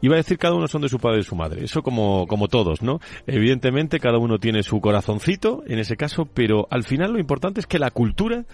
Iba 0.00 0.14
a 0.14 0.18
decir 0.18 0.38
cada 0.38 0.54
uno 0.54 0.66
son 0.68 0.82
de 0.82 0.88
su 0.88 0.98
padre 0.98 1.18
y 1.18 1.20
de 1.20 1.28
su 1.28 1.36
madre, 1.36 1.64
eso 1.64 1.82
como, 1.82 2.26
como 2.26 2.48
todos, 2.48 2.82
¿no? 2.82 3.00
Evidentemente 3.26 4.00
cada 4.00 4.18
uno 4.18 4.38
tiene 4.38 4.62
su 4.62 4.80
corazoncito 4.80 5.62
en 5.66 5.78
ese 5.78 5.96
caso, 5.96 6.26
pero 6.26 6.66
al 6.70 6.84
final 6.84 7.12
lo 7.12 7.18
importante 7.18 7.60
es 7.60 7.66
que 7.66 7.78
la 7.78 7.90
cultura 7.90 8.44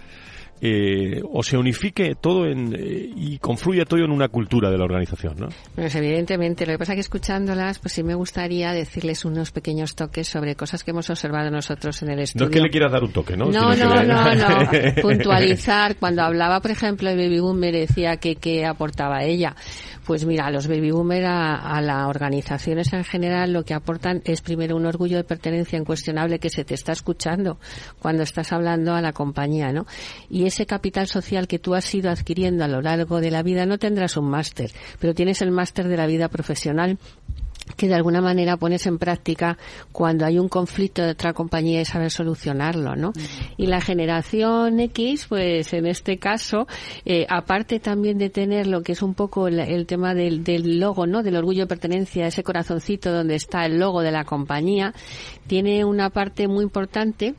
eh, 0.63 1.23
o 1.23 1.41
se 1.41 1.57
unifique 1.57 2.13
todo 2.21 2.45
en, 2.45 2.75
eh, 2.75 3.09
y 3.15 3.39
confluya 3.39 3.83
todo 3.83 4.05
en 4.05 4.11
una 4.11 4.27
cultura 4.27 4.69
de 4.69 4.77
la 4.77 4.83
organización, 4.83 5.35
¿no? 5.39 5.47
Pues 5.73 5.95
evidentemente, 5.95 6.67
lo 6.67 6.73
que 6.73 6.77
pasa 6.77 6.91
es 6.93 6.97
que 6.97 7.01
escuchándolas, 7.01 7.79
pues 7.79 7.93
sí 7.93 8.03
me 8.03 8.13
gustaría 8.13 8.71
decirles 8.71 9.25
unos 9.25 9.51
pequeños 9.51 9.95
toques 9.95 10.27
sobre 10.27 10.55
cosas 10.55 10.83
que 10.83 10.91
hemos 10.91 11.09
observado 11.09 11.49
nosotros 11.49 12.03
en 12.03 12.11
el 12.11 12.19
estudio. 12.19 12.45
No 12.45 12.51
es 12.51 12.55
que 12.55 12.61
le 12.61 12.69
quieras 12.69 12.91
dar 12.91 13.03
un 13.03 13.11
toque, 13.11 13.35
¿no? 13.35 13.45
No, 13.45 13.75
no, 13.75 14.03
no, 14.03 14.35
no, 14.35 14.69
Puntualizar. 15.01 15.95
Cuando 15.95 16.21
hablaba, 16.21 16.59
por 16.59 16.69
ejemplo, 16.69 17.09
de 17.09 17.15
Baby 17.15 17.39
Boom, 17.39 17.57
me 17.57 17.71
decía 17.71 18.17
que 18.17 18.35
qué 18.35 18.63
aportaba 18.63 19.23
ella. 19.23 19.55
Pues 20.11 20.25
mira, 20.25 20.51
los 20.51 20.67
baby 20.67 20.91
boomer 20.91 21.23
a, 21.25 21.79
las 21.79 22.05
organizaciones 22.05 22.91
en 22.91 23.05
general 23.05 23.53
lo 23.53 23.63
que 23.63 23.73
aportan 23.73 24.21
es 24.25 24.41
primero 24.41 24.75
un 24.75 24.85
orgullo 24.85 25.15
de 25.15 25.23
pertenencia 25.23 25.79
incuestionable 25.79 26.37
que 26.37 26.49
se 26.49 26.65
te 26.65 26.73
está 26.73 26.91
escuchando 26.91 27.59
cuando 27.99 28.23
estás 28.23 28.51
hablando 28.51 28.93
a 28.93 28.99
la 28.99 29.13
compañía, 29.13 29.71
¿no? 29.71 29.87
Y 30.29 30.47
ese 30.47 30.65
capital 30.65 31.07
social 31.07 31.47
que 31.47 31.59
tú 31.59 31.75
has 31.75 31.95
ido 31.95 32.11
adquiriendo 32.11 32.65
a 32.65 32.67
lo 32.67 32.81
largo 32.81 33.21
de 33.21 33.31
la 33.31 33.41
vida 33.41 33.65
no 33.65 33.77
tendrás 33.77 34.17
un 34.17 34.29
máster, 34.29 34.71
pero 34.99 35.13
tienes 35.13 35.41
el 35.41 35.51
máster 35.51 35.87
de 35.87 35.95
la 35.95 36.07
vida 36.07 36.27
profesional 36.27 36.97
que 37.75 37.87
de 37.87 37.95
alguna 37.95 38.21
manera 38.21 38.57
pones 38.57 38.85
en 38.85 38.97
práctica 38.97 39.57
cuando 39.91 40.25
hay 40.25 40.39
un 40.39 40.49
conflicto 40.49 41.01
de 41.01 41.11
otra 41.11 41.33
compañía 41.33 41.81
y 41.81 41.85
sabes 41.85 42.13
solucionarlo, 42.13 42.95
¿no? 42.95 43.13
Y 43.57 43.67
la 43.67 43.81
generación 43.81 44.79
X, 44.79 45.25
pues 45.27 45.73
en 45.73 45.85
este 45.85 46.17
caso, 46.17 46.67
eh, 47.05 47.25
aparte 47.29 47.79
también 47.79 48.17
de 48.17 48.29
tener 48.29 48.67
lo 48.67 48.81
que 48.81 48.93
es 48.93 49.01
un 49.01 49.13
poco 49.13 49.47
el, 49.47 49.85
tema 49.85 50.13
del, 50.13 50.43
del, 50.43 50.79
logo, 50.79 51.07
¿no? 51.07 51.23
Del 51.23 51.35
orgullo 51.35 51.63
de 51.63 51.67
pertenencia, 51.67 52.27
ese 52.27 52.43
corazoncito 52.43 53.11
donde 53.11 53.35
está 53.35 53.65
el 53.65 53.79
logo 53.79 54.01
de 54.01 54.11
la 54.11 54.25
compañía, 54.25 54.93
tiene 55.47 55.85
una 55.85 56.09
parte 56.09 56.47
muy 56.47 56.63
importante 56.63 57.35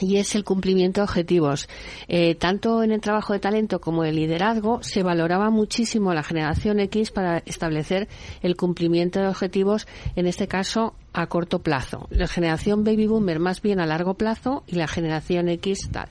y 0.00 0.16
es 0.16 0.34
el 0.34 0.44
cumplimiento 0.44 1.00
de 1.00 1.04
objetivos. 1.04 1.68
Eh, 2.08 2.34
tanto 2.34 2.82
en 2.82 2.92
el 2.92 3.00
trabajo 3.00 3.32
de 3.32 3.38
talento 3.38 3.80
como 3.80 4.04
el 4.04 4.16
liderazgo 4.16 4.82
se 4.82 5.02
valoraba 5.02 5.50
muchísimo 5.50 6.14
la 6.14 6.22
generación 6.22 6.80
X 6.80 7.10
para 7.10 7.38
establecer 7.38 8.08
el 8.42 8.56
cumplimiento 8.56 9.20
de 9.20 9.28
objetivos, 9.28 9.86
en 10.16 10.26
este 10.26 10.48
caso 10.48 10.94
a 11.12 11.26
corto 11.26 11.60
plazo. 11.60 12.08
La 12.10 12.26
generación 12.26 12.84
baby 12.84 13.06
boomer 13.06 13.38
más 13.38 13.60
bien 13.60 13.80
a 13.80 13.86
largo 13.86 14.14
plazo 14.14 14.64
y 14.66 14.76
la 14.76 14.88
generación 14.88 15.48
X 15.48 15.90
tal. 15.90 16.08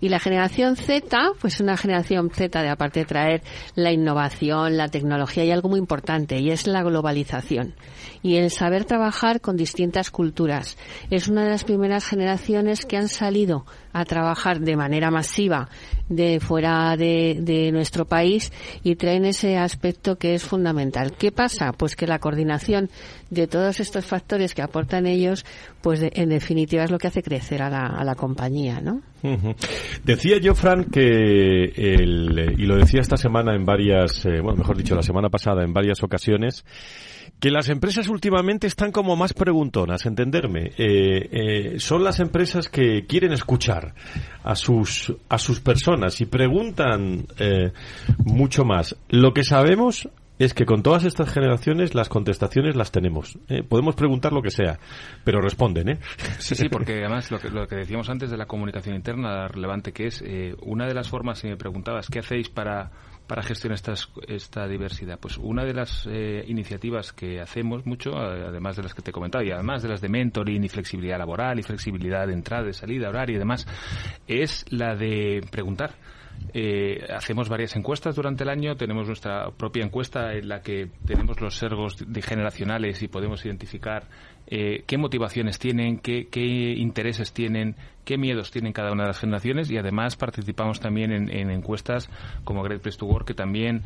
Y 0.00 0.08
la 0.08 0.20
generación 0.20 0.76
Z, 0.76 1.32
pues 1.40 1.60
una 1.60 1.76
generación 1.76 2.30
Z 2.30 2.62
de 2.62 2.68
aparte 2.68 3.00
de 3.00 3.06
traer 3.06 3.42
la 3.74 3.92
innovación, 3.92 4.76
la 4.76 4.88
tecnología 4.88 5.44
y 5.44 5.50
algo 5.50 5.68
muy 5.68 5.78
importante 5.78 6.38
y 6.38 6.50
es 6.50 6.66
la 6.66 6.82
globalización 6.82 7.74
y 8.22 8.36
el 8.36 8.50
saber 8.50 8.84
trabajar 8.84 9.40
con 9.40 9.56
distintas 9.56 10.10
culturas. 10.10 10.76
Es 11.10 11.28
una 11.28 11.44
de 11.44 11.50
las 11.50 11.64
primeras 11.64 12.04
generaciones 12.04 12.84
que 12.84 12.96
han 12.96 13.08
salido 13.08 13.64
a 13.92 14.04
trabajar 14.04 14.60
de 14.60 14.76
manera 14.76 15.10
masiva 15.10 15.68
de 16.08 16.40
fuera 16.40 16.96
de, 16.96 17.38
de, 17.40 17.72
nuestro 17.72 18.04
país 18.04 18.52
y 18.82 18.96
traen 18.96 19.24
ese 19.24 19.56
aspecto 19.56 20.16
que 20.16 20.34
es 20.34 20.44
fundamental. 20.44 21.12
¿Qué 21.16 21.32
pasa? 21.32 21.72
Pues 21.72 21.96
que 21.96 22.06
la 22.06 22.18
coordinación 22.18 22.90
de 23.30 23.46
todos 23.46 23.80
estos 23.80 24.04
factores 24.04 24.54
que 24.54 24.62
aportan 24.62 25.06
ellos, 25.06 25.44
pues 25.82 26.00
en 26.02 26.28
definitiva 26.28 26.84
es 26.84 26.90
lo 26.90 26.98
que 26.98 27.08
hace 27.08 27.22
crecer 27.22 27.62
a 27.62 27.70
la, 27.70 27.86
a 27.86 28.04
la 28.04 28.14
compañía, 28.14 28.80
¿no? 28.80 29.02
Decía 30.04 30.38
yo, 30.38 30.54
Fran, 30.54 30.84
que 30.84 31.00
el, 31.02 32.54
y 32.58 32.66
lo 32.66 32.76
decía 32.76 33.00
esta 33.00 33.16
semana 33.16 33.54
en 33.54 33.64
varias, 33.64 34.24
eh, 34.26 34.40
bueno, 34.40 34.58
mejor 34.58 34.76
dicho, 34.76 34.94
la 34.94 35.02
semana 35.02 35.28
pasada 35.28 35.64
en 35.64 35.72
varias 35.72 36.02
ocasiones, 36.02 36.64
que 37.40 37.50
las 37.50 37.68
empresas 37.68 38.08
últimamente 38.08 38.66
están 38.66 38.92
como 38.92 39.16
más 39.16 39.34
preguntonas, 39.34 40.06
entenderme. 40.06 40.70
Eh, 40.78 41.28
eh, 41.30 41.80
son 41.80 42.04
las 42.04 42.20
empresas 42.20 42.68
que 42.68 43.04
quieren 43.06 43.32
escuchar 43.32 43.94
a 44.42 44.54
sus 44.54 45.12
a 45.28 45.38
sus 45.38 45.60
personas 45.60 46.20
y 46.20 46.26
preguntan 46.26 47.26
mucho 48.24 48.64
más. 48.64 48.96
Lo 49.08 49.34
que 49.34 49.44
sabemos 49.44 50.08
es 50.38 50.54
que 50.54 50.66
con 50.66 50.82
todas 50.82 51.04
estas 51.04 51.32
generaciones 51.32 51.94
las 51.94 52.08
contestaciones 52.08 52.76
las 52.76 52.92
tenemos. 52.92 53.38
Podemos 53.68 53.94
preguntar 53.94 54.32
lo 54.32 54.42
que 54.42 54.50
sea, 54.50 54.78
pero 55.24 55.40
responden, 55.40 55.88
¿eh? 55.88 55.98
Sí, 56.38 56.54
sí, 56.54 56.68
porque 56.68 56.94
además 57.04 57.30
lo 57.30 57.38
que, 57.38 57.50
lo 57.50 57.66
que 57.66 57.76
decíamos 57.76 58.08
antes 58.10 58.30
de 58.30 58.36
la 58.36 58.46
comunicación 58.46 58.96
interna, 58.96 59.48
relevante 59.48 59.92
que 59.92 60.06
es, 60.06 60.22
una 60.62 60.86
de 60.86 60.94
las 60.94 61.08
formas, 61.08 61.38
si 61.38 61.48
me 61.48 61.56
preguntabas, 61.56 62.08
¿qué 62.08 62.20
hacéis 62.20 62.48
para 62.48 62.90
para 63.26 63.42
gestionar 63.42 63.78
esta 64.28 64.68
diversidad? 64.68 65.18
Pues 65.20 65.38
una 65.38 65.64
de 65.64 65.74
las 65.74 66.06
eh, 66.06 66.44
iniciativas 66.46 67.12
que 67.12 67.40
hacemos 67.40 67.84
mucho, 67.86 68.16
además 68.16 68.76
de 68.76 68.84
las 68.84 68.94
que 68.94 69.02
te 69.02 69.10
he 69.10 69.12
comentado, 69.12 69.44
y 69.44 69.50
además 69.50 69.82
de 69.82 69.88
las 69.88 70.00
de 70.00 70.08
mentoring 70.08 70.62
y 70.62 70.68
flexibilidad 70.68 71.18
laboral 71.18 71.58
y 71.58 71.62
flexibilidad 71.62 72.26
de 72.26 72.34
entrada, 72.34 72.64
de 72.64 72.72
salida, 72.72 73.08
horario 73.08 73.36
y 73.36 73.38
demás, 73.38 73.66
es 74.26 74.64
la 74.70 74.94
de 74.94 75.40
preguntar. 75.50 75.94
Eh, 76.54 77.04
hacemos 77.14 77.48
varias 77.48 77.76
encuestas 77.76 78.14
durante 78.16 78.44
el 78.44 78.50
año, 78.50 78.76
tenemos 78.76 79.06
nuestra 79.06 79.50
propia 79.50 79.84
encuesta 79.84 80.32
en 80.34 80.48
la 80.48 80.62
que 80.62 80.88
tenemos 81.04 81.40
los 81.40 81.56
sergos 81.56 81.96
de 82.06 82.22
generacionales 82.22 83.02
y 83.02 83.08
podemos 83.08 83.44
identificar 83.44 84.08
eh, 84.46 84.84
qué 84.86 84.96
motivaciones 84.96 85.58
tienen, 85.58 85.98
qué, 85.98 86.28
intereses 86.76 87.32
tienen, 87.32 87.74
qué 88.04 88.16
miedos 88.16 88.52
tienen 88.52 88.72
cada 88.72 88.92
una 88.92 89.02
de 89.02 89.08
las 89.08 89.18
generaciones 89.18 89.70
y 89.70 89.76
además 89.76 90.16
participamos 90.16 90.78
también 90.78 91.10
en, 91.12 91.50
encuestas 91.50 92.08
como 92.44 92.62
Great 92.62 92.80
Place 92.80 92.98
to 92.98 93.06
Work 93.06 93.26
que 93.26 93.34
también 93.34 93.82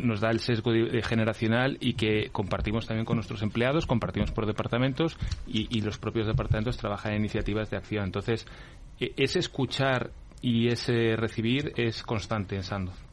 nos 0.00 0.20
da 0.20 0.30
el 0.30 0.40
sesgo 0.40 0.72
generacional 1.02 1.78
y 1.80 1.94
que 1.94 2.30
compartimos 2.32 2.86
también 2.86 3.04
con 3.04 3.16
nuestros 3.16 3.42
empleados, 3.42 3.86
compartimos 3.86 4.32
por 4.32 4.46
departamentos 4.46 5.16
y, 5.46 5.80
los 5.80 5.96
propios 5.96 6.26
departamentos 6.26 6.76
trabajan 6.76 7.12
en 7.12 7.20
iniciativas 7.20 7.70
de 7.70 7.76
acción. 7.78 8.04
Entonces, 8.04 8.46
e, 8.98 9.14
ese 9.16 9.38
escuchar 9.38 10.10
y 10.42 10.68
ese 10.68 11.16
recibir 11.16 11.72
es 11.76 12.02
constante 12.02 12.56
en 12.56 12.62
Sandoz. 12.62 13.10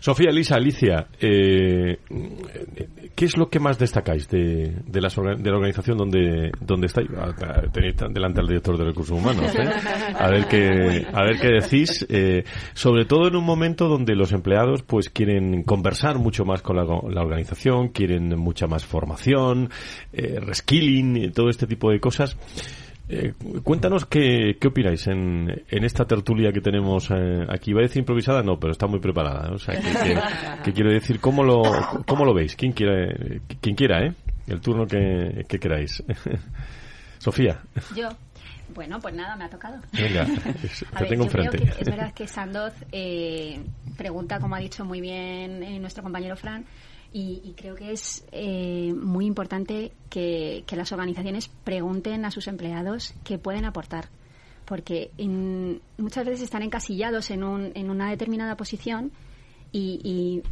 Sofía, 0.00 0.30
Elisa, 0.30 0.54
Alicia, 0.54 1.08
eh, 1.20 1.98
¿qué 3.14 3.24
es 3.26 3.36
lo 3.36 3.50
que 3.50 3.60
más 3.60 3.78
destacáis 3.78 4.26
de, 4.28 4.74
de, 4.86 5.00
la, 5.00 5.08
de 5.08 5.50
la 5.50 5.56
organización 5.56 5.98
donde, 5.98 6.50
donde 6.58 6.86
estáis? 6.86 7.08
Ah, 7.18 7.34
tenéis 7.70 7.96
delante 8.10 8.40
al 8.40 8.46
director 8.46 8.78
de 8.78 8.84
recursos 8.84 9.18
humanos, 9.18 9.54
¿eh? 9.54 9.68
A 10.18 10.30
ver 10.30 10.46
qué, 10.48 11.06
a 11.12 11.22
ver 11.22 11.38
qué 11.38 11.48
decís, 11.48 12.06
eh, 12.08 12.44
sobre 12.72 13.04
todo 13.04 13.28
en 13.28 13.36
un 13.36 13.44
momento 13.44 13.88
donde 13.88 14.14
los 14.14 14.32
empleados 14.32 14.82
pues 14.82 15.10
quieren 15.10 15.64
conversar 15.64 16.18
mucho 16.18 16.46
más 16.46 16.62
con 16.62 16.76
la, 16.76 16.84
la 16.84 17.20
organización, 17.20 17.88
quieren 17.88 18.38
mucha 18.38 18.66
más 18.68 18.86
formación, 18.86 19.68
eh, 20.14 20.40
reskilling, 20.40 21.30
todo 21.32 21.50
este 21.50 21.66
tipo 21.66 21.90
de 21.90 22.00
cosas. 22.00 22.38
Eh, 23.12 23.32
cuéntanos 23.64 24.06
qué, 24.06 24.56
qué 24.60 24.68
opináis 24.68 25.08
en, 25.08 25.64
en, 25.68 25.84
esta 25.84 26.04
tertulia 26.04 26.52
que 26.52 26.60
tenemos 26.60 27.10
eh, 27.10 27.44
aquí. 27.48 27.72
Va 27.72 27.80
a 27.80 27.82
decir 27.82 27.98
improvisada, 27.98 28.42
no, 28.44 28.60
pero 28.60 28.70
está 28.70 28.86
muy 28.86 29.00
preparada. 29.00 29.50
O 29.52 29.58
sea, 29.58 29.74
que, 30.62 30.72
quiero 30.72 30.92
decir, 30.92 31.18
¿cómo 31.18 31.42
lo, 31.42 31.62
cómo 32.06 32.24
lo 32.24 32.32
veis? 32.32 32.54
¿Quién 32.54 32.70
quiera, 32.70 33.12
quien 33.60 33.74
quiera, 33.74 34.06
eh? 34.06 34.14
El 34.46 34.60
turno 34.60 34.86
que, 34.86 35.44
que 35.48 35.58
queráis. 35.58 36.02
Sofía. 37.18 37.60
Yo. 37.96 38.10
Bueno, 38.74 39.00
pues 39.00 39.14
nada, 39.14 39.34
me 39.36 39.44
ha 39.44 39.50
tocado. 39.50 39.78
Venga, 39.92 40.24
te 40.98 41.04
tengo 41.06 41.24
enfrente. 41.24 41.62
es 41.80 41.88
verdad 41.88 42.14
que 42.14 42.28
Sandoz 42.28 42.72
eh, 42.92 43.60
pregunta, 43.96 44.38
como 44.38 44.54
ha 44.54 44.60
dicho 44.60 44.84
muy 44.84 45.00
bien 45.00 45.62
eh, 45.62 45.78
nuestro 45.80 46.02
compañero 46.02 46.36
Fran, 46.36 46.64
y, 47.12 47.54
creo 47.56 47.74
que 47.74 47.92
es 47.92 48.24
eh, 48.30 48.92
muy 48.94 49.26
importante 49.26 49.92
que, 50.08 50.64
las 50.70 50.92
organizaciones 50.92 51.48
pregunten 51.64 52.24
a 52.24 52.30
sus 52.30 52.46
empleados 52.46 53.14
qué 53.24 53.38
pueden 53.38 53.64
aportar. 53.64 54.08
Porque 54.64 55.10
muchas 55.98 56.24
veces 56.24 56.42
están 56.42 56.62
encasillados 56.62 57.30
en, 57.30 57.42
un, 57.42 57.72
en 57.74 57.90
una 57.90 58.10
determinada 58.10 58.56
posición 58.56 59.10
y, 59.72 60.42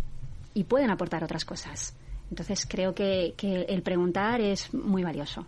y, 0.54 0.64
pueden 0.64 0.90
aportar 0.90 1.22
otras 1.22 1.44
cosas. 1.44 1.94
Entonces 2.30 2.66
creo 2.68 2.92
que, 2.94 3.34
que 3.36 3.62
el 3.62 3.82
preguntar 3.82 4.40
es 4.40 4.74
muy 4.74 5.04
valioso. 5.04 5.46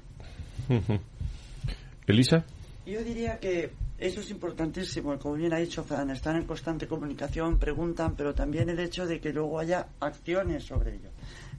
Elisa. 2.07 2.45
Yo 2.87 3.03
diría 3.03 3.39
que 3.41 3.73
eso 4.01 4.21
es 4.21 4.31
importantísimo, 4.31 5.19
como 5.19 5.35
bien 5.35 5.53
ha 5.53 5.59
dicho 5.59 5.85
Fran, 5.85 6.11
están 6.11 6.37
en 6.37 6.47
constante 6.47 6.87
comunicación, 6.87 7.59
preguntan, 7.59 8.17
pero 8.17 8.35
también 8.35 8.71
el 8.71 8.79
hecho 8.79 9.07
de 9.07 9.21
que 9.21 9.33
luego 9.33 9.59
haya 9.59 9.89
acciones 10.01 10.65
sobre 10.65 10.95
ello, 10.95 11.11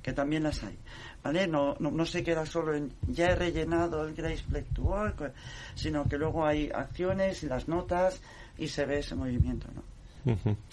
que 0.02 0.12
también 0.12 0.44
las 0.44 0.64
hay. 0.64 0.76
¿Vale? 1.24 1.48
No, 1.48 1.76
no, 1.80 2.06
se 2.06 2.24
queda 2.24 2.46
solo 2.48 2.74
en 2.74 2.92
ya 3.08 3.28
he 3.28 3.36
rellenado 3.36 4.08
el 4.08 4.16
Grace 4.16 4.44
Play 4.50 4.66
to 4.74 4.82
Work, 4.82 5.34
sino 5.76 6.10
que 6.10 6.18
luego 6.18 6.44
hay 6.44 6.72
acciones 6.74 7.44
y 7.44 7.48
las 7.48 7.68
notas 7.68 8.20
y 8.58 8.68
se 8.68 8.86
ve 8.86 9.00
ese 9.00 9.14
movimiento, 9.14 9.68
¿no? 9.76 9.84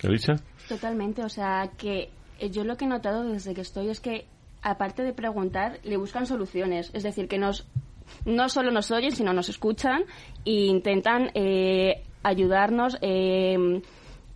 ¿Elisa? 0.03 0.37
Totalmente, 0.69 1.23
o 1.23 1.29
sea, 1.29 1.71
que 1.77 2.11
yo 2.51 2.65
lo 2.65 2.77
que 2.77 2.87
he 2.87 2.89
notado 2.89 3.25
desde 3.25 3.55
que 3.55 3.61
estoy 3.61 3.91
es 3.91 4.01
que 4.01 4.27
aparte 4.63 5.03
de 5.03 5.13
preguntar, 5.13 5.79
le 5.85 5.97
buscan 5.97 6.27
soluciones. 6.27 6.91
Es 6.93 7.03
decir, 7.03 7.29
que 7.29 7.39
nos 7.39 7.67
no 8.25 8.49
solo 8.49 8.71
nos 8.71 8.91
oyen, 8.91 9.13
sino 9.13 9.33
nos 9.33 9.49
escuchan 9.49 10.05
e 10.45 10.67
intentan 10.67 11.31
eh, 11.35 12.03
ayudarnos. 12.23 12.99
Eh, 13.01 13.83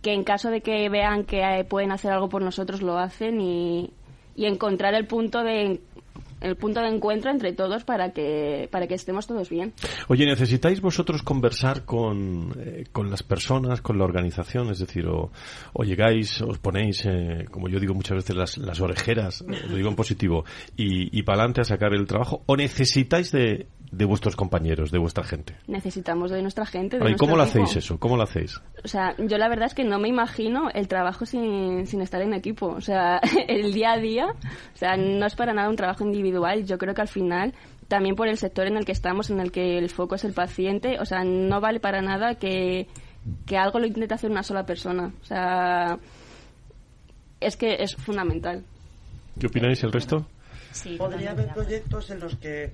que 0.03 0.13
en 0.13 0.25
caso 0.25 0.51
de 0.51 0.61
que 0.61 0.89
vean 0.89 1.23
que 1.23 1.41
eh, 1.41 1.63
pueden 1.63 1.91
hacer 1.91 2.11
algo 2.11 2.27
por 2.27 2.41
nosotros 2.41 2.81
lo 2.81 2.97
hacen 2.97 3.39
y, 3.39 3.89
y 4.35 4.45
encontrar 4.45 4.93
el 4.93 5.07
punto 5.07 5.43
de 5.43 5.79
el 6.43 6.55
punto 6.55 6.81
de 6.81 6.89
encuentro 6.89 7.31
entre 7.31 7.53
todos 7.53 7.83
para 7.83 8.11
que, 8.11 8.67
para 8.71 8.87
que 8.87 8.95
estemos 8.95 9.25
todos 9.25 9.49
bien. 9.49 9.73
Oye, 10.07 10.25
¿necesitáis 10.25 10.81
vosotros 10.81 11.23
conversar 11.23 11.85
con, 11.85 12.53
eh, 12.59 12.85
con 12.91 13.09
las 13.09 13.23
personas, 13.23 13.81
con 13.81 13.97
la 13.97 14.03
organización? 14.03 14.69
Es 14.69 14.79
decir, 14.79 15.07
o, 15.07 15.31
o 15.73 15.83
llegáis, 15.83 16.41
os 16.41 16.59
ponéis, 16.59 17.05
eh, 17.05 17.45
como 17.49 17.69
yo 17.69 17.79
digo 17.79 17.93
muchas 17.93 18.17
veces, 18.17 18.35
las, 18.35 18.57
las 18.57 18.79
orejeras, 18.81 19.43
lo 19.69 19.75
digo 19.75 19.89
en 19.89 19.95
positivo, 19.95 20.45
y, 20.75 21.17
y 21.17 21.23
para 21.23 21.39
adelante 21.39 21.61
a 21.61 21.63
sacar 21.63 21.93
el 21.93 22.05
trabajo, 22.05 22.43
o 22.45 22.55
necesitáis 22.55 23.31
de, 23.31 23.67
de 23.93 24.05
vuestros 24.05 24.35
compañeros, 24.35 24.91
de 24.91 24.97
vuestra 24.97 25.23
gente? 25.23 25.55
Necesitamos 25.67 26.31
de 26.31 26.41
nuestra 26.41 26.65
gente. 26.65 26.97
¿Y 27.07 27.15
cómo 27.15 27.35
lo 27.35 27.43
hacéis 27.43 27.75
eso? 27.75 27.99
¿Cómo 27.99 28.17
lo 28.17 28.23
hacéis? 28.23 28.59
O 28.83 28.87
sea, 28.87 29.15
yo 29.17 29.37
la 29.37 29.47
verdad 29.47 29.67
es 29.67 29.75
que 29.75 29.83
no 29.83 29.99
me 29.99 30.09
imagino 30.09 30.69
el 30.73 30.87
trabajo 30.87 31.25
sin, 31.25 31.85
sin 31.85 32.01
estar 32.01 32.21
en 32.21 32.33
equipo. 32.33 32.67
O 32.67 32.81
sea, 32.81 33.19
el 33.47 33.73
día 33.73 33.91
a 33.91 33.97
día, 33.97 34.27
o 34.27 34.77
sea, 34.77 34.97
no 34.97 35.25
es 35.25 35.35
para 35.35 35.53
nada 35.53 35.69
un 35.69 35.75
trabajo 35.75 36.03
individual. 36.03 36.65
Yo 36.65 36.77
creo 36.77 36.95
que 36.95 37.01
al 37.01 37.07
final, 37.07 37.53
también 37.87 38.15
por 38.15 38.27
el 38.27 38.37
sector 38.37 38.65
en 38.67 38.77
el 38.77 38.85
que 38.85 38.91
estamos, 38.93 39.29
en 39.29 39.39
el 39.39 39.51
que 39.51 39.77
el 39.77 39.89
foco 39.89 40.15
es 40.15 40.23
el 40.23 40.33
paciente, 40.33 40.99
o 40.99 41.05
sea, 41.05 41.23
no 41.23 41.61
vale 41.61 41.79
para 41.79 42.01
nada 42.01 42.35
que, 42.35 42.87
que 43.45 43.57
algo 43.57 43.79
lo 43.79 43.85
intente 43.85 44.15
hacer 44.15 44.31
una 44.31 44.43
sola 44.43 44.65
persona. 44.65 45.13
O 45.21 45.25
sea, 45.25 45.99
es 47.39 47.55
que 47.57 47.75
es 47.79 47.95
fundamental. 47.95 48.63
¿Qué 49.39 49.47
opináis 49.47 49.83
el 49.83 49.91
resto? 49.91 50.25
Sí, 50.71 50.95
Podría 50.97 51.31
haber 51.31 51.53
proyectos 51.53 52.09
en 52.09 52.19
los 52.19 52.35
que 52.37 52.71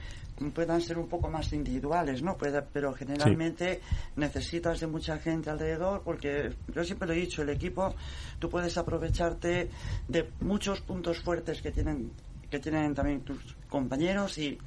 puedan 0.53 0.81
ser 0.81 0.97
un 0.97 1.07
poco 1.07 1.29
más 1.29 1.51
individuales, 1.53 2.21
¿no? 2.21 2.37
pero 2.37 2.93
generalmente 2.93 3.81
necesitas 4.15 4.79
de 4.79 4.87
mucha 4.87 5.17
gente 5.17 5.49
alrededor 5.49 6.01
porque 6.03 6.53
yo 6.73 6.83
siempre 6.83 7.07
lo 7.07 7.13
he 7.13 7.17
dicho, 7.17 7.41
el 7.41 7.49
equipo 7.49 7.93
tú 8.39 8.49
puedes 8.49 8.77
aprovecharte 8.77 9.69
de 10.07 10.29
muchos 10.41 10.81
puntos 10.81 11.19
fuertes 11.19 11.61
que 11.61 11.71
tienen 11.71 12.11
que 12.49 12.59
tienen 12.59 12.95
también 12.95 13.21
tus 13.21 13.55
compañeros 13.69 14.37
y 14.39 14.57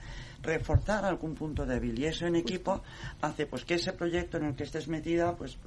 reforzar 0.43 1.05
algún 1.05 1.35
punto 1.35 1.67
débil 1.67 1.99
y 1.99 2.07
eso 2.07 2.27
en 2.27 2.37
equipo 2.37 2.83
hace 3.21 3.47
pues 3.47 3.65
que 3.65 3.75
ese 3.75 3.93
proyecto 3.93 4.37
en 4.37 4.45
el 4.45 4.55
que 4.55 4.65
estés 4.65 4.87
metida 4.89 5.37
pues 5.37 5.59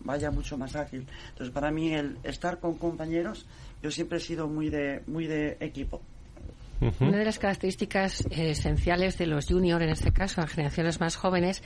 vaya 0.00 0.30
mucho 0.30 0.56
más 0.56 0.76
ágil. 0.76 1.06
Entonces 1.30 1.52
para 1.52 1.70
mí 1.70 1.94
el 1.94 2.18
estar 2.22 2.60
con 2.60 2.76
compañeros 2.78 3.46
yo 3.82 3.90
siempre 3.90 4.18
he 4.18 4.20
sido 4.20 4.46
muy 4.46 4.70
de 4.70 5.02
muy 5.06 5.26
de 5.26 5.56
equipo. 5.60 6.00
Una 6.80 7.18
de 7.18 7.24
las 7.24 7.40
características 7.40 8.20
eh, 8.30 8.50
esenciales 8.50 9.18
de 9.18 9.26
los 9.26 9.46
juniors, 9.46 9.82
en 9.82 9.90
este 9.90 10.12
caso, 10.12 10.40
en 10.40 10.46
generaciones 10.46 11.00
más 11.00 11.16
jóvenes, 11.16 11.62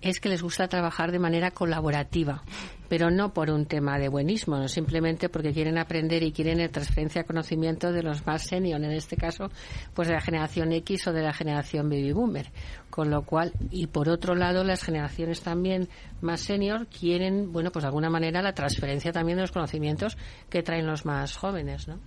es 0.00 0.20
que 0.20 0.30
les 0.30 0.42
gusta 0.42 0.68
trabajar 0.68 1.12
de 1.12 1.18
manera 1.18 1.50
colaborativa, 1.50 2.42
pero 2.88 3.10
no 3.10 3.34
por 3.34 3.50
un 3.50 3.66
tema 3.66 3.98
de 3.98 4.08
buenismo, 4.08 4.56
no 4.56 4.68
simplemente 4.68 5.28
porque 5.28 5.52
quieren 5.52 5.76
aprender 5.76 6.22
y 6.22 6.32
quieren 6.32 6.66
transferencia 6.70 7.22
de 7.22 7.26
conocimiento 7.26 7.92
de 7.92 8.02
los 8.02 8.26
más 8.26 8.42
senior, 8.42 8.82
en 8.82 8.92
este 8.92 9.16
caso, 9.16 9.50
pues 9.92 10.08
de 10.08 10.14
la 10.14 10.20
generación 10.22 10.72
X 10.72 11.08
o 11.08 11.12
de 11.12 11.22
la 11.22 11.34
generación 11.34 11.90
baby 11.90 12.12
boomer. 12.12 12.50
Con 12.88 13.10
lo 13.10 13.22
cual, 13.22 13.52
y 13.70 13.88
por 13.88 14.08
otro 14.08 14.34
lado, 14.34 14.64
las 14.64 14.82
generaciones 14.82 15.42
también 15.42 15.88
más 16.22 16.40
senior 16.40 16.86
quieren, 16.86 17.52
bueno, 17.52 17.70
pues 17.70 17.82
de 17.82 17.88
alguna 17.88 18.08
manera 18.08 18.40
la 18.40 18.54
transferencia 18.54 19.12
también 19.12 19.36
de 19.36 19.42
los 19.42 19.52
conocimientos 19.52 20.16
que 20.48 20.62
traen 20.62 20.86
los 20.86 21.04
más 21.04 21.36
jóvenes, 21.36 21.86
¿no? 21.86 21.98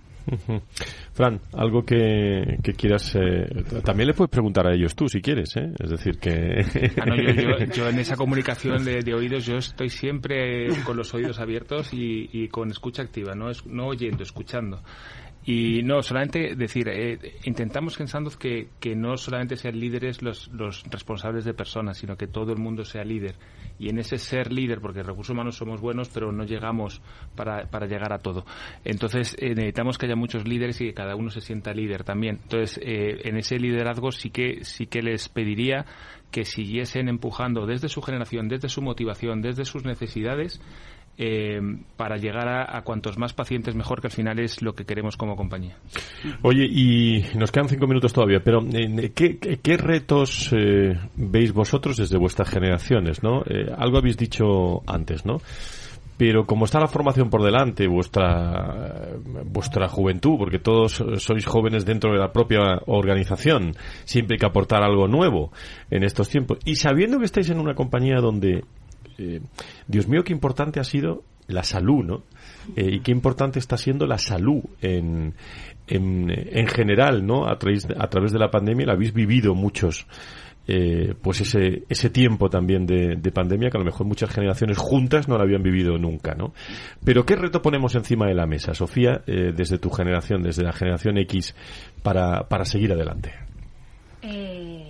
Fran, 1.12 1.40
algo 1.54 1.82
que, 1.82 2.58
quieras. 2.76 3.14
Eh, 3.16 3.64
también 3.84 4.08
le 4.08 4.14
puedes 4.14 4.30
preguntar 4.30 4.66
a 4.66 4.74
ellos 4.74 4.94
tú 4.94 5.08
si 5.08 5.20
quieres, 5.20 5.56
¿eh? 5.56 5.72
Es 5.78 5.90
decir, 5.90 6.18
que. 6.18 6.64
Ah, 7.00 7.64
yo, 7.74 7.88
en 7.88 7.98
esa 7.98 8.16
comunicación 8.16 8.84
de, 8.84 9.14
oídos, 9.14 9.46
yo 9.46 9.56
estoy 9.56 9.88
siempre 9.88 10.68
con 10.84 10.96
los 10.96 11.12
oídos 11.14 11.38
abiertos 11.40 11.90
y, 11.92 12.48
con 12.48 12.70
escucha 12.70 13.02
activa, 13.02 13.34
no, 13.34 13.50
es, 13.50 13.66
no 13.66 13.88
oyendo, 13.88 14.22
escuchando. 14.22 14.82
Y 15.50 15.82
no, 15.82 16.02
solamente 16.02 16.54
decir, 16.56 16.90
eh, 16.90 17.38
intentamos 17.44 17.98
en 17.98 18.06
que, 18.38 18.68
que 18.78 18.94
no 18.94 19.16
solamente 19.16 19.56
sean 19.56 19.80
líderes 19.80 20.20
los, 20.20 20.48
los 20.48 20.84
responsables 20.90 21.46
de 21.46 21.54
personas, 21.54 21.96
sino 21.96 22.18
que 22.18 22.26
todo 22.26 22.52
el 22.52 22.58
mundo 22.58 22.84
sea 22.84 23.02
líder 23.02 23.34
y 23.78 23.88
en 23.88 23.98
ese 23.98 24.18
ser 24.18 24.52
líder, 24.52 24.82
porque 24.82 25.02
recursos 25.02 25.32
humanos 25.32 25.56
somos 25.56 25.80
buenos, 25.80 26.10
pero 26.10 26.32
no 26.32 26.44
llegamos 26.44 27.00
para, 27.34 27.64
para 27.70 27.86
llegar 27.86 28.12
a 28.12 28.18
todo. 28.18 28.44
Entonces 28.84 29.34
eh, 29.38 29.54
necesitamos 29.54 29.96
que 29.96 30.04
haya 30.04 30.16
muchos 30.16 30.46
líderes 30.46 30.82
y 30.82 30.88
que 30.88 30.92
cada 30.92 31.16
uno 31.16 31.30
se 31.30 31.40
sienta 31.40 31.72
líder 31.72 32.04
también. 32.04 32.40
Entonces 32.42 32.78
eh, 32.84 33.22
en 33.24 33.38
ese 33.38 33.58
liderazgo 33.58 34.12
sí 34.12 34.28
que 34.28 34.64
sí 34.64 34.86
que 34.86 35.00
les 35.00 35.30
pediría 35.30 35.86
que 36.30 36.44
siguiesen 36.44 37.08
empujando 37.08 37.64
desde 37.64 37.88
su 37.88 38.02
generación, 38.02 38.48
desde 38.48 38.68
su 38.68 38.82
motivación, 38.82 39.40
desde 39.40 39.64
sus 39.64 39.84
necesidades, 39.84 40.60
eh, 41.20 41.60
para 41.96 42.16
llegar 42.16 42.48
a, 42.48 42.80
cuantos 42.82 43.18
más 43.18 43.32
pacientes 43.32 43.74
mejor, 43.74 44.00
que 44.00 44.06
al 44.06 44.12
final 44.12 44.38
es 44.38 44.62
lo 44.62 44.74
que 44.74 44.84
queremos 44.84 45.16
como 45.16 45.34
compañía. 45.34 45.76
Oye, 46.42 46.64
y 46.64 47.24
nos 47.36 47.50
quedan 47.50 47.68
cinco 47.68 47.88
minutos 47.88 48.12
todavía, 48.12 48.38
pero 48.38 48.60
eh, 48.72 49.10
¿qué, 49.12 49.76
retos 49.76 50.52
eh, 50.56 50.96
veis 51.16 51.52
vosotros 51.52 51.96
desde 51.96 52.16
vuestras 52.16 52.48
generaciones? 52.48 53.22
¿no? 53.24 53.42
algo 53.76 53.98
habéis 53.98 54.16
dicho 54.16 54.82
antes, 54.86 55.26
¿no? 55.26 55.38
pero 56.16 56.46
como 56.46 56.64
está 56.66 56.78
la 56.78 56.88
formación 56.88 57.30
por 57.30 57.42
delante, 57.42 57.88
vuestra, 57.88 59.08
vuestra 59.44 59.88
juventud, 59.88 60.36
porque 60.36 60.58
todos 60.58 61.02
sois 61.16 61.46
jóvenes 61.46 61.84
dentro 61.84 62.12
de 62.12 62.18
la 62.18 62.32
propia 62.32 62.80
organización, 62.86 63.74
siempre 64.04 64.34
hay 64.34 64.38
que 64.38 64.46
aportar 64.46 64.82
algo 64.82 65.06
nuevo 65.06 65.52
en 65.90 66.02
estos 66.02 66.28
tiempos. 66.28 66.58
Y 66.64 66.74
sabiendo 66.74 67.18
que 67.18 67.24
estáis 67.24 67.50
en 67.50 67.60
una 67.60 67.74
compañía 67.74 68.16
donde 68.20 68.64
eh, 69.18 69.40
Dios 69.86 70.08
mío, 70.08 70.22
qué 70.24 70.32
importante 70.32 70.80
ha 70.80 70.84
sido 70.84 71.24
la 71.48 71.62
salud, 71.64 72.04
¿no? 72.04 72.22
Eh, 72.76 72.96
y 72.96 73.00
qué 73.00 73.10
importante 73.10 73.58
está 73.58 73.76
siendo 73.76 74.06
la 74.06 74.18
salud 74.18 74.62
en, 74.80 75.34
en, 75.86 76.66
general, 76.68 77.26
¿no? 77.26 77.48
A 77.48 77.58
través, 77.58 77.86
a 77.98 78.08
través 78.08 78.32
de 78.32 78.38
la 78.38 78.50
pandemia 78.50 78.86
la 78.86 78.92
habéis 78.92 79.12
vivido 79.12 79.54
muchos. 79.54 80.06
Eh, 80.70 81.14
pues 81.22 81.40
ese, 81.40 81.84
ese 81.88 82.10
tiempo 82.10 82.50
también 82.50 82.84
de, 82.84 83.32
pandemia 83.32 83.70
que 83.70 83.78
a 83.78 83.80
lo 83.80 83.86
mejor 83.86 84.06
muchas 84.06 84.28
generaciones 84.28 84.76
juntas 84.76 85.26
no 85.26 85.36
lo 85.38 85.42
habían 85.42 85.62
vivido 85.62 85.96
nunca, 85.96 86.34
¿no? 86.34 86.52
Pero 87.02 87.24
¿qué 87.24 87.36
reto 87.36 87.62
ponemos 87.62 87.94
encima 87.94 88.26
de 88.26 88.34
la 88.34 88.46
mesa, 88.46 88.74
Sofía, 88.74 89.22
desde 89.26 89.78
tu 89.78 89.88
generación, 89.88 90.42
desde 90.42 90.62
la 90.62 90.74
generación 90.74 91.16
X, 91.16 91.54
para, 92.02 92.46
para 92.48 92.66
seguir 92.66 92.92
adelante? 92.92 93.32
Eh, 94.20 94.87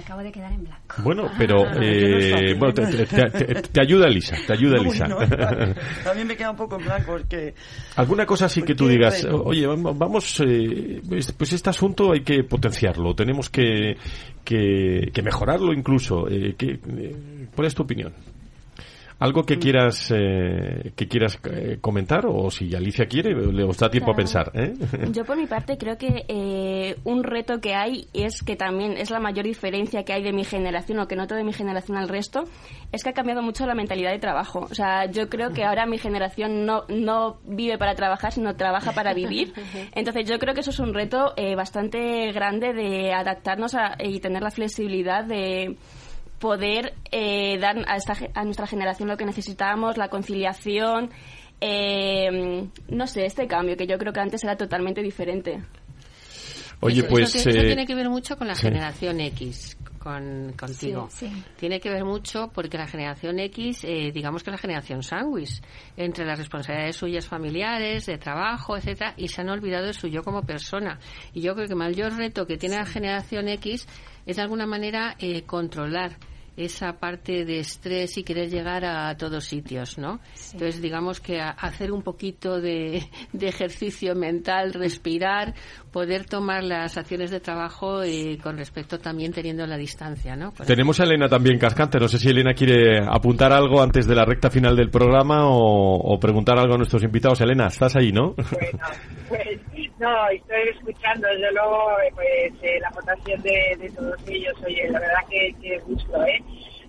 acabo 0.00 0.22
de 0.22 0.32
quedar 0.32 0.52
en 0.52 0.64
blanco. 0.64 0.96
Bueno, 1.02 1.30
pero 1.38 1.64
eh, 1.80 2.54
bueno, 2.58 2.74
te, 2.74 3.80
ayuda 3.80 4.06
Elisa, 4.06 4.36
te 4.46 4.52
ayuda 4.52 4.78
Elisa. 4.78 5.06
también 6.04 6.26
me 6.26 6.36
queda 6.36 6.50
un 6.50 6.56
poco 6.56 6.76
en 6.78 6.84
blanco 6.84 7.12
porque... 7.12 7.54
¿Alguna 7.96 8.26
cosa 8.26 8.46
así 8.46 8.62
que 8.62 8.74
tú 8.74 8.88
digas, 8.88 9.24
oye, 9.24 9.66
vamos, 9.66 10.42
eh, 10.46 11.00
pues, 11.08 11.52
este 11.52 11.70
asunto 11.70 12.12
hay 12.12 12.20
que 12.20 12.44
potenciarlo, 12.44 13.14
tenemos 13.14 13.48
que, 13.48 13.96
que, 14.44 15.22
mejorarlo 15.22 15.72
incluso. 15.72 16.28
Eh, 16.28 16.54
¿Cuál 17.54 17.66
es 17.66 17.74
tu 17.74 17.82
opinión? 17.82 18.12
¿Algo 19.20 19.44
que 19.44 19.56
mm. 19.56 19.60
quieras 19.60 20.10
eh, 20.16 20.92
que 20.96 21.06
quieras 21.06 21.38
eh, 21.44 21.76
comentar 21.78 22.24
o 22.26 22.50
si 22.50 22.74
Alicia 22.74 23.04
quiere, 23.04 23.34
le 23.34 23.64
os 23.64 23.76
da 23.76 23.90
tiempo 23.90 24.12
a 24.12 24.14
pensar? 24.14 24.50
¿eh? 24.54 24.72
Yo 25.12 25.26
por 25.26 25.36
mi 25.36 25.46
parte 25.46 25.76
creo 25.76 25.98
que 25.98 26.96
un 27.04 27.22
reto 27.22 27.60
que 27.60 27.74
hay 27.74 28.08
es 28.14 28.42
que 28.42 28.56
también 28.56 28.96
es 28.96 29.10
la 29.10 29.20
mayor 29.20 29.44
diferencia 29.44 30.04
que 30.04 30.14
hay 30.14 30.22
de 30.22 30.32
mi 30.32 30.44
generación 30.44 31.00
o 31.00 31.06
que 31.06 31.16
noto 31.16 31.34
de 31.34 31.44
mi 31.44 31.52
generación 31.52 31.98
al 31.98 32.08
resto, 32.08 32.44
es 32.92 33.04
que 33.04 33.10
ha 33.10 33.12
cambiado 33.12 33.42
mucho 33.42 33.66
la 33.66 33.74
mentalidad 33.74 34.10
de 34.10 34.18
trabajo. 34.18 34.66
O 34.70 34.74
sea, 34.74 35.04
yo 35.04 35.28
creo 35.28 35.52
que 35.52 35.64
ahora 35.64 35.84
mi 35.84 35.98
generación 35.98 36.64
no, 36.64 36.84
no 36.88 37.40
vive 37.44 37.76
para 37.76 37.94
trabajar, 37.94 38.32
sino 38.32 38.56
trabaja 38.56 38.92
para 38.92 39.12
vivir. 39.12 39.52
Entonces 39.94 40.26
yo 40.26 40.38
creo 40.38 40.54
que 40.54 40.60
eso 40.60 40.70
es 40.70 40.78
un 40.78 40.94
reto 40.94 41.34
bastante 41.56 42.32
grande 42.32 42.72
de 42.72 43.12
adaptarnos 43.12 43.76
y 44.02 44.18
tener 44.20 44.42
la 44.42 44.50
flexibilidad 44.50 45.24
de 45.24 45.76
poder 46.40 46.94
eh, 47.12 47.58
dar 47.58 47.76
a, 47.86 47.96
esta, 47.96 48.16
a 48.34 48.44
nuestra 48.44 48.66
generación 48.66 49.08
lo 49.08 49.16
que 49.16 49.26
necesitábamos, 49.26 49.96
la 49.96 50.08
conciliación, 50.08 51.10
eh, 51.60 52.66
no 52.88 53.06
sé, 53.06 53.26
este 53.26 53.46
cambio 53.46 53.76
que 53.76 53.86
yo 53.86 53.98
creo 53.98 54.12
que 54.12 54.20
antes 54.20 54.42
era 54.42 54.56
totalmente 54.56 55.02
diferente. 55.02 55.62
Oye, 56.80 57.04
pues... 57.04 57.34
Eso, 57.34 57.50
eh, 57.50 57.66
tiene 57.66 57.86
que 57.86 57.94
ver 57.94 58.08
mucho 58.08 58.38
con 58.38 58.48
la 58.48 58.54
generación 58.54 59.20
X, 59.20 59.76
con, 59.98 60.54
contigo. 60.58 61.10
Tiene 61.58 61.78
que 61.78 61.90
ver 61.90 62.06
mucho 62.06 62.50
porque 62.54 62.78
la 62.78 62.86
generación 62.86 63.38
X, 63.38 63.82
digamos 64.14 64.42
que 64.42 64.48
es 64.48 64.52
la 64.52 64.58
generación 64.58 65.02
sándwich, 65.02 65.60
entre 65.98 66.24
las 66.24 66.38
responsabilidades 66.38 66.96
suyas 66.96 67.26
familiares, 67.26 68.06
de 68.06 68.16
trabajo, 68.16 68.78
etcétera, 68.78 69.12
y 69.18 69.28
se 69.28 69.42
han 69.42 69.50
olvidado 69.50 69.84
de 69.84 69.92
su 69.92 70.08
yo 70.08 70.22
como 70.22 70.40
persona. 70.40 70.98
Y 71.34 71.42
yo 71.42 71.52
creo 71.52 71.66
que 71.66 71.74
el 71.74 71.78
mayor 71.78 72.16
reto 72.16 72.46
que 72.46 72.56
tiene 72.56 72.76
la 72.76 72.86
generación 72.86 73.48
X 73.48 73.86
es 74.26 74.36
de 74.36 74.42
alguna 74.42 74.66
manera 74.66 75.16
controlar 75.46 76.16
esa 76.64 76.92
parte 76.98 77.44
de 77.44 77.60
estrés 77.60 78.18
y 78.18 78.22
querer 78.22 78.50
llegar 78.50 78.84
a 78.84 79.16
todos 79.16 79.44
sitios, 79.44 79.98
¿no? 79.98 80.20
Entonces, 80.52 80.82
digamos 80.82 81.20
que 81.20 81.40
hacer 81.40 81.92
un 81.92 82.02
poquito 82.02 82.60
de, 82.60 83.02
ejercicio 83.40 84.14
mental, 84.14 84.72
respirar, 84.72 85.54
poder 85.90 86.26
tomar 86.26 86.62
las 86.62 86.96
acciones 86.98 87.30
de 87.30 87.40
trabajo 87.40 88.04
y 88.04 88.36
con 88.38 88.56
respecto 88.58 88.98
también 88.98 89.32
teniendo 89.32 89.66
la 89.66 89.76
distancia, 89.76 90.36
¿no? 90.36 90.52
Tenemos 90.66 91.00
a 91.00 91.04
Elena 91.04 91.28
también 91.28 91.58
cascante. 91.58 91.98
No 91.98 92.08
sé 92.08 92.18
si 92.18 92.28
Elena 92.28 92.52
quiere 92.52 92.98
apuntar 92.98 93.52
algo 93.52 93.82
antes 93.82 94.06
de 94.06 94.14
la 94.14 94.24
recta 94.24 94.50
final 94.50 94.76
del 94.76 94.90
programa 94.90 95.48
o, 95.48 96.18
preguntar 96.20 96.58
algo 96.58 96.74
a 96.74 96.76
nuestros 96.76 97.02
invitados. 97.02 97.40
Elena, 97.40 97.68
estás 97.68 97.96
ahí, 97.96 98.12
¿no? 98.12 98.34
pues 99.28 99.89
no, 100.00 100.28
estoy 100.30 100.68
escuchando 100.74 101.28
desde 101.28 101.52
luego 101.52 101.92
pues 102.14 102.52
eh, 102.62 102.80
la 102.80 102.88
aportación 102.88 103.42
de, 103.42 103.92
todos 103.94 104.16
ellos. 104.26 104.54
Oye, 104.64 104.88
la 104.90 104.98
verdad 104.98 105.26
que, 105.28 105.54
que 105.60 105.78
gusto, 105.80 106.24
¿eh? 106.24 106.42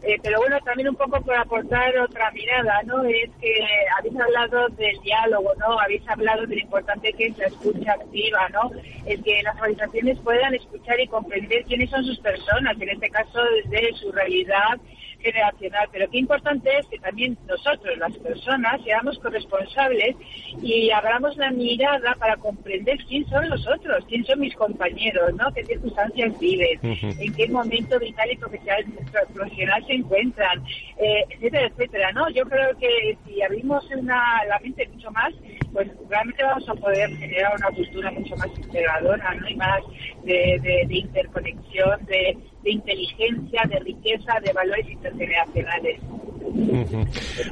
¿eh? 0.04 0.18
pero 0.24 0.40
bueno, 0.40 0.58
también 0.62 0.88
un 0.88 0.96
poco 0.96 1.20
por 1.20 1.36
aportar 1.36 1.98
otra 2.00 2.32
mirada, 2.32 2.82
¿no? 2.86 3.04
Es 3.04 3.30
que 3.42 3.54
habéis 3.98 4.18
hablado 4.18 4.70
del 4.70 4.98
diálogo, 5.02 5.52
¿no? 5.60 5.78
Habéis 5.78 6.08
hablado 6.08 6.48
de 6.48 6.56
lo 6.56 6.62
importante 6.62 7.12
que 7.12 7.26
es 7.28 7.38
la 7.38 7.48
escucha 7.48 7.92
activa, 7.92 8.48
¿no? 8.50 8.72
El 9.06 9.22
que 9.22 9.44
las 9.44 9.56
organizaciones 9.56 10.18
puedan 10.20 10.56
escuchar 10.56 10.98
y 11.02 11.08
comprender 11.08 11.66
quiénes 11.66 11.90
son 11.90 12.06
sus 12.06 12.20
personas, 12.20 12.80
en 12.80 12.90
este 12.92 13.10
caso 13.10 13.40
desde 13.70 13.94
su 13.98 14.10
realidad 14.14 14.80
generacional, 15.22 15.88
pero 15.92 16.10
qué 16.10 16.20
importante 16.20 16.70
es 16.78 16.86
que 16.88 16.98
también 17.00 17.38
nosotros, 17.48 17.98
las 17.98 18.16
personas, 18.18 18.82
seamos 18.84 19.18
corresponsables 19.20 20.16
y 20.62 20.92
abramos 20.92 21.38
la 21.38 21.52
mirada 21.52 22.16
para 22.16 22.36
comprender 22.38 22.98
quién 23.08 23.26
son 23.28 23.50
los 23.50 23.66
otros, 23.68 24.06
quién 24.08 24.24
son 24.26 24.40
mis 24.40 24.56
compañeros, 24.56 25.34
¿no? 25.36 25.52
qué 25.54 25.64
circunstancias 25.66 26.38
viven, 26.40 26.80
en 26.82 27.34
qué 27.34 27.48
momento 27.48 28.00
vital 28.00 28.32
y 28.32 28.38
profesional, 28.38 29.86
se 29.88 29.94
encuentran, 29.94 30.64
eh, 30.98 31.24
etcétera, 31.30 31.68
etcétera, 31.68 32.12
¿no? 32.12 32.30
Yo 32.30 32.44
creo 32.46 32.78
que 32.78 33.18
si 33.26 33.42
abrimos 33.42 33.84
una, 33.92 34.44
la 34.48 34.60
mente 34.60 34.88
mucho 34.94 35.12
más, 35.12 35.34
pues 35.74 35.88
realmente 36.10 36.44
vamos 36.44 36.68
a 36.70 36.74
poder 36.74 37.10
generar 37.18 37.54
una 37.58 37.76
cultura 37.76 38.12
mucho 38.12 38.36
más 38.36 38.50
integradora, 38.58 39.34
¿no? 39.36 39.50
Y 39.50 39.56
más 39.56 39.82
de 40.24 40.88
interconexión, 40.90 42.06
de 42.06 42.38
inteligencia, 42.64 43.62
de 43.70 43.80
riqueza, 43.80 44.34
de 44.44 44.54
valores 44.54 44.90
intergeneracionales. 44.90 46.00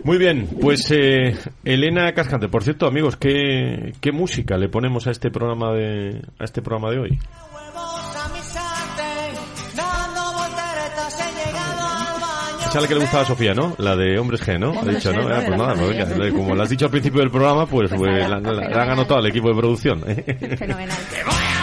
Muy 0.03 0.17
bien, 0.17 0.47
pues 0.61 0.91
eh, 0.91 1.33
Elena 1.63 2.11
Cascante, 2.13 2.49
por 2.49 2.63
cierto, 2.63 2.85
amigos, 2.85 3.15
¿qué, 3.15 3.93
¿qué 4.01 4.11
música 4.11 4.57
le 4.57 4.69
ponemos 4.69 5.07
a 5.07 5.11
este 5.11 5.31
programa 5.31 5.73
de 5.73 6.21
a 6.37 6.43
este 6.43 6.61
programa 6.61 6.91
de 6.91 6.99
hoy? 6.99 7.19
Esa 12.69 12.81
la 12.81 12.87
que 12.87 12.93
le 12.93 12.99
gustaba 12.99 13.23
a 13.23 13.25
Sofía, 13.25 13.55
¿no? 13.55 13.73
La 13.79 13.95
de 13.95 14.19
Hombres 14.19 14.45
G, 14.45 14.59
¿no? 14.59 14.79
Ha 14.79 14.85
dicho, 14.85 15.11
¿no? 15.11 15.23
pues 15.23 15.57
nada, 15.57 15.73
pues, 15.73 16.33
como 16.33 16.53
lo 16.53 16.61
has 16.61 16.69
dicho 16.69 16.85
al 16.85 16.91
principio 16.91 17.21
del 17.21 17.31
programa, 17.31 17.65
pues, 17.65 17.89
pues 17.89 18.29
la, 18.29 18.39
la, 18.39 18.83
han 18.83 18.91
anotado 18.91 19.21
al 19.21 19.25
equipo 19.25 19.49
de 19.49 19.55
producción. 19.55 20.03
Fenomenal. 20.55 20.97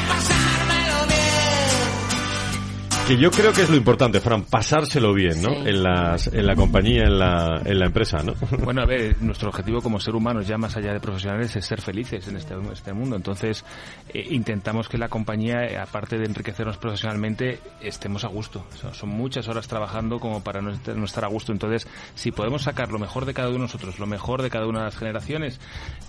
Que 3.06 3.16
yo 3.16 3.30
creo 3.30 3.52
que 3.52 3.62
es 3.62 3.70
lo 3.70 3.76
importante, 3.76 4.20
Fran, 4.20 4.42
pasárselo 4.42 5.14
bien, 5.14 5.40
¿no? 5.40 5.64
En, 5.64 5.80
las, 5.80 6.26
en 6.26 6.44
la 6.44 6.56
compañía, 6.56 7.04
en 7.04 7.20
la, 7.20 7.62
en 7.64 7.78
la 7.78 7.86
empresa, 7.86 8.18
¿no? 8.24 8.34
Bueno, 8.64 8.82
a 8.82 8.84
ver, 8.84 9.22
nuestro 9.22 9.48
objetivo 9.48 9.80
como 9.80 10.00
ser 10.00 10.16
humanos, 10.16 10.48
ya 10.48 10.58
más 10.58 10.76
allá 10.76 10.92
de 10.92 10.98
profesionales, 10.98 11.54
es 11.54 11.64
ser 11.64 11.80
felices 11.80 12.26
en 12.26 12.36
este, 12.36 12.56
este 12.72 12.92
mundo. 12.92 13.14
Entonces, 13.14 13.64
eh, 14.12 14.26
intentamos 14.30 14.88
que 14.88 14.98
la 14.98 15.08
compañía, 15.08 15.66
eh, 15.68 15.78
aparte 15.78 16.18
de 16.18 16.24
enriquecernos 16.24 16.78
profesionalmente, 16.78 17.60
estemos 17.80 18.24
a 18.24 18.28
gusto. 18.28 18.66
son 18.90 19.10
muchas 19.10 19.46
horas 19.46 19.68
trabajando 19.68 20.18
como 20.18 20.42
para 20.42 20.60
no, 20.60 20.72
estar 21.04 21.24
a 21.24 21.28
gusto. 21.28 21.52
Entonces, 21.52 21.86
si 22.16 22.32
podemos 22.32 22.62
sacar 22.62 22.90
lo 22.90 22.98
mejor 22.98 23.24
de 23.24 23.34
cada 23.34 23.50
uno 23.50 23.58
de 23.58 23.62
nosotros, 23.62 24.00
lo 24.00 24.06
mejor 24.08 24.42
de 24.42 24.50
cada 24.50 24.66
una 24.66 24.80
de 24.80 24.84
las 24.86 24.96
generaciones, 24.96 25.60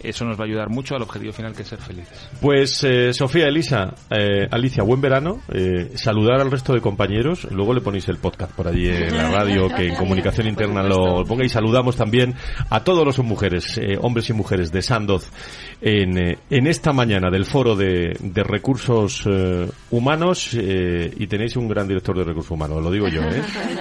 eso 0.02 0.26
nos 0.26 0.40
va 0.40 0.46
a 0.46 0.48
ayudar 0.48 0.70
mucho 0.72 0.96
al 0.96 1.04
objetivo 1.04 1.32
final 1.32 1.54
que 1.54 1.62
es 1.62 1.68
ser 1.68 1.80
felices. 1.80 2.28
Pues, 2.42 2.84
eh, 2.84 3.14
Sofía, 3.14 3.46
Elisa, 3.46 3.94
Alicia, 4.50 4.82
buen 4.82 5.00
verano. 5.00 5.42
saludar 5.94 6.42
al 6.42 6.50
resto 6.50 6.74
de 6.74 6.87
compañeros. 6.88 7.46
Luego 7.52 7.74
le 7.74 7.82
ponéis 7.82 8.08
el 8.08 8.16
podcast 8.16 8.54
por 8.54 8.66
allí 8.70 8.88
en 8.88 9.18
la 9.18 9.30
radio, 9.30 9.68
que 9.68 9.90
en 9.90 9.96
comunicación 9.96 10.48
interna 10.48 10.82
lo 10.84 11.26
ponga. 11.26 11.44
Y 11.44 11.50
saludamos 11.50 11.98
también 11.98 12.34
a 12.70 12.82
todos 12.82 13.06
los 13.06 13.20
mujeres, 13.20 13.78
eh, 13.78 13.98
hombres 14.00 14.30
y 14.30 14.34
mujeres 14.34 14.72
de 14.72 14.82
Sandoz 14.82 15.30
en, 15.82 16.18
eh, 16.18 16.38
en 16.50 16.66
esta 16.66 16.94
mañana 16.94 17.30
del 17.30 17.44
foro 17.44 17.76
de, 17.76 18.16
de 18.22 18.44
recursos 18.44 19.24
eh, 19.26 19.68
humanos. 19.92 20.54
y 20.54 21.28
tenéis 21.28 21.58
un 21.58 21.68
gran 21.68 21.90
director 21.90 22.18
de 22.18 22.24
recursos 22.24 22.52
humanos, 22.52 22.82
lo 22.82 22.90
digo 22.90 23.10
yo, 23.10 23.22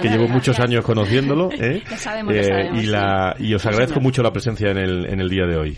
que 0.01 0.09
llevo 0.09 0.27
muchos 0.27 0.59
años 0.59 0.83
conociéndolo. 0.83 1.49
y, 1.53 2.85
la, 2.87 3.35
y 3.39 3.53
os 3.53 3.65
agradezco 3.65 4.01
mucho 4.01 4.21
la 4.21 4.31
presencia 4.33 4.69
en 4.71 4.77
el, 4.77 5.05
en 5.05 5.21
el 5.21 5.29
día 5.29 5.45
de 5.45 5.55
hoy. 5.55 5.77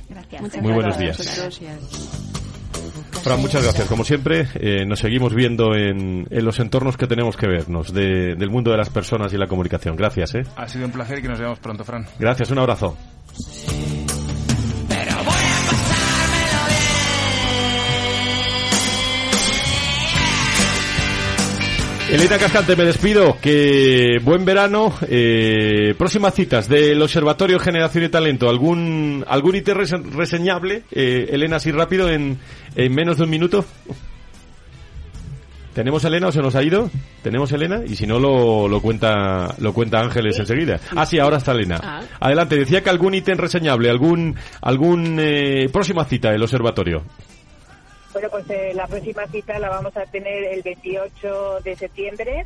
Muy 0.62 0.74
buenos 0.74 0.98
días. 0.98 2.39
Fran, 3.22 3.40
muchas 3.42 3.64
gracias. 3.64 3.88
Como 3.88 4.04
siempre, 4.04 4.48
eh, 4.56 4.86
nos 4.86 5.00
seguimos 5.00 5.34
viendo 5.34 5.76
en, 5.76 6.28
en, 6.30 6.46
los 6.46 6.60
entornos 6.60 6.98
que 6.98 7.08
tenemos 7.08 7.36
que 7.38 7.48
vernos, 7.48 7.94
de, 7.94 8.36
del 8.36 8.50
mundo 8.50 8.72
de 8.72 8.78
las 8.78 8.90
personas 8.90 9.34
y 9.34 9.38
la 9.38 9.48
comunicación. 9.48 9.96
Gracias. 9.96 10.36
¿eh? 10.36 10.44
Ha 10.56 10.68
sido 10.68 10.86
un 10.86 10.92
placer 10.92 11.20
y 11.20 11.22
que 11.22 11.28
nos 11.28 11.40
veamos 11.40 11.60
pronto, 11.60 11.84
Fran. 11.84 12.06
Gracias, 12.20 12.50
un 12.52 12.60
abrazo. 12.60 12.98
Elena 22.12 22.38
Cascante, 22.40 22.76
me 22.76 22.86
despido. 22.86 23.38
Que 23.40 24.20
buen 24.24 24.44
verano. 24.44 24.94
Eh, 25.08 25.94
próximas 25.98 26.34
citas 26.34 26.68
del 26.68 27.00
Observatorio 27.02 27.60
Generación 27.60 28.04
y 28.06 28.10
Talento. 28.10 28.50
¿Algún, 28.50 29.24
algún 29.28 29.56
ítem 29.56 29.78
reseñable? 29.78 30.84
Eh, 30.92 31.30
Elena, 31.32 31.58
así 31.58 31.72
rápido, 31.72 32.10
en, 32.10 32.40
en 32.76 32.96
menos 32.96 33.18
de 33.18 33.24
un 33.24 33.30
minuto. 33.30 33.64
¿Tenemos 35.74 36.04
Elena 36.04 36.28
o 36.28 36.32
se 36.32 36.42
nos 36.42 36.56
ha 36.56 36.64
ido? 36.64 36.90
¿Tenemos 37.22 37.52
Elena? 37.52 37.82
Y 37.86 37.96
si 37.96 38.08
no, 38.08 38.20
lo, 38.20 38.68
lo 38.68 38.82
cuenta 38.82 39.54
lo 39.60 39.72
cuenta 39.72 40.02
Ángeles 40.02 40.38
enseguida. 40.40 40.80
Ah, 40.96 41.06
sí, 41.06 41.20
ahora 41.20 41.38
está 41.38 41.52
Elena. 41.52 41.80
Ah. 41.82 42.02
Adelante, 42.20 42.56
decía 42.56 42.82
que 42.82 42.90
algún 42.90 43.14
ítem 43.14 43.38
reseñable, 43.38 43.90
algún, 43.90 44.36
algún 44.62 45.18
eh, 45.20 45.70
próxima 45.72 46.06
cita 46.06 46.32
del 46.32 46.42
observatorio. 46.42 47.04
Bueno, 48.14 48.30
pues 48.30 48.50
eh, 48.50 48.72
la 48.74 48.88
próxima 48.88 49.28
cita 49.28 49.60
la 49.60 49.70
vamos 49.70 49.96
a 49.96 50.06
tener 50.06 50.44
el 50.46 50.64
28 50.64 51.60
de 51.64 51.76
septiembre. 51.76 52.46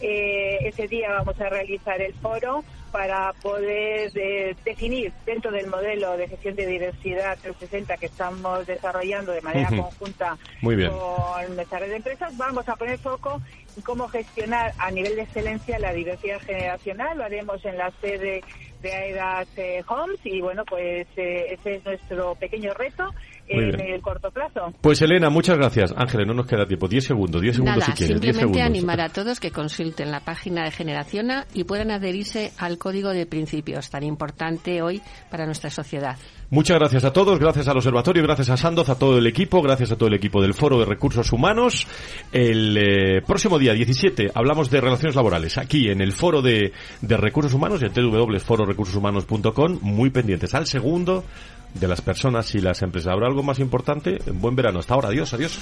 Eh, 0.00 0.58
ese 0.62 0.88
día 0.88 1.10
vamos 1.10 1.38
a 1.40 1.48
realizar 1.48 2.00
el 2.00 2.14
foro 2.14 2.64
para 2.90 3.32
poder 3.42 4.10
eh, 4.14 4.56
definir 4.64 5.12
dentro 5.26 5.50
del 5.50 5.66
modelo 5.66 6.16
de 6.16 6.28
gestión 6.28 6.54
de 6.56 6.66
diversidad 6.66 7.36
360 7.42 7.96
que 7.96 8.06
estamos 8.06 8.66
desarrollando 8.66 9.32
de 9.32 9.40
manera 9.40 9.68
conjunta 9.68 10.38
con 10.62 11.56
nuestra 11.56 11.80
red 11.80 11.90
de 11.90 11.96
empresas, 11.96 12.36
vamos 12.36 12.68
a 12.68 12.76
poner 12.76 12.98
foco 12.98 13.40
en 13.76 13.82
cómo 13.82 14.08
gestionar 14.08 14.72
a 14.78 14.90
nivel 14.90 15.16
de 15.16 15.22
excelencia 15.22 15.78
la 15.78 15.92
diversidad 15.92 16.40
generacional. 16.40 17.18
Lo 17.18 17.24
haremos 17.24 17.64
en 17.64 17.78
la 17.78 17.90
sede 18.00 18.42
de 18.80 18.92
AEDAS 18.92 19.48
Homes 19.88 20.20
y 20.24 20.40
bueno, 20.40 20.64
pues 20.64 21.08
ese 21.16 21.58
es 21.64 21.84
nuestro 21.84 22.36
pequeño 22.36 22.74
reto 22.74 23.10
en 23.48 23.80
el 23.80 24.00
corto 24.00 24.30
plazo. 24.30 24.72
Pues 24.80 25.02
Elena, 25.02 25.30
muchas 25.30 25.56
gracias. 25.56 25.94
Ángeles, 25.96 26.26
no 26.26 26.34
nos 26.34 26.46
queda 26.46 26.66
tiempo. 26.66 26.88
Diez 26.88 27.04
segundos, 27.04 27.40
diez 27.42 27.56
segundos 27.56 27.84
si 27.84 27.92
quieres. 27.92 28.20
Simplemente 28.20 28.62
animar 28.62 29.00
a 29.00 29.08
todos 29.08 29.40
que 29.40 29.50
consulten 29.50 30.10
la 30.10 30.20
página 30.20 30.64
de 30.64 30.70
Generaciona 30.70 31.46
y 31.54 31.64
puedan 31.64 31.90
adherirse 31.90 32.52
al 32.58 32.78
código 32.78 33.10
de 33.10 33.26
principios 33.26 33.90
tan 33.90 34.02
importante 34.02 34.82
hoy 34.82 35.02
para 35.30 35.46
nuestra 35.46 35.70
sociedad. 35.70 36.16
Muchas 36.50 36.78
gracias 36.78 37.04
a 37.04 37.12
todos, 37.12 37.38
gracias 37.38 37.66
al 37.68 37.76
observatorio, 37.76 38.22
gracias 38.22 38.50
a 38.50 38.56
Sandoz, 38.56 38.88
a 38.88 38.98
todo 38.98 39.18
el 39.18 39.26
equipo, 39.26 39.60
gracias 39.62 39.90
a 39.90 39.96
todo 39.96 40.08
el 40.08 40.14
equipo 40.14 40.40
del 40.40 40.54
Foro 40.54 40.78
de 40.78 40.84
Recursos 40.84 41.32
Humanos. 41.32 41.86
El 42.30 42.76
eh, 42.76 43.22
próximo 43.26 43.58
día 43.58 43.72
17 43.72 44.30
hablamos 44.34 44.70
de 44.70 44.80
relaciones 44.80 45.16
laborales 45.16 45.58
aquí 45.58 45.88
en 45.88 46.00
el 46.00 46.12
Foro 46.12 46.42
de, 46.42 46.72
de 47.00 47.16
Recursos 47.16 47.54
Humanos 47.54 47.82
en 47.82 47.92
www.fororecursoshumanos.com, 47.92 49.78
muy 49.82 50.10
pendientes 50.10 50.54
al 50.54 50.66
segundo 50.66 51.24
de 51.74 51.88
las 51.88 52.00
personas 52.00 52.54
y 52.54 52.60
las 52.60 52.82
empresas. 52.82 53.12
¿Habrá 53.12 53.26
algo 53.26 53.42
más 53.42 53.58
importante? 53.58 54.18
Buen 54.32 54.56
verano. 54.56 54.78
Hasta 54.78 54.94
ahora. 54.94 55.08
Adiós, 55.08 55.34
adiós. 55.34 55.58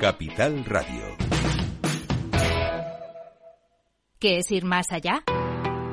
Capital 0.00 0.64
Radio. 0.64 1.16
¿Qué 4.18 4.38
es 4.38 4.50
ir 4.50 4.64
más 4.64 4.90
allá? 4.90 5.22